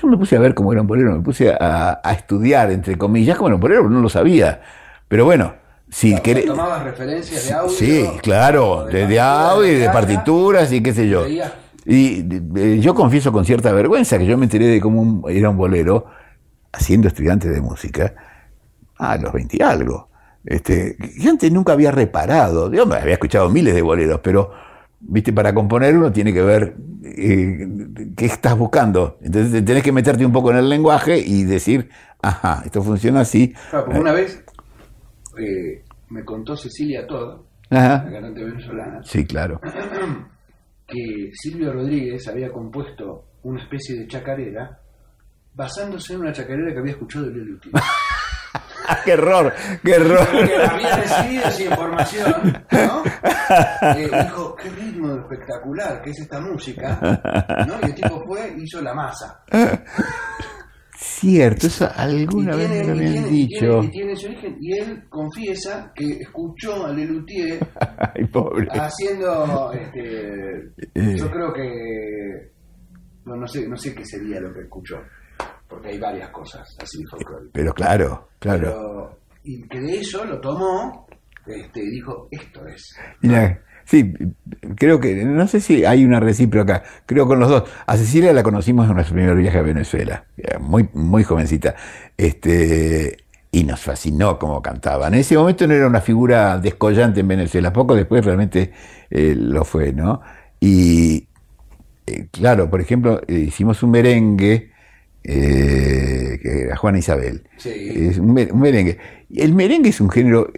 yo 0.00 0.06
me 0.06 0.16
puse 0.16 0.36
a 0.36 0.38
ver 0.38 0.54
cómo 0.54 0.72
era 0.72 0.80
un 0.80 0.86
bolero, 0.86 1.12
me 1.12 1.22
puse 1.22 1.50
a, 1.50 2.00
estudiar, 2.12 2.70
entre 2.70 2.96
comillas, 2.96 3.36
como 3.36 3.48
era 3.48 3.56
un 3.56 3.60
bolero, 3.60 3.88
no 3.88 4.00
lo 4.00 4.08
sabía. 4.08 4.60
Pero 5.08 5.24
bueno, 5.24 5.54
si 5.88 6.14
querés. 6.20 6.46
¿Tomabas 6.46 6.84
referencias 6.84 7.46
de 7.46 7.52
audio? 7.52 7.70
Sí, 7.70 8.08
claro, 8.22 8.84
de, 8.84 9.20
audio 9.20 9.72
y 9.72 9.76
de 9.76 9.88
partituras 9.90 10.72
y 10.72 10.82
qué 10.82 10.92
sé 10.92 11.08
yo. 11.08 11.24
Y 11.84 12.80
yo 12.80 12.94
confieso 12.94 13.32
con 13.32 13.44
cierta 13.44 13.72
vergüenza 13.72 14.18
que 14.18 14.26
yo 14.26 14.36
me 14.36 14.44
enteré 14.44 14.66
de 14.66 14.80
cómo 14.80 15.28
era 15.28 15.50
un 15.50 15.56
bolero, 15.56 16.06
siendo 16.78 17.08
estudiante 17.08 17.48
de 17.48 17.60
música, 17.60 18.14
a 18.98 19.16
los 19.16 19.32
20 19.32 19.56
y 19.56 19.62
algo. 19.62 20.08
Este, 20.44 20.96
yo 21.18 21.30
antes 21.30 21.50
nunca 21.50 21.72
había 21.72 21.90
reparado, 21.90 22.72
yo 22.72 22.82
había 22.92 23.14
escuchado 23.14 23.50
miles 23.50 23.74
de 23.74 23.82
boleros, 23.82 24.20
pero 24.22 24.52
viste, 25.00 25.32
para 25.32 25.54
componer 25.54 25.96
uno 25.96 26.12
tiene 26.12 26.32
que 26.32 26.42
ver 26.42 26.76
eh, 27.04 27.68
qué 28.16 28.26
estás 28.26 28.56
buscando. 28.56 29.18
Entonces 29.22 29.64
tenés 29.64 29.82
que 29.82 29.92
meterte 29.92 30.24
un 30.24 30.32
poco 30.32 30.50
en 30.50 30.58
el 30.58 30.68
lenguaje 30.68 31.18
y 31.18 31.44
decir, 31.44 31.88
ajá, 32.22 32.62
esto 32.64 32.82
funciona 32.82 33.20
así. 33.20 33.54
Claro, 33.70 34.00
una 34.00 34.12
vez 34.12 34.44
eh, 35.38 35.84
me 36.10 36.24
contó 36.24 36.56
Cecilia 36.56 37.06
todo, 37.06 37.46
la 37.70 38.04
cantante 38.10 38.44
venezolana. 38.44 39.02
Sí, 39.02 39.24
claro. 39.26 39.60
que 40.86 41.30
Silvio 41.34 41.72
Rodríguez 41.72 42.26
había 42.28 42.50
compuesto 42.50 43.24
una 43.42 43.62
especie 43.62 43.98
de 43.98 44.06
chacarera 44.06 44.80
basándose 45.54 46.14
en 46.14 46.20
una 46.20 46.32
chacarera 46.32 46.72
que 46.72 46.78
había 46.78 46.92
escuchado 46.92 47.26
de 47.26 47.32
Lelio 47.32 47.58
¡Qué 49.04 49.12
error! 49.12 49.52
¡Qué 49.84 49.90
error! 49.92 50.26
Porque 50.30 50.56
había 50.56 50.96
recibido 50.96 51.44
esa 51.48 51.62
información, 51.64 52.64
¿no? 52.72 53.02
Eh, 53.96 54.10
dijo, 54.24 54.54
qué 54.56 54.68
ritmo 54.70 55.16
espectacular 55.20 56.02
que 56.02 56.10
es 56.10 56.20
esta 56.20 56.38
música, 56.40 56.98
¿no? 57.66 57.74
Y 57.82 57.84
el 57.86 57.94
tipo 57.94 58.22
fue 58.26 58.54
hizo 58.58 58.82
la 58.82 58.92
masa. 58.92 59.40
Cierto, 60.94 61.66
eso 61.68 61.88
alguna 61.96 62.56
vez 62.56 62.68
me 62.68 62.84
lo 62.84 62.92
habían 62.92 63.12
tiene, 63.12 63.28
dicho. 63.28 63.82
Y 63.84 63.88
tiene, 63.90 64.12
ese 64.12 64.26
origen, 64.26 64.56
y 64.60 64.78
él 64.78 65.04
confiesa 65.08 65.92
que 65.94 66.04
escuchó 66.20 66.86
a 66.86 66.92
Lelutier 66.92 67.58
Ay, 68.14 68.24
pobre. 68.26 68.66
haciendo, 68.72 69.72
este, 69.72 70.72
Eh. 70.94 71.16
yo 71.16 71.30
creo 71.30 71.52
que, 71.52 72.52
no, 73.24 73.36
no 73.36 73.46
sé, 73.46 73.66
no 73.68 73.76
sé 73.76 73.94
qué 73.94 74.04
sería 74.04 74.40
lo 74.40 74.52
que 74.52 74.60
escuchó, 74.62 74.96
porque 75.68 75.88
hay 75.88 75.98
varias 75.98 76.30
cosas 76.30 76.76
así 76.82 77.04
folclóricas. 77.04 77.50
Pero 77.52 77.74
claro, 77.74 78.28
claro. 78.38 78.60
Pero- 78.62 79.18
y 79.44 79.62
que 79.68 79.80
de 79.80 80.00
eso 80.00 80.24
lo 80.24 80.40
tomó 80.40 81.06
este, 81.46 81.80
y 81.80 81.90
dijo, 81.90 82.28
esto 82.30 82.66
es. 82.66 82.94
Mira, 83.22 83.62
sí, 83.84 84.12
creo 84.76 85.00
que, 85.00 85.24
no 85.24 85.46
sé 85.48 85.60
si 85.60 85.84
hay 85.84 86.04
una 86.04 86.20
recíproca, 86.20 86.82
creo 87.06 87.26
con 87.26 87.38
los 87.40 87.48
dos. 87.48 87.70
A 87.86 87.96
Cecilia 87.96 88.32
la 88.34 88.42
conocimos 88.42 88.86
en 88.88 88.94
nuestro 88.94 89.14
primer 89.14 89.34
viaje 89.36 89.58
a 89.58 89.62
Venezuela, 89.62 90.26
muy, 90.60 90.88
muy 90.92 91.24
jovencita, 91.24 91.74
este, 92.18 93.16
y 93.50 93.64
nos 93.64 93.80
fascinó 93.80 94.38
cómo 94.38 94.60
cantaba. 94.60 95.08
En 95.08 95.14
ese 95.14 95.36
momento 95.38 95.66
no 95.66 95.72
era 95.72 95.86
una 95.86 96.02
figura 96.02 96.58
descollante 96.58 97.20
en 97.20 97.28
Venezuela, 97.28 97.72
poco 97.72 97.94
después 97.94 98.22
realmente 98.24 98.72
eh, 99.08 99.34
lo 99.34 99.64
fue, 99.64 99.94
¿no? 99.94 100.20
Y, 100.60 101.28
eh, 102.06 102.28
claro, 102.30 102.68
por 102.68 102.82
ejemplo, 102.82 103.22
eh, 103.26 103.34
hicimos 103.34 103.82
un 103.82 103.92
merengue, 103.92 104.72
eh, 105.30 106.38
que 106.42 106.62
era 106.62 106.76
Juana 106.76 106.98
Isabel. 106.98 107.42
Sí. 107.58 107.70
Es 108.10 108.18
un, 108.18 108.32
mer- 108.34 108.52
un 108.52 108.60
merengue. 108.60 108.98
El 109.34 109.54
merengue 109.54 109.90
es 109.90 110.00
un 110.00 110.08
género. 110.10 110.50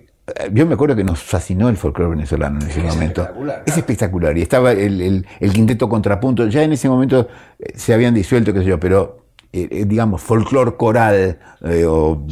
Yo 0.53 0.64
me 0.64 0.75
acuerdo 0.75 0.95
que 0.95 1.03
nos 1.03 1.21
fascinó 1.21 1.68
el 1.68 1.77
folclore 1.77 2.11
venezolano 2.11 2.61
en 2.61 2.68
ese 2.71 2.79
Es 2.87 2.95
momento. 2.95 3.23
espectacular, 3.23 3.62
Es 3.66 3.77
espectacular. 3.77 4.39
Y 4.39 4.43
estaba 4.43 4.71
el, 4.73 5.01
el- 5.01 5.27
el 5.41 5.53
quinteto 5.53 5.89
contrapunto. 5.89 6.47
Ya 6.47 6.62
en 6.62 6.73
ese 6.73 6.89
momento 6.89 7.27
eh, 7.59 7.73
se 7.75 7.93
habían 7.95 8.14
disuelto, 8.14 8.53
qué 8.53 8.61
sé 8.61 8.66
yo, 8.66 8.79
pero 8.79 9.27
eh, 9.53 9.85
digamos, 9.87 10.23
folclore 10.23 10.77
coral. 10.77 11.39
eh, 11.64 11.85
o, 11.85 12.25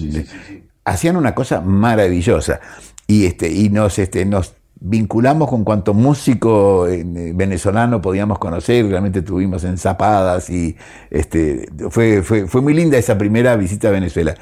Hacían 0.84 1.16
una 1.16 1.34
cosa 1.34 1.60
maravillosa. 1.60 2.60
Y, 3.06 3.26
este, 3.26 3.50
y 3.50 3.68
nos, 3.68 3.98
este, 3.98 4.24
nos 4.24 4.54
vinculamos 4.80 5.48
con 5.48 5.64
cuanto 5.64 5.94
músico 5.94 6.86
eh, 6.88 7.04
venezolano 7.34 8.00
podíamos 8.00 8.38
conocer, 8.38 8.86
realmente 8.88 9.22
tuvimos 9.22 9.64
enzapadas 9.64 10.50
y 10.50 10.76
este, 11.10 11.68
fue, 11.90 12.22
fue, 12.22 12.46
fue 12.46 12.60
muy 12.62 12.74
linda 12.74 12.96
esa 12.98 13.18
primera 13.18 13.56
visita 13.56 13.88
a 13.88 13.92
Venezuela. 13.92 14.34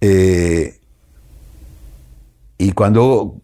Eh, 0.00 0.80
y 2.58 2.72
cuando 2.72 3.40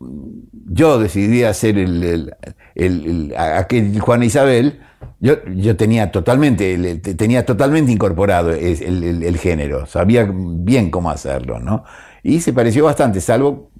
yo 0.70 0.98
decidí 0.98 1.44
hacer 1.44 1.76
el, 1.78 2.02
el- 2.02 2.34
el- 2.74 3.06
el- 3.32 3.36
aquel 3.36 4.00
Juana 4.00 4.24
Isabel, 4.24 4.80
yo, 5.20 5.44
yo 5.54 5.76
tenía 5.76 6.10
totalmente, 6.10 6.96
tenía 7.14 7.44
totalmente 7.44 7.92
incorporado 7.92 8.52
el 8.52 9.36
género, 9.38 9.86
sabía 9.86 10.28
bien 10.32 10.90
cómo 10.90 11.10
hacerlo, 11.10 11.58
¿no? 11.60 11.84
Y 12.22 12.40
se 12.40 12.52
pareció 12.52 12.84
bastante, 12.84 13.20
salvo 13.20 13.71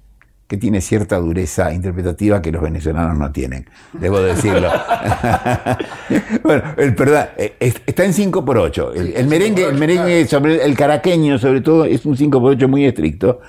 que 0.53 0.57
tiene 0.59 0.81
cierta 0.81 1.17
dureza 1.17 1.73
interpretativa 1.73 2.39
que 2.39 2.51
los 2.51 2.61
venezolanos 2.61 3.17
no 3.17 3.31
tienen, 3.31 3.65
debo 3.93 4.21
decirlo. 4.21 4.69
bueno, 6.43 6.63
el, 6.77 6.93
perdón, 6.93 7.25
eh, 7.37 7.55
es- 7.59 7.81
está 7.87 8.05
en 8.05 8.13
5 8.13 8.45
por 8.45 8.59
8 8.59 8.93
El, 8.93 9.13
el 9.15 9.27
merengue, 9.27 9.65
el 9.67 9.79
merengue 9.79 10.27
sobre 10.27 10.63
el 10.63 10.77
caraqueño, 10.77 11.39
sobre 11.39 11.61
todo, 11.61 11.85
es 11.85 12.05
un 12.05 12.15
5 12.15 12.39
por 12.39 12.51
8 12.51 12.67
muy 12.67 12.85
estricto. 12.85 13.39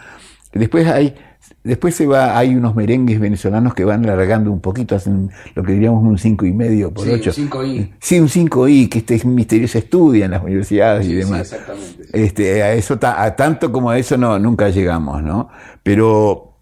Después 0.55 0.87
hay, 0.87 1.15
después 1.63 1.95
se 1.95 2.07
va, 2.07 2.39
hay 2.39 2.55
unos 2.55 2.75
merengues 2.75 3.21
venezolanos 3.21 3.75
que 3.75 3.85
van 3.85 4.03
alargando 4.09 4.51
un 4.51 4.61
poquito, 4.61 4.97
hacen 4.97 5.31
lo 5.55 5.63
que 5.63 5.73
diríamos 5.73 6.03
un 6.05 6.17
5 6.17 6.47
y 6.47 6.53
medio 6.55 6.91
por 6.91 7.05
Sí, 7.05 7.11
8. 7.13 7.33
5i. 7.33 7.91
Sí, 8.01 8.19
un 8.19 8.29
5i, 8.29 8.89
que 8.89 8.99
este 9.01 9.27
misterioso 9.27 9.77
estudia 9.77 10.25
en 10.25 10.31
las 10.31 10.43
universidades 10.43 11.05
y 11.07 11.11
sí, 11.11 11.15
demás. 11.17 11.41
exactamente. 11.53 12.03
Este, 12.15 12.63
a 12.63 12.73
eso 12.73 12.99
a 13.03 13.37
tanto 13.37 13.71
como 13.71 13.91
a 13.91 13.99
eso 13.99 14.17
no, 14.17 14.39
nunca 14.39 14.71
llegamos, 14.71 15.23
¿no? 15.23 15.51
Pero 15.83 16.54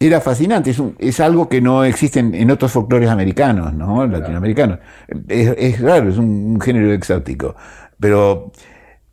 era 0.00 0.20
fascinante, 0.20 0.70
es, 0.70 0.78
un- 0.78 0.94
es 0.98 1.18
algo 1.20 1.48
que 1.48 1.60
no 1.60 1.84
existe 1.84 2.20
en, 2.20 2.34
en 2.34 2.50
otros 2.50 2.70
folclores 2.72 3.08
americanos, 3.10 3.74
¿no? 3.74 4.06
Latinoamericanos. 4.06 4.78
Es, 5.28 5.54
es 5.58 5.80
raro, 5.80 6.08
es 6.10 6.18
un, 6.18 6.26
un 6.54 6.60
género 6.60 6.92
exótico. 6.92 7.56
Pero 7.98 8.52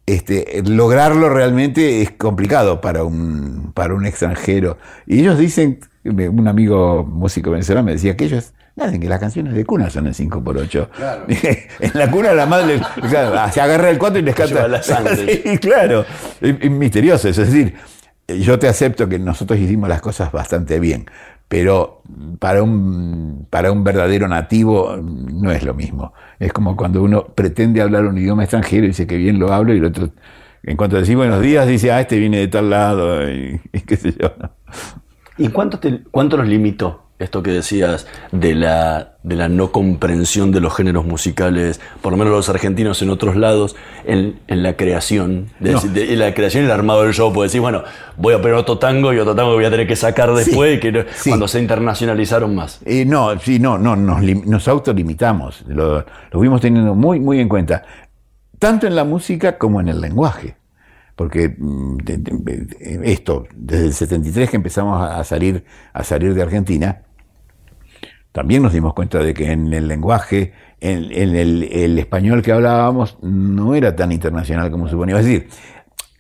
este, 0.06 0.62
lograrlo 0.68 1.30
realmente 1.30 2.02
es 2.04 2.12
complicado 2.12 2.82
para 2.82 3.04
un, 3.04 3.72
para 3.74 3.96
un 3.96 4.06
extranjero. 4.06 4.78
Y 5.08 5.22
ellos 5.22 5.40
dicen, 5.40 5.80
un 6.04 6.48
amigo 6.48 7.04
músico 7.04 7.50
venezolano 7.50 7.86
me 7.88 7.94
decía 7.94 8.16
que 8.16 8.26
ellos, 8.26 8.54
nada, 8.76 8.92
que 9.00 9.10
las 9.10 9.20
canciones 9.20 9.56
de 9.56 9.66
cuna 9.66 9.90
son 9.90 10.06
en 10.06 10.14
5x8. 10.14 10.90
Claro. 10.90 11.26
en 11.80 11.92
la 11.96 12.12
cuna 12.12 12.34
la 12.34 12.46
madre 12.46 12.80
claro, 13.10 13.52
se 13.52 13.60
agarra 13.60 13.90
el 13.90 13.98
4 13.98 14.20
y 14.20 14.22
les 14.22 14.36
canta. 14.36 14.54
Lleva 14.54 14.68
la 14.68 14.84
sangre. 14.84 15.42
Sí, 15.44 15.58
claro, 15.58 16.06
es, 16.40 16.56
es 16.62 16.70
misterioso, 16.70 17.28
es 17.28 17.38
decir, 17.38 17.74
yo 18.28 18.60
te 18.60 18.68
acepto 18.68 19.08
que 19.10 19.20
nosotros 19.20 19.60
hicimos 19.60 19.90
las 19.90 20.02
cosas 20.02 20.32
bastante 20.32 20.80
bien, 20.80 21.06
pero 21.48 22.02
para 22.40 22.64
un, 22.64 23.48
para 23.50 23.72
un 23.72 23.84
verdadero 23.84 24.28
nativo 24.28 24.98
no 24.98 25.52
es 25.52 25.64
lo 25.64 25.74
mismo. 25.74 26.14
Es 26.40 26.52
como 26.54 26.76
cuando 26.76 27.04
uno 27.04 27.26
pretende 27.36 27.82
hablar 27.82 28.06
un 28.06 28.18
idioma 28.18 28.44
extranjero 28.44 28.86
y 28.86 28.90
dice 28.90 29.08
que 29.08 29.18
bien 29.18 29.40
lo 29.40 29.54
hablo 29.54 29.74
y 29.74 29.78
el 29.78 29.86
otro, 29.86 30.10
en 30.64 30.78
cuanto 30.78 30.98
decís 30.98 31.16
buenos 31.16 31.42
días, 31.42 31.68
dice, 31.68 31.92
ah, 31.92 32.02
este 32.02 32.18
viene 32.20 32.40
de 32.40 32.48
tal 32.48 32.70
lado 32.70 33.30
y, 33.30 33.62
qué 33.88 33.96
sé 33.98 34.14
yo. 34.20 34.32
¿Y 35.38 35.50
cuánto, 35.50 35.80
te- 35.80 36.04
cuánto 36.12 36.38
nos 36.38 36.48
limitó 36.48 37.05
esto 37.18 37.42
que 37.42 37.52
decías 37.52 38.08
de 38.34 38.56
la, 38.56 39.16
de 39.24 39.36
la 39.36 39.48
no 39.48 39.72
comprensión 39.72 40.52
de 40.52 40.60
los 40.60 40.76
géneros 40.76 41.06
musicales, 41.06 41.80
por 42.02 42.12
lo 42.12 42.18
menos 42.18 42.34
los 42.34 42.50
argentinos 42.50 43.02
en 43.02 43.10
otros 43.10 43.36
lados, 43.38 43.76
en, 44.04 44.40
en 44.48 44.64
la 44.64 44.76
creación? 44.76 45.48
De, 45.62 45.72
No. 45.72 45.82
la 46.18 46.34
creación 46.34 46.64
y 46.64 46.66
el 46.66 46.72
armado 46.74 47.04
del 47.04 47.14
show, 47.14 47.32
porque 47.32 47.46
decir, 47.46 47.62
bueno, 47.62 47.84
voy 48.18 48.34
a 48.34 48.42
poner 48.42 48.56
otro 48.56 48.78
tango 48.80 49.14
y 49.14 49.20
otro 49.20 49.34
tango 49.34 49.52
que 49.52 49.56
voy 49.56 49.66
a 49.66 49.72
tener 49.72 49.88
que 49.88 49.96
sacar 49.96 50.34
después, 50.34 50.80
que 50.82 50.92
no- 50.92 51.04
sí. 51.16 51.30
cuando 51.30 51.48
se 51.48 51.60
internacionalizaron 51.62 52.54
más. 52.54 52.82
Eh, 52.86 53.06
no, 53.06 53.40
sí, 53.40 53.60
no, 53.60 53.78
no, 53.78 53.96
nos, 53.96 54.22
nos 54.46 54.68
autolimitamos, 54.68 55.64
lo, 55.68 56.00
lo 56.00 56.06
fuimos 56.40 56.60
teniendo 56.60 56.96
muy, 56.96 57.22
muy 57.22 57.40
en 57.40 57.48
cuenta, 57.48 57.84
tanto 58.60 58.88
en 58.88 58.96
la 58.96 59.06
música 59.06 59.58
como 59.58 59.80
en 59.80 59.88
el 59.88 60.02
lenguaje. 60.02 60.58
Porque 61.18 61.56
mm, 61.58 61.98
esto, 63.04 63.46
desde 63.56 63.86
el 63.86 63.94
73 63.94 64.50
que 64.50 64.58
empezamos 64.58 65.02
a 65.02 65.24
salir, 65.24 65.64
a 65.94 66.04
salir 66.04 66.34
de 66.34 66.42
Argentina, 66.42 67.04
también 68.36 68.62
nos 68.62 68.74
dimos 68.74 68.94
cuenta 68.94 69.20
de 69.20 69.34
que 69.34 69.50
en 69.50 69.74
el 69.74 69.88
lenguaje, 69.88 70.52
en, 70.82 71.06
el, 71.38 71.98
español 71.98 72.42
que 72.42 72.52
hablábamos, 72.52 73.18
no 73.22 73.76
era 73.76 73.96
tan 73.96 74.12
internacional 74.12 74.70
como 74.70 74.90
suponía. 74.90 75.18
Es 75.18 75.24
decir, 75.24 75.48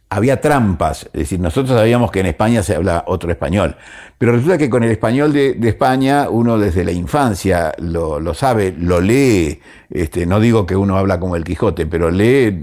había 0.09 0.39
trampas, 0.39 1.07
es 1.07 1.11
decir, 1.11 1.41
nosotros 1.41 1.78
sabíamos 1.78 2.11
que 2.11 2.22
en 2.22 2.28
España 2.28 2.63
se 2.63 2.74
habla 2.74 3.03
otro 3.07 3.30
español, 3.32 3.76
pero 4.18 4.32
resulta 4.32 4.57
que 4.57 4.70
con 4.70 4.84
el 4.84 4.91
español 4.91 5.34
de, 5.34 5.57
España 5.61 6.30
uno 6.30 6.57
desde 6.57 6.86
la 6.86 6.93
infancia 6.93 7.74
lo, 7.80 8.34
sabe, 8.34 8.74
lo 8.80 9.01
lee, 9.01 9.59
este, 9.89 10.26
no 10.26 10.39
digo 10.39 10.66
que 10.66 10.78
uno 10.78 10.95
habla 10.95 11.20
como 11.20 11.36
el 11.36 11.43
Quijote, 11.43 11.86
pero 11.86 12.09
lee, 12.09 12.57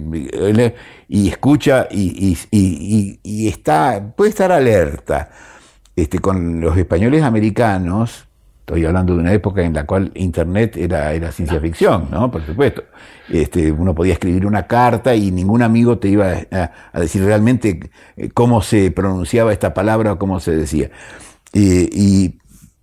y 1.08 1.28
escucha 1.28 1.88
y 1.90 3.48
está, 3.48 4.14
puede 4.16 4.30
estar 4.30 4.50
alerta. 4.50 5.28
Este, 5.94 6.20
con 6.20 6.58
los 6.62 6.74
españoles 6.78 7.22
americanos, 7.22 8.26
estoy 8.72 8.86
hablando 8.86 9.14
de 9.14 9.20
una 9.20 9.32
época 9.32 9.62
en 9.62 9.74
la 9.74 9.84
cual 9.84 10.10
Internet 10.14 10.76
era, 10.78 11.30
ciencia 11.30 11.60
ficción, 11.60 12.08
¿no? 12.10 12.30
Por 12.30 12.44
supuesto. 12.46 12.84
Este, 13.28 13.70
uno 13.70 13.94
podía 13.94 14.14
escribir 14.14 14.46
una 14.46 14.66
carta 14.66 15.14
y 15.14 15.30
ningún 15.30 15.62
amigo 15.62 15.98
te 15.98 16.08
iba 16.08 16.32
a, 16.50 17.00
decir 17.00 17.22
realmente 17.22 17.90
eh, 18.16 18.30
cómo 18.30 18.62
se 18.62 18.90
pronunciaba 18.90 19.52
esta 19.52 19.74
palabra 19.74 20.12
o 20.12 20.18
cómo 20.18 20.40
se 20.40 20.56
decía. 20.56 20.90
Eh, 21.52 21.88
y, 21.92 22.38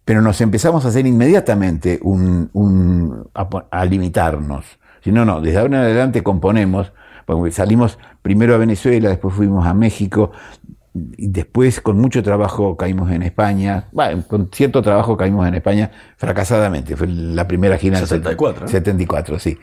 pero 0.05 0.21
nos 0.21 0.39
empezamos 0.41 0.85
a 0.85 0.89
hacer 0.89 1.07
inmediatamente 1.07 1.99
un, 2.03 3.27
a, 3.33 3.49
a 3.71 3.85
limitarnos. 3.85 4.65
Si 5.03 5.11
no, 5.11 5.25
no, 5.25 5.41
desde 5.41 5.57
ahora 5.57 5.77
en 5.79 5.83
adelante 5.85 6.21
componemos, 6.21 6.93
porque 7.25 7.51
salimos 7.51 7.97
primero 8.21 8.53
a 8.53 8.57
Venezuela, 8.57 9.09
después 9.09 9.33
fuimos 9.33 9.65
a 9.65 9.73
México, 9.73 10.31
después 10.93 11.81
con 11.81 11.99
mucho 11.99 12.23
trabajo 12.23 12.75
caímos 12.77 13.11
en 13.11 13.23
España, 13.23 13.87
bueno, 13.91 14.23
con 14.27 14.49
cierto 14.51 14.81
trabajo 14.81 15.17
caímos 15.17 15.47
en 15.47 15.55
España 15.55 15.91
fracasadamente, 16.17 16.95
fue 16.95 17.07
la 17.07 17.47
primera 17.47 17.77
gira 17.77 17.99
en 17.99 18.07
74, 18.07 18.65
¿eh? 18.65 18.69
74, 18.69 19.39
sí. 19.39 19.57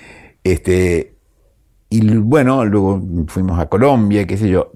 Este, 0.45 1.17
y 1.91 2.17
bueno, 2.19 2.65
luego 2.65 3.03
fuimos 3.27 3.59
a 3.59 3.67
Colombia, 3.67 4.27
qué 4.27 4.37
sé 4.37 4.49
yo, 4.49 4.73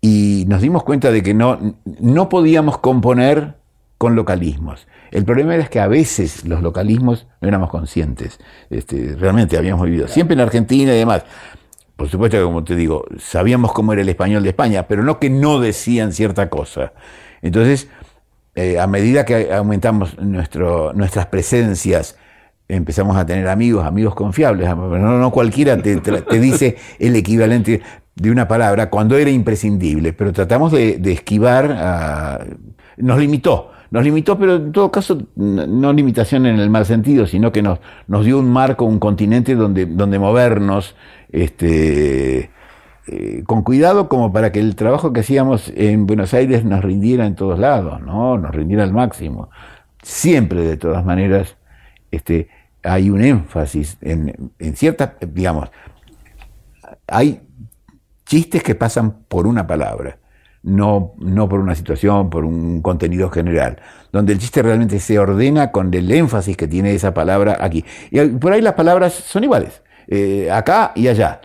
y 0.00 0.44
nos 0.48 0.60
dimos 0.60 0.82
cuenta 0.82 1.10
de 1.10 1.22
que 1.22 1.34
no, 1.34 1.76
no 1.84 2.28
podíamos 2.28 2.78
componer 2.78 3.56
con 3.98 4.16
localismos. 4.16 4.88
El 5.12 5.24
problema 5.24 5.54
era 5.54 5.66
que 5.66 5.78
a 5.78 5.86
veces 5.86 6.44
los 6.44 6.62
localismos 6.62 7.28
no 7.40 7.46
éramos 7.46 7.70
conscientes. 7.70 8.40
Este, 8.68 9.14
realmente 9.14 9.56
habíamos 9.56 9.84
vivido, 9.84 10.08
siempre 10.08 10.34
en 10.34 10.40
Argentina 10.40 10.92
y 10.92 10.98
demás. 10.98 11.22
Por 11.96 12.08
supuesto 12.08 12.36
que, 12.36 12.42
como 12.42 12.64
te 12.64 12.74
digo, 12.74 13.04
sabíamos 13.18 13.72
cómo 13.72 13.92
era 13.92 14.02
el 14.02 14.08
español 14.08 14.42
de 14.42 14.50
España, 14.50 14.86
pero 14.88 15.02
no 15.02 15.18
que 15.18 15.30
no 15.30 15.60
decían 15.60 16.12
cierta 16.12 16.48
cosa. 16.48 16.92
Entonces, 17.42 17.88
eh, 18.54 18.78
a 18.78 18.86
medida 18.86 19.24
que 19.24 19.52
aumentamos 19.52 20.18
nuestro, 20.18 20.92
nuestras 20.92 21.26
presencias, 21.26 22.16
empezamos 22.68 23.16
a 23.16 23.26
tener 23.26 23.48
amigos, 23.48 23.84
amigos 23.84 24.14
confiables. 24.14 24.68
No, 24.68 25.18
no 25.18 25.30
cualquiera 25.30 25.76
te, 25.76 25.96
te, 25.98 26.38
dice 26.38 26.76
el 26.98 27.16
equivalente 27.16 27.82
de 28.14 28.30
una 28.30 28.46
palabra 28.48 28.90
cuando 28.90 29.16
era 29.16 29.30
imprescindible, 29.30 30.12
pero 30.12 30.32
tratamos 30.32 30.72
de, 30.72 31.00
esquivar, 31.12 32.46
nos 32.96 33.18
limitó, 33.18 33.71
nos 33.92 34.04
limitó, 34.04 34.38
pero 34.38 34.56
en 34.56 34.72
todo 34.72 34.90
caso 34.90 35.18
no 35.36 35.92
limitación 35.92 36.46
en 36.46 36.58
el 36.58 36.70
mal 36.70 36.86
sentido, 36.86 37.26
sino 37.26 37.52
que 37.52 37.60
nos, 37.60 37.78
nos 38.06 38.24
dio 38.24 38.38
un 38.38 38.50
marco, 38.50 38.86
un 38.86 38.98
continente 38.98 39.54
donde, 39.54 39.84
donde 39.84 40.18
movernos, 40.18 40.96
este, 41.30 42.50
eh, 43.06 43.42
con 43.46 43.62
cuidado 43.62 44.08
como 44.08 44.32
para 44.32 44.50
que 44.50 44.60
el 44.60 44.76
trabajo 44.76 45.12
que 45.12 45.20
hacíamos 45.20 45.70
en 45.76 46.06
Buenos 46.06 46.32
Aires 46.32 46.64
nos 46.64 46.82
rindiera 46.82 47.26
en 47.26 47.34
todos 47.34 47.58
lados, 47.58 48.00
¿no? 48.00 48.38
Nos 48.38 48.54
rindiera 48.54 48.82
al 48.82 48.94
máximo. 48.94 49.50
Siempre, 50.02 50.62
de 50.62 50.78
todas 50.78 51.04
maneras, 51.04 51.58
este, 52.10 52.48
hay 52.82 53.10
un 53.10 53.22
énfasis 53.22 53.98
en, 54.00 54.52
en 54.58 54.74
ciertas, 54.74 55.10
digamos, 55.20 55.70
hay 57.06 57.42
chistes 58.24 58.62
que 58.62 58.74
pasan 58.74 59.24
por 59.28 59.46
una 59.46 59.66
palabra, 59.66 60.16
no, 60.62 61.14
no 61.18 61.48
por 61.48 61.60
una 61.60 61.74
situación, 61.74 62.30
por 62.30 62.44
un 62.44 62.82
contenido 62.82 63.30
general, 63.30 63.78
donde 64.12 64.32
el 64.32 64.38
chiste 64.38 64.62
realmente 64.62 65.00
se 65.00 65.18
ordena 65.18 65.72
con 65.72 65.92
el 65.94 66.10
énfasis 66.10 66.56
que 66.56 66.68
tiene 66.68 66.94
esa 66.94 67.14
palabra 67.14 67.58
aquí. 67.60 67.84
Y 68.10 68.20
por 68.26 68.52
ahí 68.52 68.60
las 68.60 68.74
palabras 68.74 69.12
son 69.12 69.44
iguales, 69.44 69.82
eh, 70.08 70.50
acá 70.50 70.92
y 70.94 71.08
allá 71.08 71.40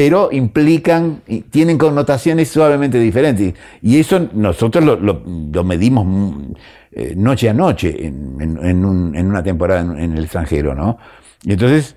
pero 0.00 0.30
implican, 0.32 1.20
tienen 1.50 1.76
connotaciones 1.76 2.48
suavemente 2.48 2.98
diferentes. 2.98 3.52
Y 3.82 3.98
eso 4.00 4.30
nosotros 4.32 4.82
lo, 4.82 5.62
medimos 5.62 6.06
mm, 6.06 6.52
eh, 6.92 7.14
noche 7.14 7.50
a 7.50 7.52
noche 7.52 8.06
en, 8.06 8.86
una 8.86 9.42
temporada 9.42 9.80
en, 9.80 10.16
el 10.16 10.24
extranjero, 10.24 10.74
¿no? 10.74 10.96
Y 11.42 11.52
entonces, 11.52 11.96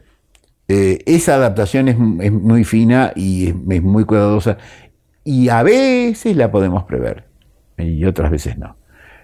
eh, 0.67 0.99
esa 1.05 1.35
adaptación 1.35 1.87
es, 1.87 1.97
muy 1.97 2.65
fina 2.65 3.13
y 3.15 3.47
es, 3.47 3.81
muy 3.81 4.03
cuidadosa. 4.03 4.57
Y 5.23 5.49
a 5.49 5.63
veces 5.63 6.35
la 6.35 6.51
podemos 6.51 6.83
prever, 6.83 7.25
y 7.77 8.03
otras 8.05 8.31
veces 8.31 8.57
no. 8.57 8.77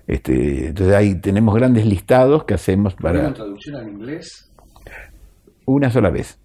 Este, 0.07 0.67
entonces 0.67 0.95
ahí 0.95 1.15
tenemos 1.15 1.53
grandes 1.53 1.85
listados 1.85 2.45
que 2.45 2.55
hacemos 2.55 2.95
para... 2.95 3.19
¿Una 3.19 3.33
traducción 3.33 3.75
al 3.75 3.89
inglés? 3.89 4.51
Una 5.65 5.91
sola 5.91 6.09
vez 6.09 6.39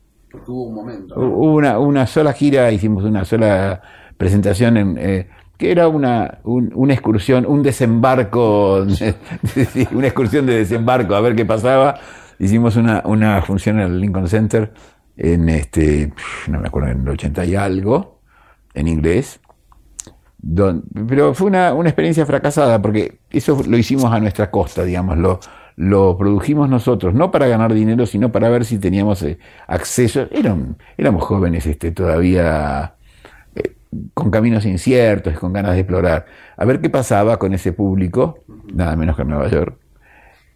hubo 0.46 0.64
un 0.64 0.74
momento. 0.74 1.14
Una, 1.16 1.78
una 1.78 2.06
sola 2.06 2.32
gira, 2.32 2.70
hicimos 2.72 3.04
una 3.04 3.24
sola 3.24 3.80
presentación 4.16 4.76
en, 4.76 4.98
eh, 4.98 5.28
que 5.56 5.70
era 5.70 5.88
una, 5.88 6.38
una 6.44 6.92
excursión, 6.92 7.46
un 7.46 7.62
desembarco, 7.62 8.82
una 9.92 10.06
excursión 10.06 10.46
de 10.46 10.58
desembarco, 10.58 11.14
a 11.14 11.20
ver 11.20 11.34
qué 11.34 11.44
pasaba. 11.44 11.98
Hicimos 12.38 12.76
una, 12.76 13.02
una 13.04 13.42
función 13.42 13.78
en 13.80 13.86
el 13.86 14.00
Lincoln 14.00 14.28
Center 14.28 14.72
en 15.16 15.48
este, 15.48 16.12
no 16.48 16.60
me 16.60 16.66
acuerdo, 16.66 16.90
en 16.90 17.02
el 17.02 17.08
80 17.08 17.44
y 17.44 17.54
algo, 17.54 18.20
en 18.74 18.88
inglés. 18.88 19.40
Pero 21.08 21.34
fue 21.34 21.46
una, 21.46 21.72
una 21.74 21.88
experiencia 21.88 22.26
fracasada 22.26 22.80
porque 22.82 23.18
eso 23.30 23.62
lo 23.66 23.76
hicimos 23.78 24.12
a 24.12 24.20
nuestra 24.20 24.50
costa, 24.50 24.84
digámoslo 24.84 25.40
lo 25.76 26.16
produjimos 26.16 26.68
nosotros, 26.68 27.14
no 27.14 27.30
para 27.30 27.48
ganar 27.48 27.74
dinero, 27.74 28.06
sino 28.06 28.30
para 28.30 28.48
ver 28.48 28.64
si 28.64 28.78
teníamos 28.78 29.22
eh, 29.22 29.38
acceso. 29.66 30.28
éramos 30.96 31.24
jóvenes 31.24 31.66
este, 31.66 31.90
todavía 31.90 32.94
eh, 33.56 33.74
con 34.14 34.30
caminos 34.30 34.64
inciertos, 34.66 35.38
con 35.38 35.52
ganas 35.52 35.72
de 35.74 35.80
explorar. 35.80 36.26
A 36.56 36.64
ver 36.64 36.80
qué 36.80 36.90
pasaba 36.90 37.38
con 37.38 37.54
ese 37.54 37.72
público, 37.72 38.44
nada 38.72 38.94
menos 38.96 39.16
que 39.16 39.22
en 39.22 39.28
Nueva 39.28 39.48
York. 39.48 39.76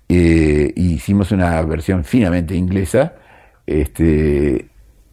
Eh, 0.08 0.72
hicimos 0.76 1.32
una 1.32 1.60
versión 1.62 2.02
finamente 2.04 2.54
inglesa 2.54 3.14
este, 3.66 4.68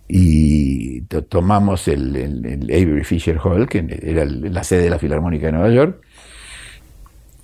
y 0.07 1.01
tomamos 1.01 1.87
el, 1.87 2.15
el, 2.15 2.63
Avery 2.63 3.03
Fisher 3.03 3.39
Hall, 3.43 3.67
que 3.67 3.85
era 4.01 4.25
la 4.25 4.63
sede 4.63 4.83
de 4.83 4.89
la 4.89 4.99
Filarmónica 4.99 5.47
de 5.47 5.51
Nueva 5.53 5.69
York. 5.69 6.01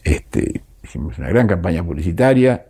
Este, 0.04 0.62
hicimos 0.84 1.18
una 1.18 1.30
gran 1.30 1.48
campaña 1.48 1.84
publicitaria 1.84 2.66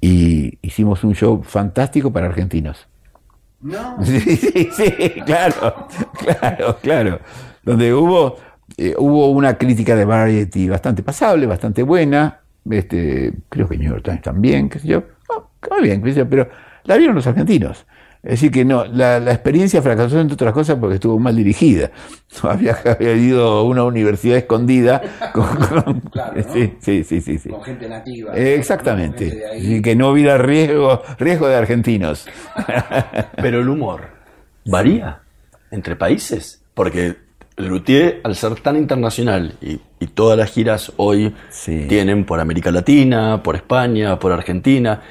y 0.00 0.58
hicimos 0.62 1.02
un 1.04 1.14
show 1.14 1.42
fantástico 1.42 2.12
para 2.12 2.26
argentinos. 2.26 2.86
No. 3.60 3.96
Sí, 4.04 4.20
sí, 4.20 4.68
sí, 4.70 4.92
claro, 5.24 5.88
claro, 6.18 6.78
claro. 6.80 7.20
Donde 7.64 7.92
hubo, 7.92 8.36
eh, 8.76 8.94
hubo 8.96 9.30
una 9.30 9.58
crítica 9.58 9.96
de 9.96 10.04
Variety 10.04 10.68
bastante 10.68 11.02
pasable, 11.02 11.46
bastante 11.46 11.82
buena. 11.82 12.40
Este, 12.70 13.32
creo 13.48 13.68
que 13.68 13.76
New 13.76 13.90
York 13.90 14.04
Times 14.04 14.22
también, 14.22 14.68
qué 14.68 14.78
sé 14.78 14.88
yo. 14.88 15.02
Oh, 15.28 15.48
muy 15.70 15.82
bien, 15.82 16.02
pero 16.28 16.48
la 16.84 16.96
vieron 16.96 17.16
los 17.16 17.26
argentinos. 17.26 17.86
Es 18.26 18.32
decir, 18.32 18.50
que 18.50 18.64
no, 18.64 18.84
la, 18.86 19.18
experiencia 19.18 19.80
fracasó 19.80 20.18
entre 20.18 20.34
otras 20.34 20.52
cosas 20.52 20.76
porque 20.80 20.96
estuvo 20.96 21.16
mal 21.16 21.36
dirigida. 21.36 21.92
Había, 22.42 22.76
había 22.84 23.12
ido 23.14 23.46
a 23.46 23.62
una 23.62 23.84
universidad 23.84 24.36
escondida 24.36 25.00
con, 25.32 26.02
sí, 26.52 26.74
sí, 26.80 27.04
sí, 27.04 27.20
sí, 27.20 27.48
con 27.48 27.62
gente 27.62 27.88
nativa. 27.88 28.34
exactamente. 28.34 29.44
Y 29.56 29.80
que 29.80 29.94
no 29.94 30.10
hubiera 30.10 30.36
riesgo, 30.36 31.02
riesgo 31.18 31.46
de 31.46 31.54
argentinos. 31.54 32.26
Pero 33.36 33.60
el 33.60 33.68
humor 33.68 34.08
varía 34.64 35.20
entre 35.70 35.94
países. 35.94 36.62
Porque 36.74 37.14
Luthier, 37.56 38.20
al 38.24 38.34
ser 38.34 38.56
tan 38.56 38.76
internacional 38.76 39.54
y, 39.60 39.80
todas 40.14 40.38
las 40.38 40.50
giras 40.50 40.92
hoy 40.96 41.34
tienen 41.88 42.24
por 42.24 42.40
América 42.40 42.70
Latina, 42.70 43.42
por 43.42 43.56
España, 43.56 44.18
por 44.18 44.32
Argentina, 44.32 45.02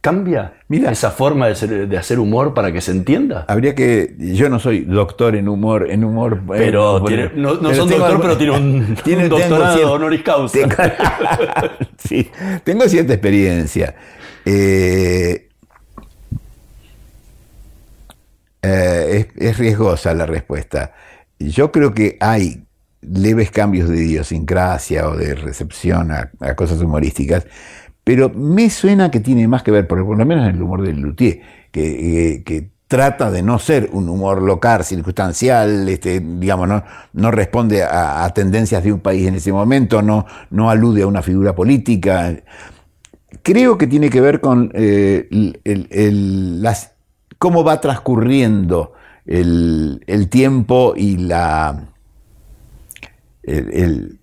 ¿Cambia 0.00 0.54
Mira, 0.68 0.90
esa 0.90 1.10
forma 1.10 1.48
de, 1.48 1.98
hacer 1.98 2.18
humor 2.18 2.54
para 2.54 2.72
que 2.72 2.80
se 2.80 2.92
entienda? 2.92 3.44
Habría 3.48 3.74
que. 3.74 4.14
Yo 4.18 4.48
no 4.48 4.58
soy 4.58 4.80
doctor 4.84 5.36
en 5.36 5.46
humor, 5.46 5.90
en 5.90 6.04
humor. 6.04 6.40
Eh, 6.54 6.56
pero 6.56 7.04
no, 7.34 7.74
son 7.74 7.90
doctor, 7.90 8.20
pero 8.22 8.38
tiene 8.38 8.52
un, 8.52 8.96
tiene, 9.04 9.28
doctorado 9.28 9.92
honoris 9.92 10.22
causa. 10.22 10.58
Tengo, 10.58 10.74
sí, 11.98 12.30
tengo 12.64 12.88
cierta 12.88 13.12
experiencia. 13.12 13.94
Eh, 14.46 15.48
eh, 18.62 19.28
es, 19.36 19.58
riesgosa 19.58 20.14
la 20.14 20.24
respuesta. 20.24 20.94
Yo 21.38 21.72
creo 21.72 21.92
que 21.92 22.16
hay 22.20 22.62
leves 23.02 23.50
cambios 23.50 23.88
de 23.88 24.04
idiosincrasia 24.04 25.08
o 25.08 25.16
de 25.16 25.34
recepción 25.34 26.10
a 26.12 26.54
cosas 26.54 26.80
humorísticas 26.80 27.44
pero 28.10 28.28
me 28.28 28.68
suena 28.70 29.08
que 29.08 29.20
tiene 29.20 29.46
más 29.46 29.62
que 29.62 29.70
ver, 29.70 29.86
por, 29.86 30.00
lo 30.00 30.26
menos 30.26 30.48
en 30.48 30.56
el 30.56 30.60
humor 30.60 30.82
del 30.82 30.98
Luthier, 30.98 31.42
que, 31.70 32.42
que, 32.44 32.70
trata 32.88 33.30
de 33.30 33.40
no 33.40 33.60
ser 33.60 33.88
un 33.92 34.08
humor 34.08 34.42
local, 34.42 34.82
circunstancial, 34.82 35.88
este, 35.88 36.18
digamos, 36.18 36.68
no, 37.12 37.30
responde 37.30 37.84
a, 37.84 38.28
tendencias 38.34 38.82
de 38.82 38.92
un 38.92 38.98
país 38.98 39.28
en 39.28 39.36
ese 39.36 39.52
momento, 39.52 40.02
no, 40.02 40.26
alude 40.68 41.02
a 41.02 41.06
una 41.06 41.22
figura 41.22 41.54
política. 41.54 42.34
Creo 43.44 43.78
que 43.78 43.86
tiene 43.86 44.10
que 44.10 44.20
ver 44.20 44.40
con 44.40 44.72
eh, 44.74 45.28
cómo 47.38 47.62
va 47.62 47.80
transcurriendo 47.80 48.92
el 49.24 50.26
tiempo 50.28 50.94
y 50.96 51.16
la, 51.16 51.80
el, 53.44 54.19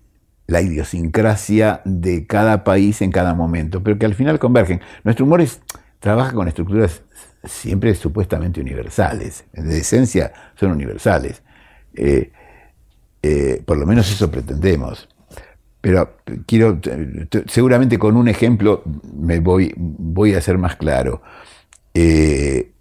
la 0.47 0.61
idiosincrasia 0.61 1.81
de 1.85 2.25
cada 2.25 2.63
país 2.63 3.01
en 3.01 3.11
cada 3.11 3.33
momento, 3.33 3.83
pero 3.83 3.99
que 3.99 4.05
al 4.05 4.15
final 4.15 4.39
convergen. 4.39 4.81
Nuestro 5.03 5.25
humor 5.25 5.43
trabaja 5.99 6.33
con 6.33 6.47
estructuras 6.47 7.03
siempre 7.43 7.93
supuestamente 7.95 8.59
universales, 8.59 9.45
de 9.53 9.77
esencia 9.77 10.31
son 10.55 10.71
universales. 10.71 11.43
Eh, 11.93 12.31
eh, 13.21 13.61
por 13.65 13.77
lo 13.77 13.85
menos 13.85 14.09
eso 14.09 14.31
pretendemos. 14.31 15.09
Pero 15.81 16.17
quiero, 16.45 16.79
seguramente 17.45 17.97
con 17.99 18.17
un 18.17 18.27
ejemplo 18.27 18.83
me 19.13 19.39
voy, 19.39 19.73
voy 19.77 20.33
a 20.33 20.41
ser 20.41 20.57
más 20.57 20.75
claro. 20.75 21.21
Eh, 21.93 22.71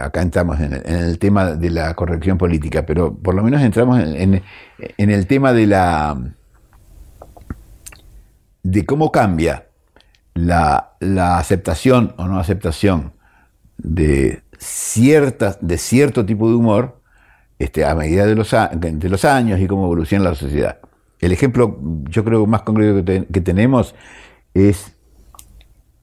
acá 0.00 0.22
entramos 0.22 0.60
en 0.60 0.72
el, 0.72 1.18
tema 1.18 1.52
de 1.52 1.70
la 1.70 1.94
corrección 1.94 2.38
política, 2.38 2.84
pero 2.84 3.14
por 3.14 3.34
lo 3.34 3.42
menos 3.42 3.62
entramos 3.62 4.00
en, 4.00 4.42
el 4.96 5.26
tema 5.26 5.52
de 5.52 5.66
la 5.66 6.18
de 8.62 8.86
cómo 8.86 9.10
cambia 9.10 9.66
la, 10.34 10.92
aceptación 11.38 12.14
o 12.16 12.26
no 12.26 12.38
aceptación 12.38 13.12
de 13.76 14.42
ciertas, 14.58 15.58
de 15.60 15.78
cierto 15.78 16.24
tipo 16.24 16.48
de 16.48 16.54
humor 16.54 17.00
este, 17.58 17.84
a 17.84 17.94
medida 17.94 18.26
de 18.26 18.34
los, 18.34 18.54
de 18.72 19.08
los 19.08 19.24
años 19.24 19.60
y 19.60 19.66
cómo 19.66 19.84
evoluciona 19.84 20.24
la 20.24 20.34
sociedad. 20.34 20.78
el 21.20 21.32
ejemplo, 21.32 21.78
yo 22.08 22.24
creo, 22.24 22.46
más 22.46 22.62
concreto 22.62 23.04
que, 23.04 23.40
tenemos 23.40 23.94
es 24.54 24.96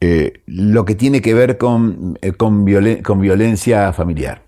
eh, 0.02 0.42
lo 0.46 0.86
que 0.86 0.96
tiene 0.96 1.22
que 1.22 1.34
ver 1.34 1.58
con, 1.58 2.18
eh, 2.22 2.32
con, 2.32 2.64
violencia 2.64 3.92
familiar. 3.92 4.44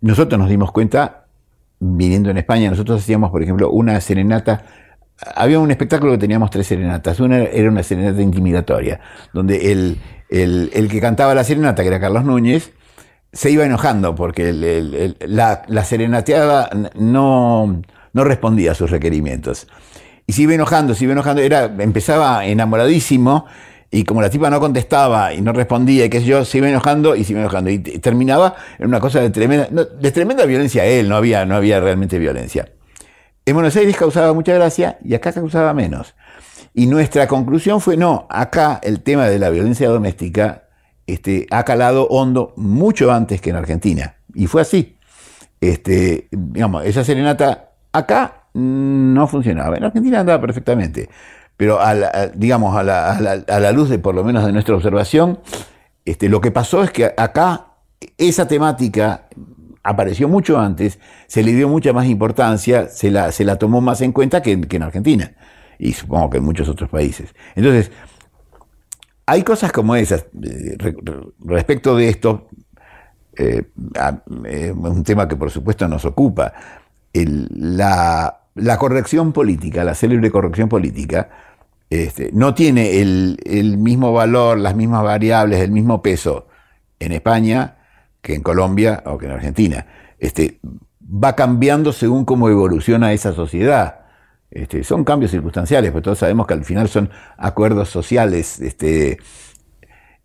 Nosotros 0.00 0.38
nos 0.38 0.48
dimos 0.48 0.70
cuenta, 0.70 1.26
viniendo 1.80 2.30
en 2.30 2.38
España, 2.38 2.70
nosotros 2.70 3.02
hacíamos, 3.02 3.30
por 3.30 3.42
ejemplo, 3.42 3.70
una 3.70 4.00
serenata. 4.00 4.64
Había 5.34 5.58
un 5.58 5.70
espectáculo 5.72 6.12
que 6.12 6.18
teníamos 6.18 6.50
tres 6.50 6.68
serenatas. 6.68 7.18
Una 7.18 7.38
era 7.38 7.68
una 7.68 7.82
serenata 7.82 8.22
intimidatoria, 8.22 9.00
donde 9.32 9.72
el, 9.72 9.98
el, 10.28 10.88
que 10.88 11.00
cantaba 11.00 11.34
la 11.34 11.42
serenata, 11.42 11.82
que 11.82 11.88
era 11.88 11.98
Carlos 11.98 12.24
Núñez, 12.24 12.72
se 13.32 13.50
iba 13.50 13.64
enojando 13.64 14.14
porque 14.14 14.52
la, 14.52 15.64
la, 15.66 15.84
serenateada 15.84 16.70
no, 16.94 17.82
no 18.12 18.24
respondía 18.24 18.72
a 18.72 18.74
sus 18.74 18.92
requerimientos. 18.92 19.66
Y 20.28 20.34
se 20.34 20.42
iba 20.42 20.54
enojando, 20.54 20.94
se 20.94 21.04
iba 21.04 21.14
enojando, 21.14 21.42
era, 21.42 21.64
empezaba 21.64 22.46
enamoradísimo 22.46 23.46
y 23.96 24.04
como 24.04 24.20
la 24.20 24.28
tipa 24.28 24.50
no 24.50 24.60
contestaba 24.60 25.32
y 25.32 25.40
no 25.40 25.54
respondía 25.54 26.04
y 26.04 26.10
qué 26.10 26.20
sé 26.20 26.26
yo, 26.26 26.44
se 26.44 26.58
iba 26.58 26.68
enojando 26.68 27.16
y 27.16 27.24
se 27.24 27.32
iba 27.32 27.40
enojando. 27.40 27.70
Y 27.70 27.78
terminaba 27.78 28.54
en 28.78 28.88
una 28.88 29.00
cosa 29.00 29.22
de 29.22 29.30
tremenda, 29.30 29.68
de 29.70 30.12
tremenda 30.12 30.44
violencia 30.44 30.84
él, 30.84 31.08
no 31.08 31.16
había, 31.16 31.46
no 31.46 31.56
había 31.56 31.80
realmente 31.80 32.18
violencia. 32.18 32.68
En 33.46 33.54
Buenos 33.54 33.74
Aires 33.74 33.96
causaba 33.96 34.34
mucha 34.34 34.52
gracia 34.52 34.98
y 35.02 35.14
acá 35.14 35.32
causaba 35.32 35.72
menos. 35.72 36.14
Y 36.74 36.88
nuestra 36.88 37.26
conclusión 37.26 37.80
fue, 37.80 37.96
no, 37.96 38.26
acá 38.28 38.80
el 38.82 39.00
tema 39.00 39.28
de 39.28 39.38
la 39.38 39.48
violencia 39.48 39.88
doméstica 39.88 40.64
este, 41.06 41.46
ha 41.50 41.64
calado 41.64 42.06
hondo 42.08 42.52
mucho 42.58 43.10
antes 43.10 43.40
que 43.40 43.48
en 43.48 43.56
Argentina. 43.56 44.16
Y 44.34 44.46
fue 44.46 44.60
así. 44.60 44.98
Este, 45.58 46.28
digamos, 46.30 46.84
esa 46.84 47.02
serenata 47.02 47.70
acá 47.92 48.42
no 48.52 49.26
funcionaba. 49.26 49.78
En 49.78 49.84
Argentina 49.84 50.20
andaba 50.20 50.38
perfectamente. 50.38 51.08
Pero 51.56 51.78
digamos, 52.34 52.76
a 52.76 52.82
la, 52.82 53.72
luz 53.72 53.88
de 53.88 53.98
por 53.98 54.14
lo 54.14 54.24
menos 54.24 54.44
de 54.44 54.52
nuestra 54.52 54.74
observación, 54.74 55.40
este, 56.04 56.28
lo 56.28 56.40
que 56.40 56.50
pasó 56.50 56.82
es 56.82 56.90
que 56.90 57.12
acá 57.16 57.68
esa 58.18 58.46
temática 58.46 59.28
apareció 59.82 60.28
mucho 60.28 60.58
antes, 60.58 60.98
se 61.28 61.42
le 61.42 61.52
dio 61.52 61.68
mucha 61.68 61.92
más 61.92 62.06
importancia, 62.06 62.88
se 62.88 63.10
la, 63.10 63.32
se 63.32 63.44
la 63.44 63.56
tomó 63.56 63.80
más 63.80 64.00
en 64.00 64.12
cuenta 64.12 64.42
que, 64.42 64.52
en 64.52 64.82
Argentina 64.82 65.32
y 65.78 65.92
supongo 65.92 66.30
que 66.30 66.38
en 66.38 66.44
muchos 66.44 66.68
otros 66.68 66.90
países. 66.90 67.34
Entonces, 67.54 67.92
hay 69.26 69.42
cosas 69.42 69.72
como 69.72 69.96
esas. 69.96 70.26
Eh, 70.42 70.76
respecto 71.40 71.96
de 71.96 72.08
esto, 72.08 72.48
eh, 73.36 73.64
es 74.44 74.72
un 74.72 75.04
tema 75.04 75.28
que 75.28 75.36
por 75.36 75.50
supuesto 75.50 75.86
nos 75.88 76.04
ocupa. 76.04 76.52
la, 77.12 78.40
corrección 78.78 79.32
política, 79.32 79.84
la 79.84 79.94
célebre 79.94 80.30
corrección 80.30 80.68
política, 80.68 81.28
este, 81.90 82.30
no 82.32 82.54
tiene 82.54 83.00
el, 83.00 83.38
mismo 83.78 84.12
valor, 84.12 84.58
las 84.58 84.74
mismas 84.74 85.02
variables, 85.04 85.60
el 85.60 85.70
mismo 85.70 86.02
peso 86.02 86.48
en 86.98 87.12
España 87.12 87.76
que 88.20 88.34
en 88.34 88.42
Colombia 88.42 89.02
o 89.06 89.18
que 89.18 89.26
en 89.26 89.32
Argentina. 89.32 89.86
Este, 90.18 90.58
va 91.02 91.36
cambiando 91.36 91.92
según 91.92 92.24
cómo 92.24 92.48
evoluciona 92.48 93.12
esa 93.12 93.32
sociedad. 93.32 94.00
Este, 94.50 94.82
son 94.82 95.04
cambios 95.04 95.30
circunstanciales, 95.30 95.90
pero 95.92 96.02
todos 96.02 96.18
sabemos 96.18 96.46
que 96.46 96.54
al 96.54 96.64
final 96.64 96.88
son 96.88 97.10
acuerdos 97.36 97.88
sociales. 97.88 98.58
Este, 98.60 99.18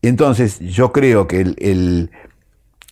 entonces, 0.01 0.59
yo 0.59 0.91
creo 0.91 1.28
que 1.28 2.09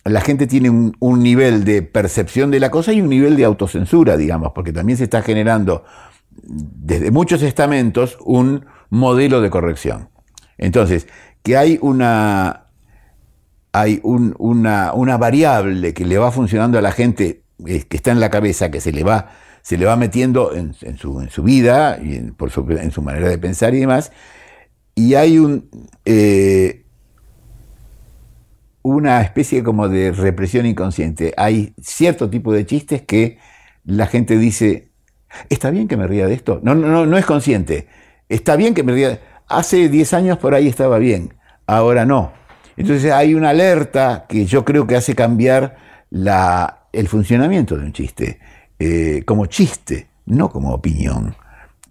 la 0.04 0.20
gente 0.20 0.46
tiene 0.46 0.70
un, 0.70 1.22
nivel 1.22 1.64
de 1.64 1.82
percepción 1.82 2.50
de 2.52 2.60
la 2.60 2.70
cosa 2.70 2.92
y 2.92 3.00
un 3.00 3.08
nivel 3.08 3.36
de 3.36 3.44
autocensura, 3.44 4.16
digamos, 4.16 4.52
porque 4.52 4.72
también 4.72 4.96
se 4.96 5.04
está 5.04 5.22
generando 5.22 5.84
desde 6.30 7.10
muchos 7.10 7.42
estamentos 7.42 8.18
un 8.24 8.66
modelo 8.88 9.40
de 9.40 9.50
corrección. 9.50 10.08
Entonces, 10.58 11.06
que 11.42 11.56
hay 11.56 11.78
una, 11.80 12.66
hay 13.72 14.00
una, 14.02 14.92
una 14.92 15.16
variable 15.16 15.94
que 15.94 16.04
le 16.04 16.18
va 16.18 16.32
funcionando 16.32 16.78
a 16.78 16.82
la 16.82 16.92
gente, 16.92 17.44
eh, 17.66 17.84
que 17.84 17.96
está 17.96 18.10
en 18.10 18.20
la 18.20 18.30
cabeza, 18.30 18.70
que 18.70 18.80
se 18.80 18.92
le 18.92 19.04
va 19.04 19.30
se 19.62 19.76
le 19.76 19.84
va 19.84 19.96
metiendo 19.96 20.54
en, 20.54 20.74
su, 20.74 21.20
en 21.20 21.30
su, 21.30 21.42
vida 21.42 21.98
y 22.02 22.14
en, 22.14 22.34
por 22.34 22.50
su, 22.50 22.66
en 22.70 22.90
su 22.90 23.02
manera 23.02 23.28
de 23.28 23.38
pensar 23.38 23.74
y 23.74 23.80
demás. 23.80 24.10
Y 24.94 25.14
hay 25.14 25.38
un, 25.38 25.68
eh, 26.04 26.84
una 28.82 29.20
especie 29.20 29.62
como 29.62 29.88
de 29.88 30.12
represión 30.12 30.66
inconsciente. 30.66 31.34
Hay 31.36 31.74
cierto 31.80 32.30
tipo 32.30 32.52
de 32.52 32.66
chistes 32.66 33.02
que 33.02 33.38
la 33.84 34.06
gente 34.06 34.38
dice, 34.38 34.89
¿está 35.48 35.70
bien 35.70 35.88
que 35.88 35.96
me 35.96 36.06
ría 36.06 36.26
de 36.26 36.34
esto? 36.34 36.60
No, 36.62 36.74
no, 36.74 37.06
no 37.06 37.18
es 37.18 37.26
consciente. 37.26 37.88
Está 38.28 38.56
bien 38.56 38.74
que 38.74 38.82
me 38.82 38.92
ría. 38.92 39.20
Hace 39.48 39.88
10 39.88 40.14
años 40.14 40.38
por 40.38 40.54
ahí 40.54 40.68
estaba 40.68 40.98
bien, 40.98 41.34
ahora 41.66 42.06
no. 42.06 42.32
Entonces 42.76 43.12
hay 43.12 43.34
una 43.34 43.50
alerta 43.50 44.26
que 44.28 44.46
yo 44.46 44.64
creo 44.64 44.86
que 44.86 44.96
hace 44.96 45.14
cambiar 45.14 45.76
la, 46.10 46.86
el 46.92 47.08
funcionamiento 47.08 47.76
de 47.76 47.84
un 47.84 47.92
chiste. 47.92 48.38
Eh, 48.78 49.22
como 49.26 49.46
chiste, 49.46 50.08
no 50.26 50.48
como 50.48 50.72
opinión. 50.72 51.34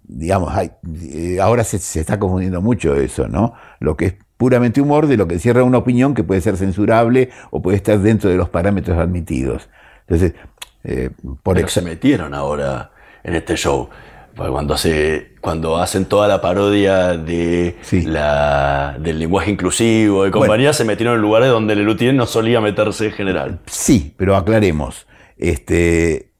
Digamos, 0.02 0.52
hay, 0.52 0.72
eh, 1.12 1.38
ahora 1.40 1.62
se, 1.62 1.76
está 2.00 2.18
confundiendo 2.18 2.60
mucho 2.60 2.96
eso, 2.96 3.28
¿no? 3.28 3.54
Lo 3.78 3.96
que 3.96 4.06
es 4.06 4.14
puramente 4.36 4.80
humor 4.80 5.06
de 5.06 5.16
lo 5.16 5.28
que 5.28 5.38
cierra 5.38 5.62
una 5.62 5.78
opinión 5.78 6.14
que 6.14 6.24
puede 6.24 6.40
ser 6.40 6.56
censurable 6.56 7.30
o 7.50 7.62
puede 7.62 7.76
estar 7.76 7.98
dentro 8.00 8.28
de 8.30 8.36
los 8.36 8.48
parámetros 8.48 8.98
admitidos. 8.98 9.68
Entonces, 10.08 10.34
eh, 10.82 11.10
por 11.42 11.54
Pero 11.54 11.68
se 11.68 11.82
metieron 11.82 12.34
ahora 12.34 12.90
en 13.24 13.34
este 13.34 13.56
show. 13.56 13.88
Cuando, 14.36 14.74
hace, 14.74 15.34
cuando 15.40 15.76
hacen 15.76 16.06
toda 16.06 16.26
la 16.26 16.40
parodia 16.40 17.16
de 17.16 17.76
la, 18.04 18.96
del 18.98 19.18
lenguaje 19.18 19.50
inclusivo 19.50 20.26
y 20.26 20.30
compañía, 20.30 20.72
se 20.72 20.84
metieron 20.84 21.16
en 21.16 21.20
lugares 21.20 21.50
donde 21.50 21.74
Lelutier 21.74 22.14
no 22.14 22.26
solía 22.26 22.60
meterse 22.60 23.06
en 23.06 23.12
general. 23.12 23.60
Sí, 23.66 24.14
pero 24.16 24.36
aclaremos. 24.36 25.06
Este, 25.36 26.32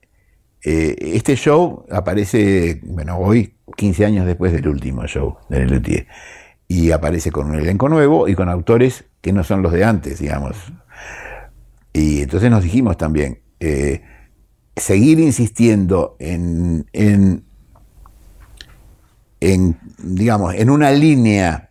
eh, 0.63 0.97
este 1.15 1.37
show 1.37 1.85
aparece, 1.91 2.81
bueno, 2.85 3.19
hoy, 3.19 3.57
15 3.77 4.07
años 4.07 4.27
después 4.27 4.53
del 4.53 4.69
último 4.69 5.07
show 5.07 5.37
de 5.49 5.61
Lelutier. 5.61 6.07
Y 6.69 6.93
aparece 6.93 7.31
con 7.31 7.51
un 7.51 7.57
elenco 7.57 7.89
nuevo 7.89 8.29
y 8.29 8.35
con 8.35 8.49
autores 8.49 9.05
que 9.21 9.33
no 9.33 9.45
son 9.45 9.63
los 9.63 9.73
de 9.73 9.85
antes, 9.85 10.21
digamos. 10.21 10.57
Y 11.93 12.23
entonces 12.23 12.51
nos 12.51 12.63
dijimos 12.63 12.97
también, 12.97 13.41
eh, 13.59 14.03
seguir 14.77 15.21
insistiendo 15.21 16.17
en, 16.19 16.87
en, 16.93 17.45
digamos, 19.99 20.55
en 20.55 20.71
una 20.71 20.91
línea 20.91 21.69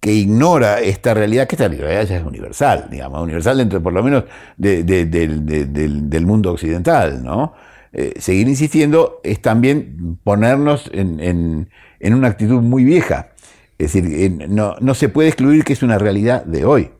que 0.00 0.12
ignora 0.12 0.80
esta 0.80 1.12
realidad, 1.12 1.48
que 1.48 1.56
esta 1.56 1.68
realidad 1.68 2.06
ya 2.06 2.16
es 2.18 2.24
universal, 2.24 2.88
digamos, 2.90 3.22
universal 3.22 3.58
dentro 3.58 3.82
por 3.82 3.92
lo 3.92 4.02
menos 4.02 4.24
del 4.56 6.26
mundo 6.26 6.52
occidental, 6.52 7.22
¿no? 7.22 7.54
Eh, 7.92 8.14
seguir 8.18 8.48
insistiendo 8.48 9.20
es 9.24 9.40
también 9.40 10.18
ponernos 10.22 10.90
en, 10.92 11.68
una 12.00 12.28
actitud 12.28 12.60
muy 12.60 12.84
vieja. 12.84 13.30
Es 13.78 13.92
decir, 13.92 14.48
no, 14.48 14.94
se 14.94 15.08
puede 15.08 15.28
excluir 15.28 15.64
que 15.64 15.72
es 15.72 15.82
una 15.82 15.98
realidad 15.98 16.44
de 16.44 16.64
hoy. 16.64 16.90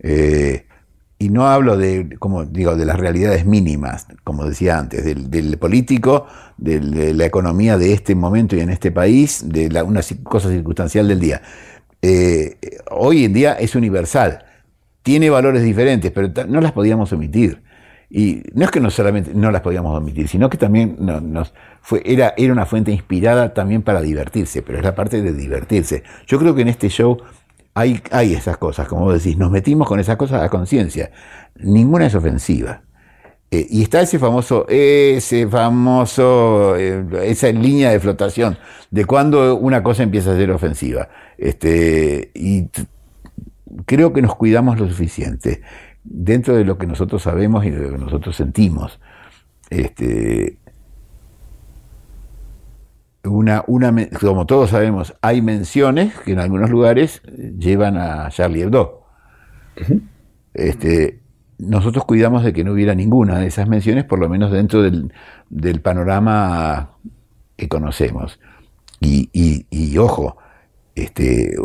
Eh, 0.00 0.66
y 1.22 1.28
no 1.28 1.46
hablo 1.46 1.76
de, 1.76 2.16
como 2.18 2.44
digo, 2.44 2.74
de 2.74 2.84
las 2.84 2.98
realidades 2.98 3.46
mínimas, 3.46 4.08
como 4.24 4.44
decía 4.44 4.76
antes, 4.76 5.04
del, 5.04 5.56
político, 5.56 6.26
de 6.56 7.14
la 7.14 7.24
economía 7.24 7.78
de 7.78 7.92
este 7.92 8.16
momento 8.16 8.56
y 8.56 8.60
en 8.60 8.70
este 8.70 8.90
país, 8.90 9.44
de 9.46 9.68
una 9.84 10.00
cosa 10.24 10.48
circunstancial 10.48 11.06
del 11.06 11.20
día. 11.20 11.40
Eh, 12.02 12.56
hoy 12.90 13.24
en 13.24 13.32
día 13.32 13.52
es 13.52 13.76
universal, 13.76 14.44
tiene 15.04 15.30
valores 15.30 15.62
diferentes, 15.62 16.10
pero 16.10 16.28
no 16.48 16.60
las 16.60 16.72
podíamos 16.72 17.12
omitir. 17.12 17.62
Y 18.10 18.42
no 18.52 18.64
es 18.64 18.72
que 18.72 18.80
no 18.80 18.90
solamente 18.90 19.32
no 19.32 19.52
las 19.52 19.62
podíamos 19.62 19.96
omitir, 19.96 20.26
sino 20.26 20.50
que 20.50 20.58
también 20.58 20.96
nos 20.98 21.54
fue, 21.80 22.02
era, 22.04 22.34
era 22.36 22.52
una 22.52 22.66
fuente 22.66 22.90
inspirada 22.90 23.54
también 23.54 23.82
para 23.82 24.02
divertirse, 24.02 24.60
pero 24.60 24.78
es 24.78 24.84
la 24.84 24.96
parte 24.96 25.22
de 25.22 25.32
divertirse. 25.32 26.02
Yo 26.26 26.40
creo 26.40 26.54
que 26.54 26.62
en 26.62 26.68
este 26.68 26.88
show 26.88 27.16
hay, 27.74 28.34
esas 28.34 28.58
cosas, 28.58 28.86
como 28.88 29.04
vos 29.04 29.22
decís, 29.22 29.36
nos 29.36 29.50
metimos 29.50 29.88
con 29.88 29.98
esas 29.98 30.16
cosas 30.16 30.42
a 30.42 30.48
conciencia. 30.48 31.10
Ninguna 31.56 32.06
es 32.06 32.14
ofensiva. 32.14 32.82
Eh, 33.50 33.66
y 33.68 33.82
está 33.82 34.00
ese 34.00 34.18
famoso, 34.18 34.66
ese 34.68 35.46
famoso, 35.46 36.76
eh, 36.76 37.04
esa 37.24 37.50
línea 37.50 37.90
de 37.90 38.00
flotación 38.00 38.58
de 38.90 39.04
cuando 39.04 39.56
una 39.56 39.82
cosa 39.82 40.02
empieza 40.02 40.32
a 40.32 40.36
ser 40.36 40.50
ofensiva. 40.50 41.08
Este, 41.38 42.30
y 42.34 42.68
creo 43.86 44.12
que 44.12 44.22
nos 44.22 44.34
cuidamos 44.36 44.78
lo 44.78 44.88
suficiente 44.88 45.62
dentro 46.04 46.54
de 46.56 46.64
lo 46.64 46.78
que 46.78 46.86
nosotros 46.86 47.22
sabemos 47.22 47.64
y 47.64 47.70
de 47.70 47.78
lo 47.78 47.90
que 47.92 47.98
nosotros 47.98 48.36
sentimos. 48.36 49.00
Este, 49.70 50.58
una, 53.24 53.64
una, 53.66 54.08
como 54.20 54.46
todos 54.46 54.70
sabemos, 54.70 55.14
hay 55.22 55.42
menciones 55.42 56.18
que 56.20 56.32
en 56.32 56.40
algunos 56.40 56.70
lugares 56.70 57.22
llevan 57.58 57.96
a 57.96 58.28
Charlie 58.30 58.62
Hebdo. 58.62 59.04
este, 60.54 61.20
nosotros 61.58 62.04
cuidamos 62.04 62.44
de 62.44 62.52
que 62.52 62.64
no 62.64 62.72
hubiera 62.72 62.94
ninguna 62.94 63.38
de 63.38 63.46
esas 63.46 63.68
menciones, 63.68 64.04
por 64.04 64.18
lo 64.18 64.28
menos 64.28 64.50
dentro 64.50 64.82
del, 64.82 65.80
panorama 65.80 66.90
que 67.56 67.68
conocemos. 67.68 68.40
Y, 69.00 69.30
y, 69.32 69.66
y 69.70 69.98
ojo, 69.98 70.36
este, 70.94 71.56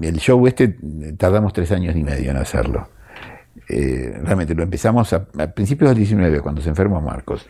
el 0.00 0.16
show 0.18 0.46
este 0.46 0.76
tardamos 1.16 1.52
tres 1.52 1.70
años 1.72 1.94
y 1.96 2.02
medio 2.02 2.30
en 2.30 2.36
hacerlo. 2.36 2.88
Eh, 3.68 4.18
realmente 4.22 4.54
lo 4.54 4.62
empezamos 4.62 5.12
a, 5.12 5.26
principios 5.54 5.90
del 5.90 5.98
19, 5.98 6.40
cuando 6.40 6.62
se 6.62 6.68
enfermó 6.68 7.00
Marcos. 7.00 7.46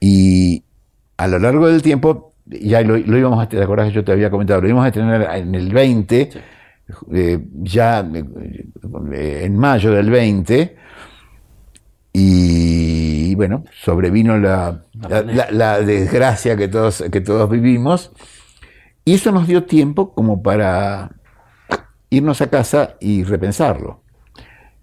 Y 0.00 0.64
a 1.16 1.28
lo 1.28 1.38
largo 1.38 1.68
del 1.68 1.82
tiempo, 1.82 2.29
ya 2.46 2.82
lo, 2.82 2.96
íbamos 2.96 3.42
a 3.42 3.48
tener, 3.48 3.62
¿te 3.62 3.64
acordás 3.64 3.88
que 3.88 3.94
yo 3.94 4.04
te 4.04 4.12
había 4.12 4.30
comentado? 4.30 4.60
Lo 4.60 4.68
íbamos 4.68 4.86
a 4.86 4.92
tener 4.92 5.22
en 5.34 5.54
el 5.54 5.72
20, 5.72 6.30
eh, 7.12 7.38
ya 7.62 8.00
eh, 8.00 9.40
en 9.44 9.56
mayo 9.56 9.92
del 9.92 10.10
20, 10.10 10.76
y, 12.12 13.34
bueno, 13.36 13.64
sobrevino 13.72 14.36
la, 14.38 14.82
la, 15.50 15.80
desgracia 15.80 16.56
que 16.56 16.66
todos, 16.66 17.04
que 17.10 17.20
todos 17.20 17.48
vivimos, 17.48 18.12
y 19.04 19.14
eso 19.14 19.30
nos 19.30 19.46
dio 19.46 19.64
tiempo 19.64 20.12
como 20.12 20.42
para 20.42 21.12
irnos 22.10 22.40
a 22.40 22.50
casa 22.50 22.96
y 23.00 23.22
repensarlo 23.22 24.02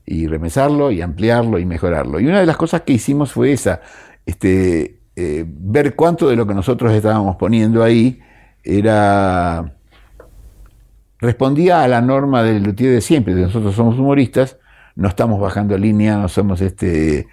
y 0.08 0.26
repensarlo 0.26 0.89
y 0.89 1.01
ampliarlo 1.01 1.60
y 1.60 1.66
mejorarlo. 1.66 2.20
Y 2.20 2.28
una 2.28 2.39
de 2.39 2.45
las 2.45 2.55
cosas 2.55 2.82
que 2.82 2.93
hicimos 2.93 3.34
fue 3.34 3.51
esa, 3.51 3.82
este, 4.26 4.97
eh, 5.20 5.43
ver 5.47 5.95
cuánto 5.95 6.30
de 6.30 6.36
lo 6.36 6.45
que 6.45 6.53
nosotros 6.53 6.93
estábamos 6.93 7.38
poniendo 7.38 7.84
ahí 7.84 8.20
era 8.63 9.74
respondía 11.18 11.82
a 11.82 11.88
la 11.88 12.01
norma 12.01 12.43
del 12.43 12.61
luthier 12.61 12.93
de 12.93 13.01
siempre, 13.01 13.34
de 13.34 13.41
nosotros 13.41 13.74
somos 13.74 13.97
humoristas, 13.97 14.57
no 14.95 15.07
estamos 15.07 15.41
bajando 15.41 15.76
línea, 15.76 16.18
no 16.18 16.28
somos 16.28 16.61
este 16.61 17.26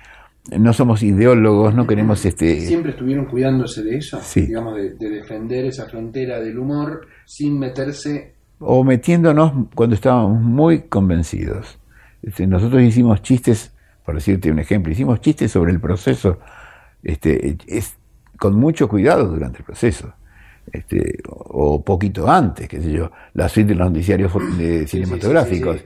no 0.59 0.72
somos 0.72 1.03
ideólogos, 1.03 1.74
no 1.74 1.87
queremos 1.87 2.24
este 2.24 2.62
siempre 2.62 2.93
estuvieron 2.93 3.26
cuidándose 3.26 3.82
de 3.82 3.99
eso, 3.99 4.18
digamos 4.35 4.76
de, 4.76 4.95
de 4.95 5.11
defender 5.11 5.66
esa 5.66 5.87
frontera 5.87 6.41
del 6.41 6.59
humor 6.59 7.07
sin 7.26 7.59
meterse 7.59 8.32
o 8.61 8.82
metiéndonos 8.82 9.53
cuando 9.74 9.95
estábamos 9.95 10.41
muy 10.41 10.85
convencidos. 10.85 11.78
Este, 12.22 12.47
nosotros 12.47 12.80
hicimos 12.82 13.20
chistes, 13.20 13.74
por 14.07 14.14
decirte 14.14 14.51
un 14.51 14.59
ejemplo, 14.59 14.91
hicimos 14.91 15.20
chistes 15.20 15.53
sobre 15.53 15.70
el 15.70 15.80
proceso, 15.80 16.39
este, 17.05 17.57
es, 17.67 17.97
con 18.39 18.57
mucho 18.57 18.89
cuidado 18.89 19.27
durante 19.27 19.59
el 19.59 19.65
proceso. 19.65 20.13
Este, 20.73 21.19
o 21.27 21.85
poquito 21.85 22.29
antes, 22.29 22.67
qué 22.67 22.81
sé 22.81 22.91
yo, 22.91 23.11
la 23.35 23.49
suite 23.51 23.69
de 23.69 23.75
los 23.75 23.91
noticiarios 23.91 24.33
cinematográficos. 24.87 25.85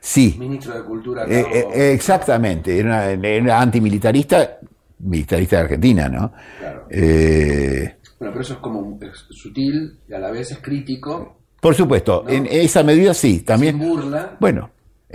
Sí, 0.00 0.36
Ministro 0.38 0.74
de 0.74 0.84
Cultura. 0.84 1.24
Eh, 1.26 1.46
eh, 1.72 1.92
exactamente, 1.92 2.76
era, 2.76 3.12
era, 3.12 3.60
antimilitarista, 3.60 4.58
militarista 4.98 5.56
de 5.56 5.62
Argentina, 5.62 6.08
¿no? 6.08 6.32
Claro. 6.58 6.86
Eh, 6.90 7.96
bueno, 8.18 8.32
pero 8.32 8.40
eso 8.40 8.54
es 8.54 8.58
como 8.58 8.98
sutil 9.30 9.98
y 10.08 10.12
a 10.12 10.18
la 10.18 10.30
vez 10.30 10.50
es 10.50 10.58
crítico. 10.58 11.36
Por 11.60 11.74
supuesto, 11.74 12.24
en 12.28 12.46
esa 12.50 12.82
medida 12.82 13.14
sí, 13.14 13.40
también. 13.40 13.78
burla. 13.78 14.36
Bueno, 14.40 14.70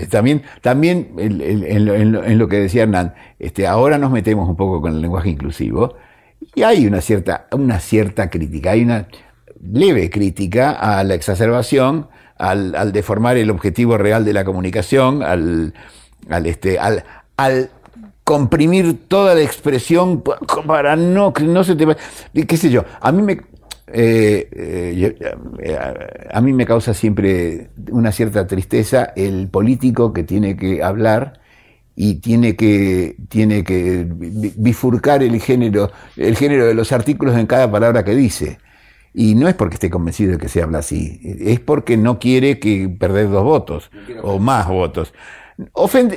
también, 0.09 0.43
también 0.61 1.13
en, 1.17 2.37
lo, 2.37 2.47
que 2.47 2.59
decía 2.59 2.83
Hernán, 2.83 3.13
este, 3.39 3.65
ahora 3.65 3.97
nos 3.97 4.11
metemos 4.11 4.49
un 4.49 4.55
poco 4.55 4.81
con 4.81 4.93
el 4.93 5.01
lenguaje 5.01 5.29
inclusivo 5.29 5.95
y 6.53 6.63
hay 6.63 6.85
una 6.85 7.01
cierta, 7.01 7.47
una 7.51 7.79
cierta 7.79 8.29
crítica, 8.29 8.71
hay 8.71 8.83
una 8.83 9.07
leve 9.61 10.09
crítica 10.09 10.71
a 10.71 11.03
la 11.03 11.15
exacerbación, 11.15 12.07
al, 12.37 12.91
deformar 12.91 13.37
el 13.37 13.49
objetivo 13.49 13.97
real 13.97 14.25
de 14.25 14.33
la 14.33 14.43
comunicación, 14.43 15.23
al, 15.23 15.73
al, 16.29 16.45
este, 16.45 16.77
al, 16.77 17.05
al 17.37 17.69
comprimir 18.25 19.07
toda 19.07 19.35
la 19.35 19.41
expresión 19.41 20.23
para 20.65 20.95
no 20.95 21.31
que 21.31 21.43
no 21.43 21.63
se 21.63 21.75
te 21.75 21.85
qué 22.45 22.57
sé 22.57 22.69
yo. 22.69 22.83
A 22.99 23.11
mí 23.11 23.21
me 23.21 23.39
eh, 23.87 24.49
eh, 24.51 25.15
eh, 25.59 25.77
a 26.31 26.41
mí 26.41 26.53
me 26.53 26.65
causa 26.65 26.93
siempre 26.95 27.69
una 27.91 28.11
cierta 28.11 28.47
tristeza 28.47 29.13
el 29.15 29.47
político 29.47 30.11
que 30.11 30.23
tiene 30.23 30.57
que 30.57 30.81
hablar 30.81 31.39
y 31.95 32.15
tiene 32.15 32.55
que, 32.55 33.15
tiene 33.29 33.63
que 33.63 34.05
bifurcar 34.09 35.21
el 35.23 35.39
género, 35.39 35.91
el 36.17 36.35
género 36.35 36.65
de 36.65 36.73
los 36.73 36.91
artículos 36.91 37.37
en 37.37 37.45
cada 37.45 37.71
palabra 37.71 38.03
que 38.03 38.15
dice. 38.15 38.57
Y 39.13 39.35
no 39.35 39.47
es 39.47 39.53
porque 39.55 39.75
esté 39.75 39.89
convencido 39.89 40.33
de 40.33 40.37
que 40.39 40.49
se 40.49 40.61
habla 40.61 40.79
así, 40.79 41.21
es 41.23 41.61
porque 41.61 41.95
no 41.95 42.19
quiere 42.19 42.59
que 42.59 42.89
perder 42.89 43.29
dos 43.29 43.43
votos 43.45 43.91
o 44.23 44.39
más 44.39 44.67
votos. 44.67 45.13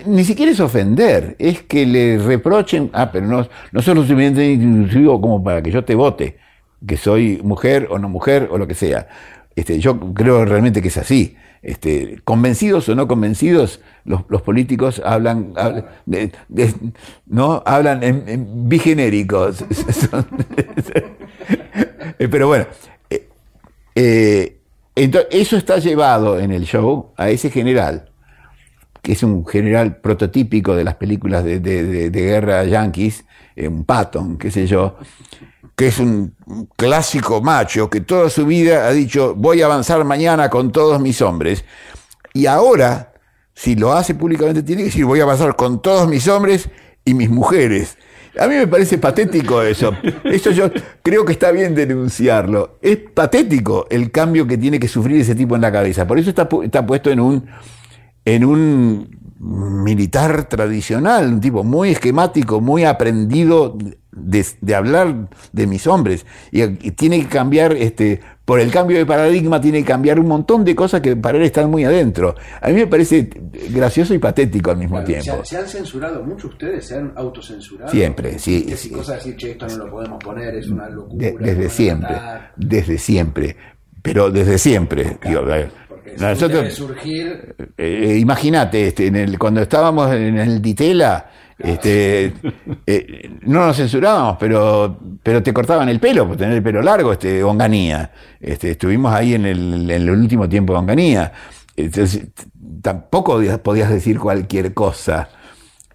ni 0.07 0.25
siquiera 0.25 0.51
es 0.51 0.59
ofender, 0.59 1.37
es 1.39 1.63
que 1.63 1.87
le 1.87 2.19
reprochen, 2.19 2.91
ah, 2.93 3.13
pero 3.13 3.27
no, 3.27 3.47
no 3.71 3.83
sos 3.83 3.95
lo 3.95 4.03
suficientemente 4.03 4.65
inclusivo 4.65 5.21
como 5.21 5.45
para 5.45 5.63
que 5.63 5.71
yo 5.71 5.85
te 5.85 5.95
vote 5.95 6.48
que 6.87 6.97
soy 6.97 7.41
mujer 7.43 7.89
o 7.91 7.99
no 7.99 8.09
mujer 8.09 8.49
o 8.51 8.59
lo 8.59 8.67
que 8.67 8.75
sea. 8.75 9.09
Este, 9.57 9.81
yo 9.81 9.99
creo 10.15 10.45
realmente 10.45 10.81
que 10.83 10.89
es 10.89 10.97
así. 10.97 11.37
Este, 11.63 12.21
convencidos 12.25 12.89
o 12.89 12.95
no 12.95 13.09
convencidos, 13.09 13.81
los, 14.05 14.23
políticos 14.43 15.03
hablan, 15.05 15.53
no 17.27 17.63
hablan 17.67 18.03
en, 18.05 18.69
bigenéricos. 18.69 19.65
Pero 22.19 22.47
bueno, 22.47 22.67
eh, 23.11 23.29
eh, 23.97 24.61
entonces, 24.95 25.29
eso 25.33 25.57
está 25.57 25.79
llevado 25.79 26.39
en 26.39 26.53
el 26.53 26.65
show 26.65 27.13
a 27.17 27.31
ese 27.31 27.51
general, 27.51 28.11
que 29.03 29.13
es 29.13 29.23
un 29.25 29.45
general 29.45 29.97
prototípico 29.97 30.77
de 30.77 30.85
las 30.85 30.95
películas 30.95 31.43
de, 31.43 31.59
de 31.59 32.11
guerra 32.11 32.65
yanquis, 32.65 33.21
eh, 33.21 33.25
un 33.67 33.85
Patton, 33.85 34.37
qué 34.37 34.51
sé 34.51 34.67
yo, 34.67 34.97
que 35.75 35.89
es 35.89 35.99
un 35.99 36.35
clásico 36.77 37.41
macho 37.41 37.89
que 37.89 38.01
toda 38.01 38.31
su 38.31 38.47
vida 38.47 38.87
ha 38.87 38.93
dicho, 38.93 39.35
voy 39.35 39.63
a 39.63 39.67
avanzar 39.67 40.05
mañana 40.05 40.51
con 40.51 40.71
todos 40.71 41.01
mis 41.01 41.23
hombres. 41.23 41.65
Y 42.35 42.47
ahora, 42.47 43.15
si 43.55 43.75
lo 43.75 43.93
hace 43.93 44.15
públicamente, 44.15 44.63
tiene 44.63 44.83
que 44.83 44.87
decir, 44.87 45.05
voy 45.05 45.21
a 45.21 45.23
avanzar 45.25 45.57
con 45.57 45.81
todos 45.83 46.09
mis 46.09 46.29
hombres 46.29 46.69
y 47.05 47.15
mis 47.15 47.31
mujeres. 47.31 47.97
A 48.39 48.47
mí 48.47 48.55
me 48.55 48.67
parece 48.67 48.99
patético 48.99 49.63
eso. 49.63 49.93
Eso 50.25 50.51
yo 50.51 50.71
creo 51.03 51.25
que 51.25 51.33
está 51.33 51.51
bien 51.51 51.75
denunciarlo. 51.75 52.79
Es 52.83 52.99
patético 52.99 53.87
el 53.91 54.11
cambio 54.11 54.47
que 54.47 54.59
tiene 54.59 54.79
que 54.79 54.87
sufrir 54.87 55.21
ese 55.21 55.35
tipo 55.35 55.57
en 55.57 55.63
la 55.63 55.73
cabeza. 55.73 56.07
Por 56.07 56.19
eso 56.19 56.31
está, 56.31 56.49
está 56.63 56.87
puesto 56.87 57.11
en 57.11 57.21
un, 57.21 57.47
en 58.25 58.45
un 58.45 59.28
militar 59.39 60.49
tradicional, 60.49 61.33
un 61.33 61.41
tipo 61.41 61.63
muy 61.63 61.91
esquemático, 61.91 62.61
muy 62.61 62.85
aprendido 62.85 63.77
de, 64.11 64.75
hablar 64.75 65.29
de 65.53 65.67
mis 65.67 65.87
hombres. 65.87 66.27
Y, 66.51 66.67
tiene 66.93 67.21
que 67.21 67.29
cambiar, 67.29 67.73
este, 67.73 68.21
por 68.45 68.59
el 68.59 68.71
cambio 68.71 68.99
de 68.99 69.07
paradigma, 69.07 69.61
tiene 69.61 69.79
que 69.81 69.85
cambiar 69.85 70.19
un 70.19 70.27
montón 70.27 70.65
de 70.65 70.75
cosas 70.75 71.01
que 71.01 71.15
para 71.15 71.39
él 71.39 71.45
están 71.45 71.71
muy 71.71 71.85
adentro. 71.85 72.35
A 72.61 72.69
mí 72.69 72.75
me 72.75 72.87
parece 72.87 73.31
gracioso 73.71 74.13
y 74.15 74.19
patético 74.19 74.71
al 74.71 74.79
mismo 74.79 75.03
tiempo. 75.05 75.45
Se, 75.45 75.57
han 75.57 75.69
censurado 75.69 76.23
mucho 76.25 76.49
ustedes? 76.49 76.87
¿Se 76.87 76.97
han 76.97 77.13
autocensurado? 77.15 77.91
Siempre, 77.91 78.39
sí. 78.39 78.67
Cosas 78.93 79.17
decir, 79.17 79.37
che, 79.37 79.51
esto 79.53 79.67
no 79.69 79.77
lo 79.77 79.91
podemos 79.91 80.23
poner, 80.23 80.55
es 80.57 80.69
una 80.69 80.89
locura. 80.89 81.31
desde 81.39 81.71
siempre, 81.71 82.17
desde 82.57 82.99
siempre. 82.99 83.57
Pero 84.03 84.31
desde 84.31 84.59
siempre. 84.59 85.19
Nosotros, 86.19 86.75
surgir... 86.75 87.55
Eh, 87.77 88.19
Imagínate, 88.21 88.89
este, 88.89 89.07
en 89.09 89.17
el, 89.17 89.39
cuando 89.39 89.61
estábamos 89.61 90.13
en 90.13 90.39
el 90.39 90.63
Ditela, 90.63 91.31
este, 91.59 92.33
eh, 92.87 93.31
no 93.43 93.67
nos 93.67 93.77
censurábamos, 93.77 94.37
pero, 94.39 94.99
pero 95.23 95.43
te 95.43 95.53
cortaban 95.53 95.89
el 95.89 96.01
pelo 96.01 96.27
por 96.27 96.37
tener 96.37 96.55
el 96.55 96.63
pelo 96.63 96.83
largo, 96.83 97.13
este, 97.13 97.43
Onganía. 97.43 98.11
Este, 98.41 98.71
estuvimos 98.73 99.13
ahí 99.13 99.35
en 99.35 99.47
el, 99.47 99.91
en 99.91 99.91
el 99.91 100.11
último 100.11 100.49
tiempo 100.49 100.73
de 100.73 100.79
Onganía. 100.79 101.33
Entonces, 101.77 102.29
tampoco 102.83 103.41
podías 103.63 103.91
decir 103.91 104.19
cualquier 104.19 104.75
cosa. 104.75 105.29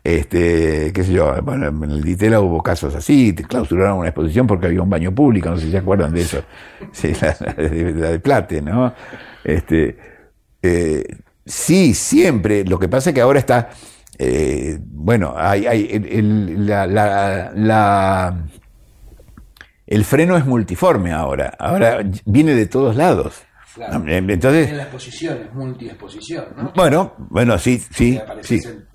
Este, 0.04 0.92
qué 0.94 1.04
sé 1.04 1.14
yo, 1.14 1.34
bueno, 1.42 1.68
en 1.68 1.92
el 1.92 2.04
Ditela 2.04 2.42
hubo 2.42 2.62
casos 2.62 2.94
así, 2.94 3.32
te 3.32 3.44
clausuraron 3.44 4.00
una 4.00 4.10
exposición 4.10 4.46
porque 4.46 4.66
había 4.68 4.82
un 4.82 4.90
baño 4.90 5.16
público, 5.16 5.50
no 5.50 5.56
sé 5.56 5.66
si 5.66 5.72
se 5.72 5.78
acuerdan 5.78 6.14
de 6.14 6.22
eso. 6.22 6.44
Sí, 6.92 7.14
la, 7.22 7.54
de, 7.54 8.20
Plate, 8.20 8.62
¿no? 8.62 8.94
Este, 9.44 9.98
eh, 10.62 11.04
sí, 11.46 11.94
siempre. 11.94 12.66
Lo 12.66 12.78
que 12.78 12.90
pasa 12.90 13.10
es 13.10 13.14
que 13.14 13.22
ahora 13.22 13.40
está 13.40 13.70
eh, 14.18 14.78
bueno, 14.82 15.34
hay, 15.36 15.66
hay 15.66 15.88
el, 15.92 16.68
la, 16.68 18.44
el 19.88 20.06
freno 20.06 20.38
es 20.38 20.46
multiforme 20.46 21.12
ahora, 21.12 21.56
ahora 21.58 22.00
viene 22.26 22.54
de 22.54 22.68
todos 22.68 22.96
lados. 22.96 23.44
Entonces, 23.76 24.70
en 24.70 24.78
la 24.78 24.84
exposición 24.84 25.38
es 25.46 25.54
multiexposición, 25.54 26.46
¿no? 26.56 26.74
Bueno, 26.76 27.14
bueno, 27.18 27.58
sí, 27.58 27.80
sí, 27.80 28.20
sí. 28.42 28.62
En, 28.64 28.86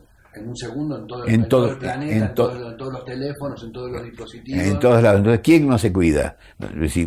un 0.46 0.56
segundo 0.56 0.98
en 0.98 1.06
todo, 1.06 1.26
en 1.26 1.48
todo, 1.48 1.70
el 1.72 1.78
planeta, 1.78 2.26
en, 2.26 2.34
todos 2.34 2.92
los 2.92 3.04
teléfonos, 3.04 3.62
en 3.64 3.72
todos 3.72 3.90
los 3.92 4.04
dispositivos. 4.04 4.62
En 4.64 4.78
todos 4.78 5.02
lados. 5.02 5.18
Entonces, 5.18 5.40
¿quién 5.42 5.66
no 5.66 5.78
se 5.78 5.92
cuida? 5.92 6.36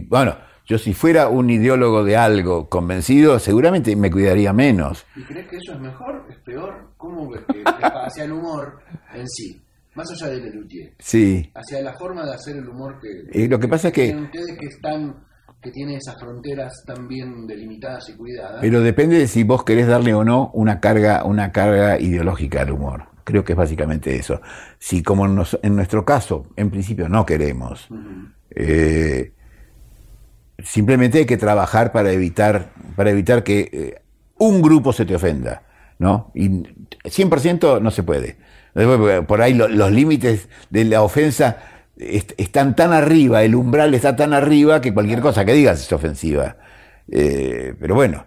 Bueno, 0.08 0.36
yo 0.66 0.78
si 0.78 0.94
fuera 0.94 1.28
un 1.28 1.50
ideólogo 1.50 2.04
de 2.04 2.16
algo 2.18 2.70
convencido, 2.70 3.40
seguramente 3.40 3.96
me 3.96 4.10
cuidaría 4.12 4.54
menos. 4.54 5.06
¿Y 5.16 5.24
crees 5.24 5.48
que 5.50 5.58
eso 5.58 5.74
es 5.74 5.80
mejor? 5.80 6.26
¿Es 6.30 6.38
peor? 6.38 6.92
¿Cómo 6.98 7.30
ves 7.30 7.42
que 7.52 7.64
hacia 8.06 8.24
el 8.26 8.32
humor 8.34 8.80
en 9.14 9.28
sí? 9.28 9.62
más 9.94 10.10
allá 10.10 10.32
de 10.32 10.38
Lelutier, 10.40 10.94
Sí. 11.00 11.52
hacia 11.54 11.82
la 11.82 11.92
forma 11.96 12.26
de 12.26 12.34
hacer 12.34 12.56
el 12.56 12.66
humor 12.70 12.98
que, 13.02 13.44
Eh, 13.44 13.50
lo 13.50 13.60
que 13.60 13.68
pasa 13.68 13.90
es 13.90 13.94
que- 13.94 14.06
tienen 14.06 14.24
ustedes 14.24 14.58
que 14.58 14.66
están 14.68 15.16
que 15.62 15.70
tiene 15.70 15.98
esas 15.98 16.20
fronteras 16.20 16.74
tan 16.88 17.08
bien 17.08 17.46
delimitadas 17.46 18.10
y 18.10 18.14
cuidadas. 18.16 18.58
Pero 18.62 18.82
depende 18.82 19.20
de 19.20 19.28
si 19.28 19.44
vos 19.44 19.64
querés 19.64 19.86
darle 19.88 20.12
o 20.16 20.24
no 20.24 20.50
una 20.56 20.80
carga, 20.80 21.24
una 21.24 21.52
carga 21.52 22.00
ideológica 22.00 22.62
al 22.62 22.72
humor. 22.72 23.04
Creo 23.24 23.44
que 23.44 23.54
es 23.54 23.58
básicamente 23.58 24.16
eso. 24.16 24.42
Si 24.80 25.04
como 25.04 25.28
nos- 25.28 25.60
en 25.64 25.76
nuestro 25.76 26.04
caso, 26.06 26.48
en 26.56 26.70
principio 26.70 27.08
no 27.10 27.26
queremos, 27.26 27.88
eh, 28.56 29.32
simplemente 30.64 31.20
hay 31.20 31.26
que 31.26 31.38
trabajar 31.38 31.92
para 31.92 32.12
evitar, 32.12 32.70
para 32.96 33.10
evitar 33.12 33.44
que 33.44 33.70
eh, 33.72 34.02
un 34.38 34.62
grupo 34.62 34.94
se 34.94 35.06
te 35.06 35.16
ofenda, 35.16 35.64
¿no? 36.00 36.32
Y 36.36 36.64
100% 37.06 37.80
no 37.82 37.92
se 37.92 38.04
puede. 38.04 38.38
Por 39.28 39.42
ahí 39.42 39.54
lo- 39.54 39.68
los 39.68 39.92
límites 39.92 40.48
de 40.70 40.86
la 40.86 41.02
ofensa 41.04 41.58
est- 41.98 42.34
están 42.38 42.76
tan 42.76 42.94
arriba, 42.94 43.44
el 43.44 43.54
umbral 43.56 43.94
está 43.94 44.16
tan 44.16 44.34
arriba 44.34 44.82
que 44.82 44.94
cualquier 44.94 45.20
cosa 45.22 45.44
que 45.46 45.54
digas 45.54 45.82
es 45.82 45.92
ofensiva. 45.92 46.58
Eh, 47.12 47.76
pero 47.80 47.96
bueno, 47.96 48.26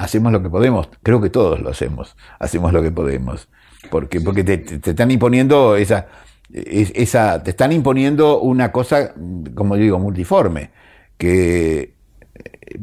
hacemos 0.00 0.32
lo 0.32 0.42
que 0.42 0.50
podemos, 0.50 0.88
creo 1.02 1.20
que 1.20 1.30
todos 1.30 1.60
lo 1.60 1.70
hacemos, 1.70 2.16
hacemos 2.38 2.72
lo 2.72 2.82
que 2.82 2.90
podemos, 2.90 3.48
porque, 3.90 4.20
porque 4.20 4.44
te, 4.44 4.58
te- 4.58 4.90
están 4.90 5.10
imponiendo 5.10 5.76
esa, 5.76 6.06
es- 6.52 6.92
esa, 6.94 7.42
te 7.42 7.50
están 7.50 7.72
imponiendo 7.72 8.40
una 8.40 8.72
cosa, 8.72 9.12
como 9.54 9.76
digo, 9.76 9.98
multiforme, 9.98 10.70
que 11.18 11.94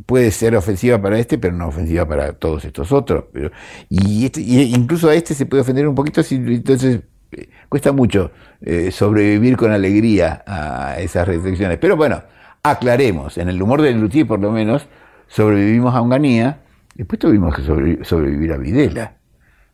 puede 0.06 0.32
ser 0.32 0.56
ofensiva 0.56 1.02
para 1.02 1.18
este, 1.18 1.38
pero 1.38 1.54
no 1.56 1.68
ofensiva 1.68 2.08
para 2.08 2.34
todos 2.34 2.66
estos 2.66 2.92
otros. 2.92 3.26
Pero, 3.34 3.52
y, 3.90 4.26
este- 4.26 4.42
y 4.42 4.74
incluso 4.76 5.10
a 5.10 5.16
este 5.16 5.34
se 5.34 5.46
puede 5.46 5.62
ofender 5.62 5.88
un 5.88 5.96
poquito, 5.96 6.22
entonces 6.30 7.02
eh, 7.32 7.50
cuesta 7.70 7.92
mucho 7.92 8.32
eh, 8.62 8.92
sobrevivir 8.92 9.58
con 9.58 9.72
alegría 9.72 10.44
a 10.46 11.00
esas 11.00 11.28
restricciones. 11.28 11.78
Pero 11.80 11.96
bueno, 11.98 12.22
aclaremos, 12.64 13.38
en 13.38 13.50
el 13.50 13.62
humor 13.62 13.82
de 13.82 13.92
Luthier 13.94 14.28
por 14.28 14.40
lo 14.40 14.52
menos, 14.52 14.88
sobrevivimos 15.28 15.96
a 15.96 16.02
Onganía, 16.02 16.60
después 16.98 17.20
tuvimos 17.20 17.56
que 17.56 17.62
sobrevi- 17.64 18.04
sobrevivir 18.04 18.54
a 18.54 18.58
Videla, 18.58 19.14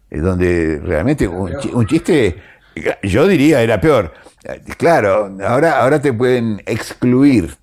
eh, 0.10 0.20
donde 0.20 0.80
realmente 0.84 1.28
un, 1.28 1.52
un 1.74 1.88
chiste, 1.88 2.36
yo 3.04 3.28
diría, 3.28 3.62
era 3.62 3.80
peor. 3.82 4.14
Eh, 4.44 4.62
Claro, 4.78 5.36
ahora, 5.48 5.80
ahora 5.82 6.02
te 6.02 6.14
pueden 6.14 6.62
excluir. 6.66 7.56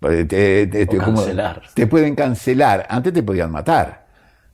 Te, 0.00 0.24
te- 0.26 0.66
te- 0.66 0.82
O 0.82 0.86
te- 0.86 0.96
como- 0.98 1.16
cancelar. 1.16 1.62
te 1.74 1.86
pueden 1.86 2.14
cancelar. 2.14 2.86
Antes 2.90 3.12
te 3.14 3.22
podían 3.22 3.50
matar. 3.50 4.04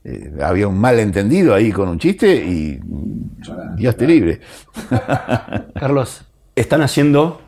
Eh, 0.04 0.32
había 0.42 0.68
un 0.68 0.78
malentendido 0.78 1.54
ahí 1.54 1.72
con 1.72 1.88
un 1.88 1.98
chiste 1.98 2.34
y 2.36 2.80
Dios 3.76 3.96
te 3.96 4.06
libre. 4.06 4.40
Carlos, 5.78 6.24
están 6.54 6.82
haciendo 6.82 7.42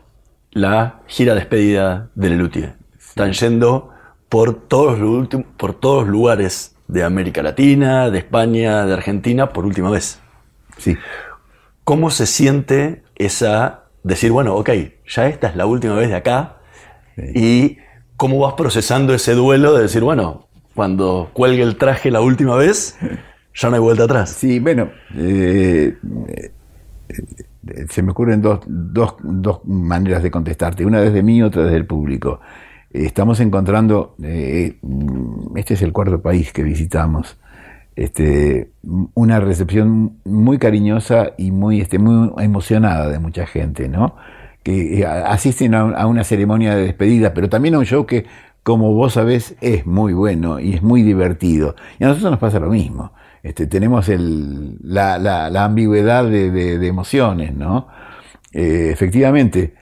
la 0.51 0.99
gira 1.07 1.33
despedida 1.35 2.09
de 2.15 2.29
Lelutier. 2.29 2.73
Están 2.99 3.31
yendo 3.33 3.89
por 4.29 4.67
todos, 4.67 4.99
los 4.99 5.09
últimos, 5.09 5.45
por 5.57 5.73
todos 5.79 6.03
los 6.03 6.11
lugares 6.11 6.72
de 6.87 7.03
América 7.03 7.41
Latina, 7.41 8.09
de 8.09 8.19
España, 8.19 8.85
de 8.85 8.93
Argentina, 8.93 9.49
por 9.49 9.65
última 9.65 9.89
vez. 9.89 10.19
Sí. 10.77 10.97
¿Cómo 11.83 12.09
se 12.09 12.25
siente 12.25 13.03
esa 13.15 13.85
decir, 14.03 14.31
bueno, 14.31 14.55
ok, 14.55 14.69
ya 15.07 15.27
esta 15.27 15.47
es 15.47 15.55
la 15.55 15.65
última 15.65 15.95
vez 15.95 16.09
de 16.09 16.15
acá? 16.15 16.57
Y 17.17 17.77
cómo 18.17 18.39
vas 18.39 18.53
procesando 18.53 19.13
ese 19.13 19.33
duelo 19.33 19.73
de 19.73 19.83
decir, 19.83 20.01
bueno, 20.01 20.47
cuando 20.73 21.29
cuelgue 21.33 21.63
el 21.63 21.77
traje 21.77 22.09
la 22.11 22.21
última 22.21 22.55
vez, 22.55 22.97
ya 23.53 23.69
no 23.69 23.75
hay 23.75 23.81
vuelta 23.81 24.03
atrás. 24.05 24.31
Sí, 24.31 24.59
bueno, 24.59 24.89
eh, 25.15 25.95
eh, 26.27 26.51
se 27.89 28.01
me 28.01 28.11
ocurren 28.11 28.41
dos, 28.41 28.61
dos, 28.65 29.15
dos 29.21 29.63
maneras 29.65 30.23
de 30.23 30.31
contestarte, 30.31 30.85
una 30.85 31.01
desde 31.01 31.21
mí, 31.21 31.41
otra 31.43 31.63
desde 31.63 31.77
el 31.77 31.85
público. 31.85 32.39
Estamos 32.93 33.39
encontrando, 33.39 34.15
eh, 34.21 34.77
este 35.55 35.73
es 35.73 35.81
el 35.81 35.91
cuarto 35.91 36.21
país 36.21 36.53
que 36.53 36.61
visitamos, 36.61 37.37
este, 37.95 38.69
una 39.15 39.39
recepción 39.39 40.19
muy 40.25 40.59
cariñosa 40.59 41.31
y 41.35 41.49
muy, 41.51 41.81
este, 41.81 41.97
muy 41.97 42.31
emocionada 42.43 43.09
de 43.09 43.17
mucha 43.17 43.47
gente, 43.47 43.89
¿no? 43.89 44.15
Que 44.61 44.99
eh, 44.99 45.05
asisten 45.07 45.73
a, 45.73 46.05
una 46.05 46.23
ceremonia 46.23 46.75
de 46.75 46.83
despedida, 46.83 47.33
pero 47.33 47.49
también 47.49 47.73
a 47.73 47.79
un 47.79 47.85
show 47.85 48.05
que, 48.05 48.25
como 48.61 48.93
vos 48.93 49.13
sabés, 49.13 49.55
es 49.59 49.87
muy 49.87 50.13
bueno 50.13 50.59
y 50.59 50.75
es 50.75 50.83
muy 50.83 51.01
divertido. 51.01 51.75
Y 51.97 52.03
a 52.03 52.09
nosotros 52.09 52.29
nos 52.29 52.39
pasa 52.39 52.59
lo 52.59 52.69
mismo. 52.69 53.11
Este, 53.41 53.65
tenemos 53.65 54.07
la, 54.07 55.63
ambigüedad 55.65 56.25
de, 56.29 56.87
emociones, 56.87 57.55
¿no? 57.55 57.87
Eh, 58.51 58.89
efectivamente, 58.91 59.73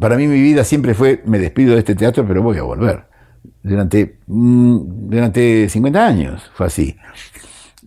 para 0.00 0.16
mí 0.16 0.26
mi 0.26 0.40
vida 0.40 0.64
siempre 0.64 0.94
fue, 0.94 1.22
me 1.26 1.38
despido 1.38 1.74
de 1.74 1.80
este 1.80 1.94
teatro, 1.94 2.26
pero 2.26 2.42
voy 2.42 2.58
a 2.58 2.62
volver. 2.62 3.04
Durante, 3.62 4.18
mm, 4.26 4.78
durante 5.10 5.68
50 5.68 6.06
años 6.06 6.50
fue 6.54 6.66
así. 6.66 6.96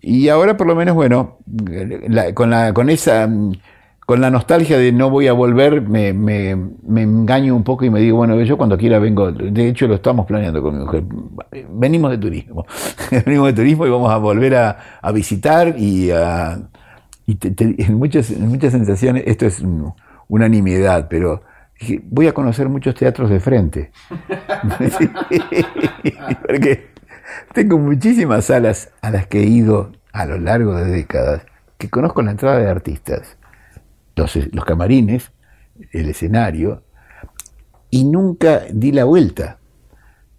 Y 0.00 0.28
ahora 0.28 0.56
por 0.56 0.66
lo 0.66 0.74
menos, 0.76 0.94
bueno, 0.94 1.38
con, 2.34 2.50
la, 2.50 2.72
con 2.72 2.90
esa, 2.90 3.26
mm, 3.26 3.52
con 4.06 4.20
la 4.20 4.30
nostalgia 4.30 4.76
de 4.78 4.92
no 4.92 5.10
voy 5.10 5.28
a 5.28 5.32
volver, 5.32 5.80
me, 5.82 6.12
me, 6.12 6.50
engaño 7.02 7.56
un 7.56 7.64
poco 7.64 7.84
y 7.84 7.90
me 7.90 8.00
digo, 8.00 8.18
bueno, 8.18 8.40
yo 8.42 8.56
cuando 8.58 8.76
quiera 8.76 8.98
vengo, 8.98 9.32
de 9.32 9.68
hecho 9.68 9.86
lo 9.88 9.94
estamos 9.94 10.26
planeando 10.26 10.62
con 10.62 10.76
mi 10.76 10.84
mujer, 10.84 11.04
venimos 11.70 12.10
de 12.10 12.18
turismo, 12.18 12.66
venimos 13.26 13.46
de 13.46 13.52
turismo 13.54 13.86
y 13.86 13.90
vamos 13.90 14.12
a 14.12 14.18
volver 14.18 14.54
a, 14.56 15.12
visitar 15.12 15.74
y 15.78 16.10
a... 16.10 16.58
Y 17.26 17.38
en, 17.42 17.94
muchas, 17.94 18.30
en 18.30 18.46
muchas 18.48 18.72
sensaciones, 18.72 19.24
esto 19.26 19.46
es 19.46 19.60
un- 19.60 19.94
una 20.28 20.48
nimiedad, 20.48 21.06
pero 21.08 21.42
dije, 21.78 22.00
voy 22.04 22.26
a 22.26 22.32
conocer 22.32 22.68
muchos 22.68 22.94
teatros 22.94 23.30
de 23.30 23.40
frente. 23.40 23.92
Porque 26.46 26.94
tengo 27.52 27.78
muchísimas 27.78 28.46
salas 28.46 28.92
a 29.00 29.10
las 29.10 29.26
que 29.26 29.40
he 29.40 29.46
ido 29.46 29.92
a 30.12 30.26
lo 30.26 30.38
largo 30.38 30.74
de 30.76 30.86
décadas, 30.86 31.42
que 31.78 31.90
conozco 31.90 32.22
la 32.22 32.30
entrada 32.30 32.58
de 32.58 32.68
artistas, 32.68 33.36
los, 34.16 34.36
los 34.52 34.64
camarines, 34.64 35.32
el 35.92 36.08
escenario, 36.08 36.82
y 37.90 38.04
nunca 38.04 38.62
di 38.70 38.92
la 38.92 39.04
vuelta. 39.04 39.58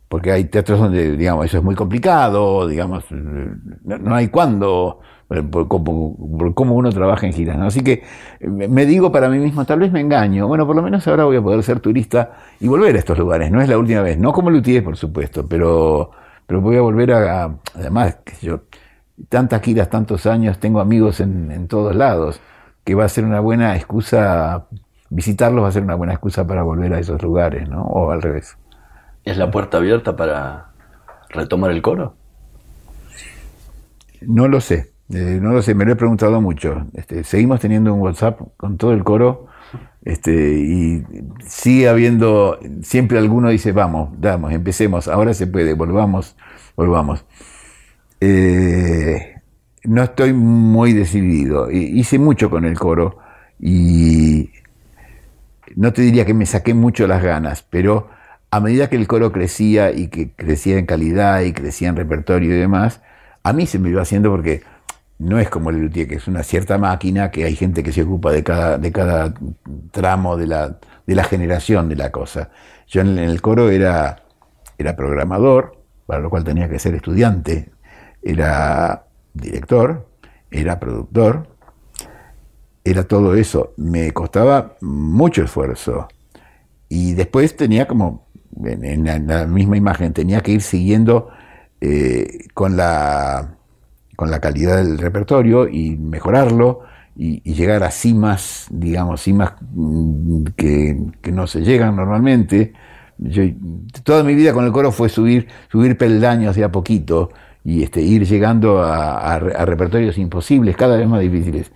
Porque 0.08 0.32
hay 0.32 0.46
teatros 0.46 0.80
donde, 0.80 1.18
digamos, 1.18 1.46
eso 1.46 1.58
es 1.58 1.64
muy 1.64 1.76
complicado, 1.76 2.68
digamos, 2.68 3.06
no, 3.12 3.98
no 3.98 4.16
hay 4.16 4.30
cuándo, 4.30 5.02
por, 5.44 5.68
cómo, 5.68 6.16
por 6.38 6.54
cómo 6.54 6.76
uno 6.76 6.92
trabaja 6.92 7.26
en 7.28 7.34
giras. 7.34 7.58
¿no? 7.58 7.66
Así 7.68 7.82
que 7.84 8.04
eh, 8.40 8.48
me 8.50 8.86
digo 8.86 9.12
para 9.12 9.30
mí 9.30 9.40
mismo, 9.40 9.66
tal 9.66 9.80
vez 9.80 9.92
me 9.92 10.02
engaño. 10.02 10.48
Bueno, 10.48 10.66
por 10.68 10.76
lo 10.76 10.82
menos 10.82 11.08
ahora 11.08 11.26
voy 11.26 11.38
a 11.38 11.42
poder 11.42 11.64
ser 11.64 11.80
turista 11.80 12.34
y 12.60 12.68
volver 12.68 12.96
a 12.96 13.00
estos 13.00 13.18
lugares. 13.18 13.52
No 13.52 13.62
es 13.62 13.70
la 13.70 13.78
última 13.78 14.02
vez, 14.02 14.18
no 14.18 14.32
como 14.34 14.50
Luthier, 14.50 14.84
por 14.84 14.98
supuesto, 14.98 15.48
pero, 15.48 16.12
pero 16.48 16.62
voy 16.62 16.78
a 16.78 16.82
volver 16.82 17.12
a, 17.14 17.44
a- 17.46 17.56
además, 17.76 18.18
yo, 18.42 18.62
tantas 19.30 19.62
giras, 19.62 19.90
tantos 19.90 20.26
años, 20.26 20.60
tengo 20.60 20.80
amigos 20.80 21.20
en, 21.20 21.52
en 21.52 21.68
todos 21.68 21.96
lados, 21.96 22.42
que 22.84 22.96
va 22.96 23.06
a 23.06 23.10
ser 23.10 23.26
una 23.26 23.40
buena 23.40 23.76
excusa, 23.76 24.68
visitarlos 25.10 25.64
va 25.64 25.70
a 25.70 25.72
ser 25.72 25.84
una 25.84 25.96
buena 25.96 26.14
excusa 26.14 26.46
para 26.48 26.64
volver 26.64 26.94
a 26.94 27.00
esos 27.00 27.22
lugares, 27.24 27.70
¿no? 27.70 27.84
O 27.84 28.12
al 28.12 28.22
revés. 28.22 28.58
¿Es 29.26 29.38
la 29.38 29.52
puerta 29.52 29.78
abierta 29.78 30.16
para 30.16 30.72
retomar 31.30 31.72
el 31.72 31.82
coro? 31.82 32.18
No 34.22 34.48
lo 34.50 34.60
sé, 34.62 34.95
eh, 35.10 35.40
no 35.42 35.52
lo 35.52 35.62
sé, 35.62 35.76
me 35.76 35.86
lo 35.86 35.94
he 35.94 35.96
preguntado 35.96 36.42
mucho. 36.42 36.88
Este, 36.94 37.24
seguimos 37.24 37.60
teniendo 37.60 37.94
un 37.94 38.02
WhatsApp 38.02 38.40
con 38.58 38.78
todo 38.78 38.92
el 38.92 39.04
coro 39.04 39.48
este, 40.04 40.32
y 40.32 41.04
sigue 41.48 41.90
habiendo, 41.90 42.60
siempre 42.82 43.18
alguno 43.18 43.50
dice, 43.50 43.72
vamos, 43.72 44.10
damos, 44.20 44.54
empecemos, 44.54 45.08
ahora 45.08 45.34
se 45.34 45.48
puede, 45.48 45.74
volvamos, 45.74 46.36
volvamos. 46.76 47.26
Eh, 48.22 49.36
no 49.84 50.04
estoy 50.04 50.34
muy 50.34 50.94
decidido, 50.94 51.70
hice 51.72 52.20
mucho 52.20 52.50
con 52.50 52.66
el 52.66 52.78
coro 52.78 53.20
y 53.60 54.50
no 55.76 55.94
te 55.94 56.02
diría 56.02 56.26
que 56.26 56.34
me 56.34 56.46
saqué 56.46 56.74
mucho 56.74 57.08
las 57.08 57.24
ganas, 57.24 57.64
pero 57.64 58.10
a 58.52 58.60
medida 58.60 58.90
que 58.90 58.96
el 58.96 59.08
coro 59.08 59.32
crecía 59.32 59.92
y 59.92 60.08
que 60.08 60.32
crecía 60.32 60.78
en 60.78 60.86
calidad 60.86 61.42
y 61.42 61.52
crecía 61.54 61.90
en 61.90 61.96
repertorio 61.96 62.56
y 62.56 62.60
demás, 62.60 63.02
a 63.44 63.54
mí 63.54 63.68
se 63.68 63.80
me 63.80 63.90
iba 63.90 64.02
haciendo 64.02 64.32
porque 64.32 64.64
no 65.18 65.40
es 65.40 65.50
como 65.50 65.70
el 65.70 65.80
luthier, 65.80 66.08
que 66.08 66.16
es 66.16 66.28
una 66.28 66.44
cierta 66.44 66.78
máquina, 66.78 67.32
que 67.32 67.46
hay 67.46 67.56
gente 67.56 67.84
que 67.84 67.92
se 67.92 68.04
ocupa 68.04 68.32
de 68.32 68.44
cada, 68.44 68.78
de 68.78 68.92
cada 68.92 69.34
tramo 69.92 70.38
de 70.38 70.48
la, 70.48 70.78
de 71.08 71.16
la 71.16 71.24
generación 71.24 71.90
de 71.90 71.96
la 71.96 72.12
cosa. 72.12 72.50
Yo 72.88 73.02
en 73.02 73.18
el 73.18 73.42
coro 73.42 73.70
era, 73.70 74.24
era 74.78 74.96
programador, 74.96 75.82
para 76.06 76.22
lo 76.22 76.30
cual 76.30 76.44
tenía 76.44 76.70
que 76.70 76.80
ser 76.80 76.96
estudiante, 76.96 77.72
era 78.22 79.06
director, 79.34 80.08
era 80.52 80.80
productor, 80.80 81.48
era 82.84 83.04
todo 83.04 83.36
eso. 83.36 83.74
Me 83.78 84.12
costaba 84.12 84.76
mucho 84.82 85.44
esfuerzo. 85.44 86.08
Y 86.90 87.14
después 87.14 87.56
tenía 87.56 87.88
como, 87.88 88.28
en, 88.64 89.28
la 89.28 89.46
misma 89.46 89.78
imagen, 89.78 90.14
tenía 90.14 90.42
que 90.42 90.52
ir 90.52 90.62
siguiendo 90.62 91.30
eh, 91.82 92.48
con, 92.54 92.78
la, 92.78 93.58
con 94.16 94.32
la 94.32 94.40
calidad 94.40 94.78
del 94.78 94.98
repertorio 94.98 95.68
y 95.68 95.98
mejorarlo 95.98 96.82
y, 97.16 97.54
llegar 97.54 97.84
a 97.84 97.92
cimas, 97.92 98.68
digamos, 98.70 99.22
cimas 99.22 99.54
mm, 99.74 100.46
que, 100.56 100.98
no 101.32 101.48
se 101.48 101.62
llegan 101.62 101.96
normalmente. 101.96 102.74
Toda 104.04 104.24
mi 104.24 104.36
vida 104.36 104.54
con 104.54 104.66
el 104.66 104.72
coro 104.72 104.92
fue 104.92 105.08
subir, 105.10 105.48
subir 105.72 105.98
peldaños 105.98 106.56
de 106.56 106.66
a 106.66 106.72
poquito 106.72 107.32
y 107.64 107.84
este, 107.84 108.02
ir 108.02 108.26
llegando 108.26 108.84
a, 108.84 109.40
repertorios 109.40 110.18
imposibles, 110.18 110.76
cada 110.76 110.98
vez 110.98 111.08
más 111.08 111.22
difíciles. 111.22 111.72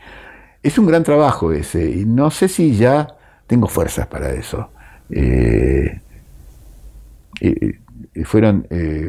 Es 0.62 0.78
un 0.78 0.86
gran 0.86 1.04
trabajo 1.04 1.54
ese, 1.54 1.90
y 1.90 2.06
no 2.06 2.30
sé 2.32 2.50
si 2.50 2.76
ya 2.76 3.08
tengo 3.48 3.68
fuerzas 3.68 4.08
para 4.08 4.32
eso. 4.32 4.70
Eh, 5.10 6.00
eh, 7.42 7.80
fueron 8.26 8.68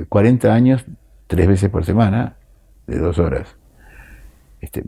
40 0.08 0.48
eh, 0.48 0.50
años, 0.50 0.84
tres 1.26 1.48
veces 1.48 1.68
por 1.70 1.84
semana, 1.84 2.36
de 2.90 2.98
dos 2.98 3.18
horas. 3.18 3.56
Este, 4.60 4.82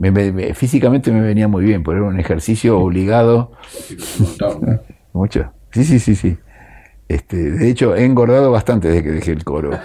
físicamente 0.54 1.10
me 1.10 1.22
venía 1.22 1.48
muy 1.48 1.64
bien, 1.64 1.82
pero 1.82 1.98
era 1.98 2.06
un 2.06 2.20
ejercicio 2.20 2.78
obligado. 2.78 3.52
Mucho. 5.12 5.52
Sí, 5.70 5.84
sí, 5.84 5.98
sí, 5.98 6.14
sí. 6.14 6.36
Este, 7.08 7.36
de 7.36 7.70
hecho, 7.70 7.94
he 7.96 8.04
engordado 8.04 8.50
bastante 8.50 8.88
desde 8.88 9.02
que 9.02 9.10
dejé 9.10 9.32
el 9.32 9.44
coro. 9.44 9.70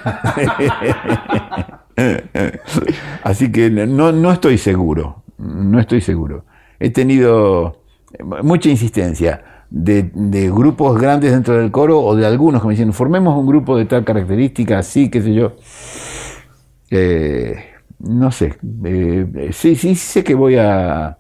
Así 3.24 3.52
que 3.52 3.70
no, 3.70 4.12
no 4.12 4.32
estoy 4.32 4.58
seguro, 4.58 5.24
no 5.38 5.80
estoy 5.80 6.02
seguro. 6.02 6.46
He 6.80 6.90
tenido 6.92 7.82
mucha 8.44 8.70
insistencia 8.70 9.44
de, 9.70 10.52
grupos 10.54 11.00
grandes 11.00 11.32
dentro 11.32 11.58
del 11.58 11.72
coro 11.72 12.00
o 12.00 12.16
de 12.16 12.26
algunos 12.26 12.62
que 12.62 12.68
me 12.68 12.74
dicen, 12.74 12.94
formemos 12.94 13.38
un 13.38 13.48
grupo 13.48 13.78
de 13.78 13.86
tal 13.86 14.06
característica, 14.06 14.80
así, 14.80 15.10
qué 15.10 15.22
sé 15.22 15.34
yo. 15.34 15.56
Eh, 16.90 17.58
no 18.00 18.32
sé, 18.32 18.58
eh, 18.86 19.50
sí, 19.52 19.76
sí 19.76 19.96
sé 19.96 20.24
que 20.24 20.36
voy 20.36 20.56
a, 20.58 21.18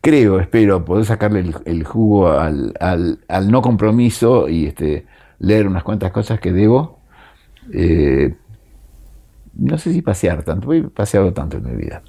creo, 0.00 0.40
espero 0.40 0.84
poder 0.84 1.04
sacarle 1.04 1.44
el, 1.64 1.84
jugo 1.84 2.30
al, 2.30 2.74
al, 2.80 3.50
no 3.50 3.62
compromiso 3.62 4.48
y 4.48 4.66
este, 4.66 5.06
leer 5.38 5.66
unas 5.66 5.82
cuantas 5.82 6.12
cosas 6.12 6.40
que 6.40 6.52
debo. 6.52 6.98
Eh, 7.72 8.34
no 9.54 9.78
sé 9.78 9.92
si 9.92 10.02
pasear 10.02 10.42
tanto, 10.42 10.72
he 10.72 10.82
paseado 10.82 11.32
tanto 11.32 11.58
en 11.58 11.64
mi 11.64 11.76
vida. 11.76 12.02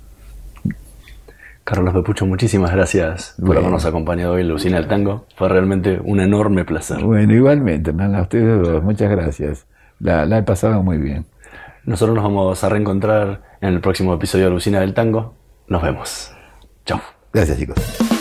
Carlos 1.63 1.93
Pepucho, 1.93 2.27
muchísimas 2.27 2.71
gracias 2.71 3.35
por 3.43 3.57
habernos 3.57 3.85
acompañado 3.85 4.33
hoy 4.33 4.41
en 4.41 4.49
Lucina 4.49 4.77
del 4.77 4.87
Tango. 4.87 5.25
Fue 5.35 5.49
realmente 5.49 5.99
un 6.03 6.19
enorme 6.19 6.63
placer. 6.63 7.03
Bueno, 7.03 7.33
igualmente, 7.33 7.91
a 7.91 8.21
ustedes 8.21 8.61
dos, 8.61 8.83
muchas 8.83 9.09
gracias. 9.09 9.65
La, 9.99 10.25
la 10.25 10.39
he 10.39 10.43
pasado 10.43 10.83
muy 10.83 10.97
bien. 10.99 11.25
Nosotros 11.85 12.15
nos 12.15 12.23
vamos 12.23 12.63
a 12.63 12.69
reencontrar 12.69 13.57
en 13.61 13.69
el 13.69 13.81
próximo 13.81 14.13
episodio 14.13 14.45
de 14.45 14.51
Lucina 14.51 14.79
del 14.79 14.93
Tango. 14.93 15.35
Nos 15.67 15.81
vemos. 15.81 16.31
Chao. 16.85 17.01
Gracias, 17.31 17.57
chicos. 17.57 18.14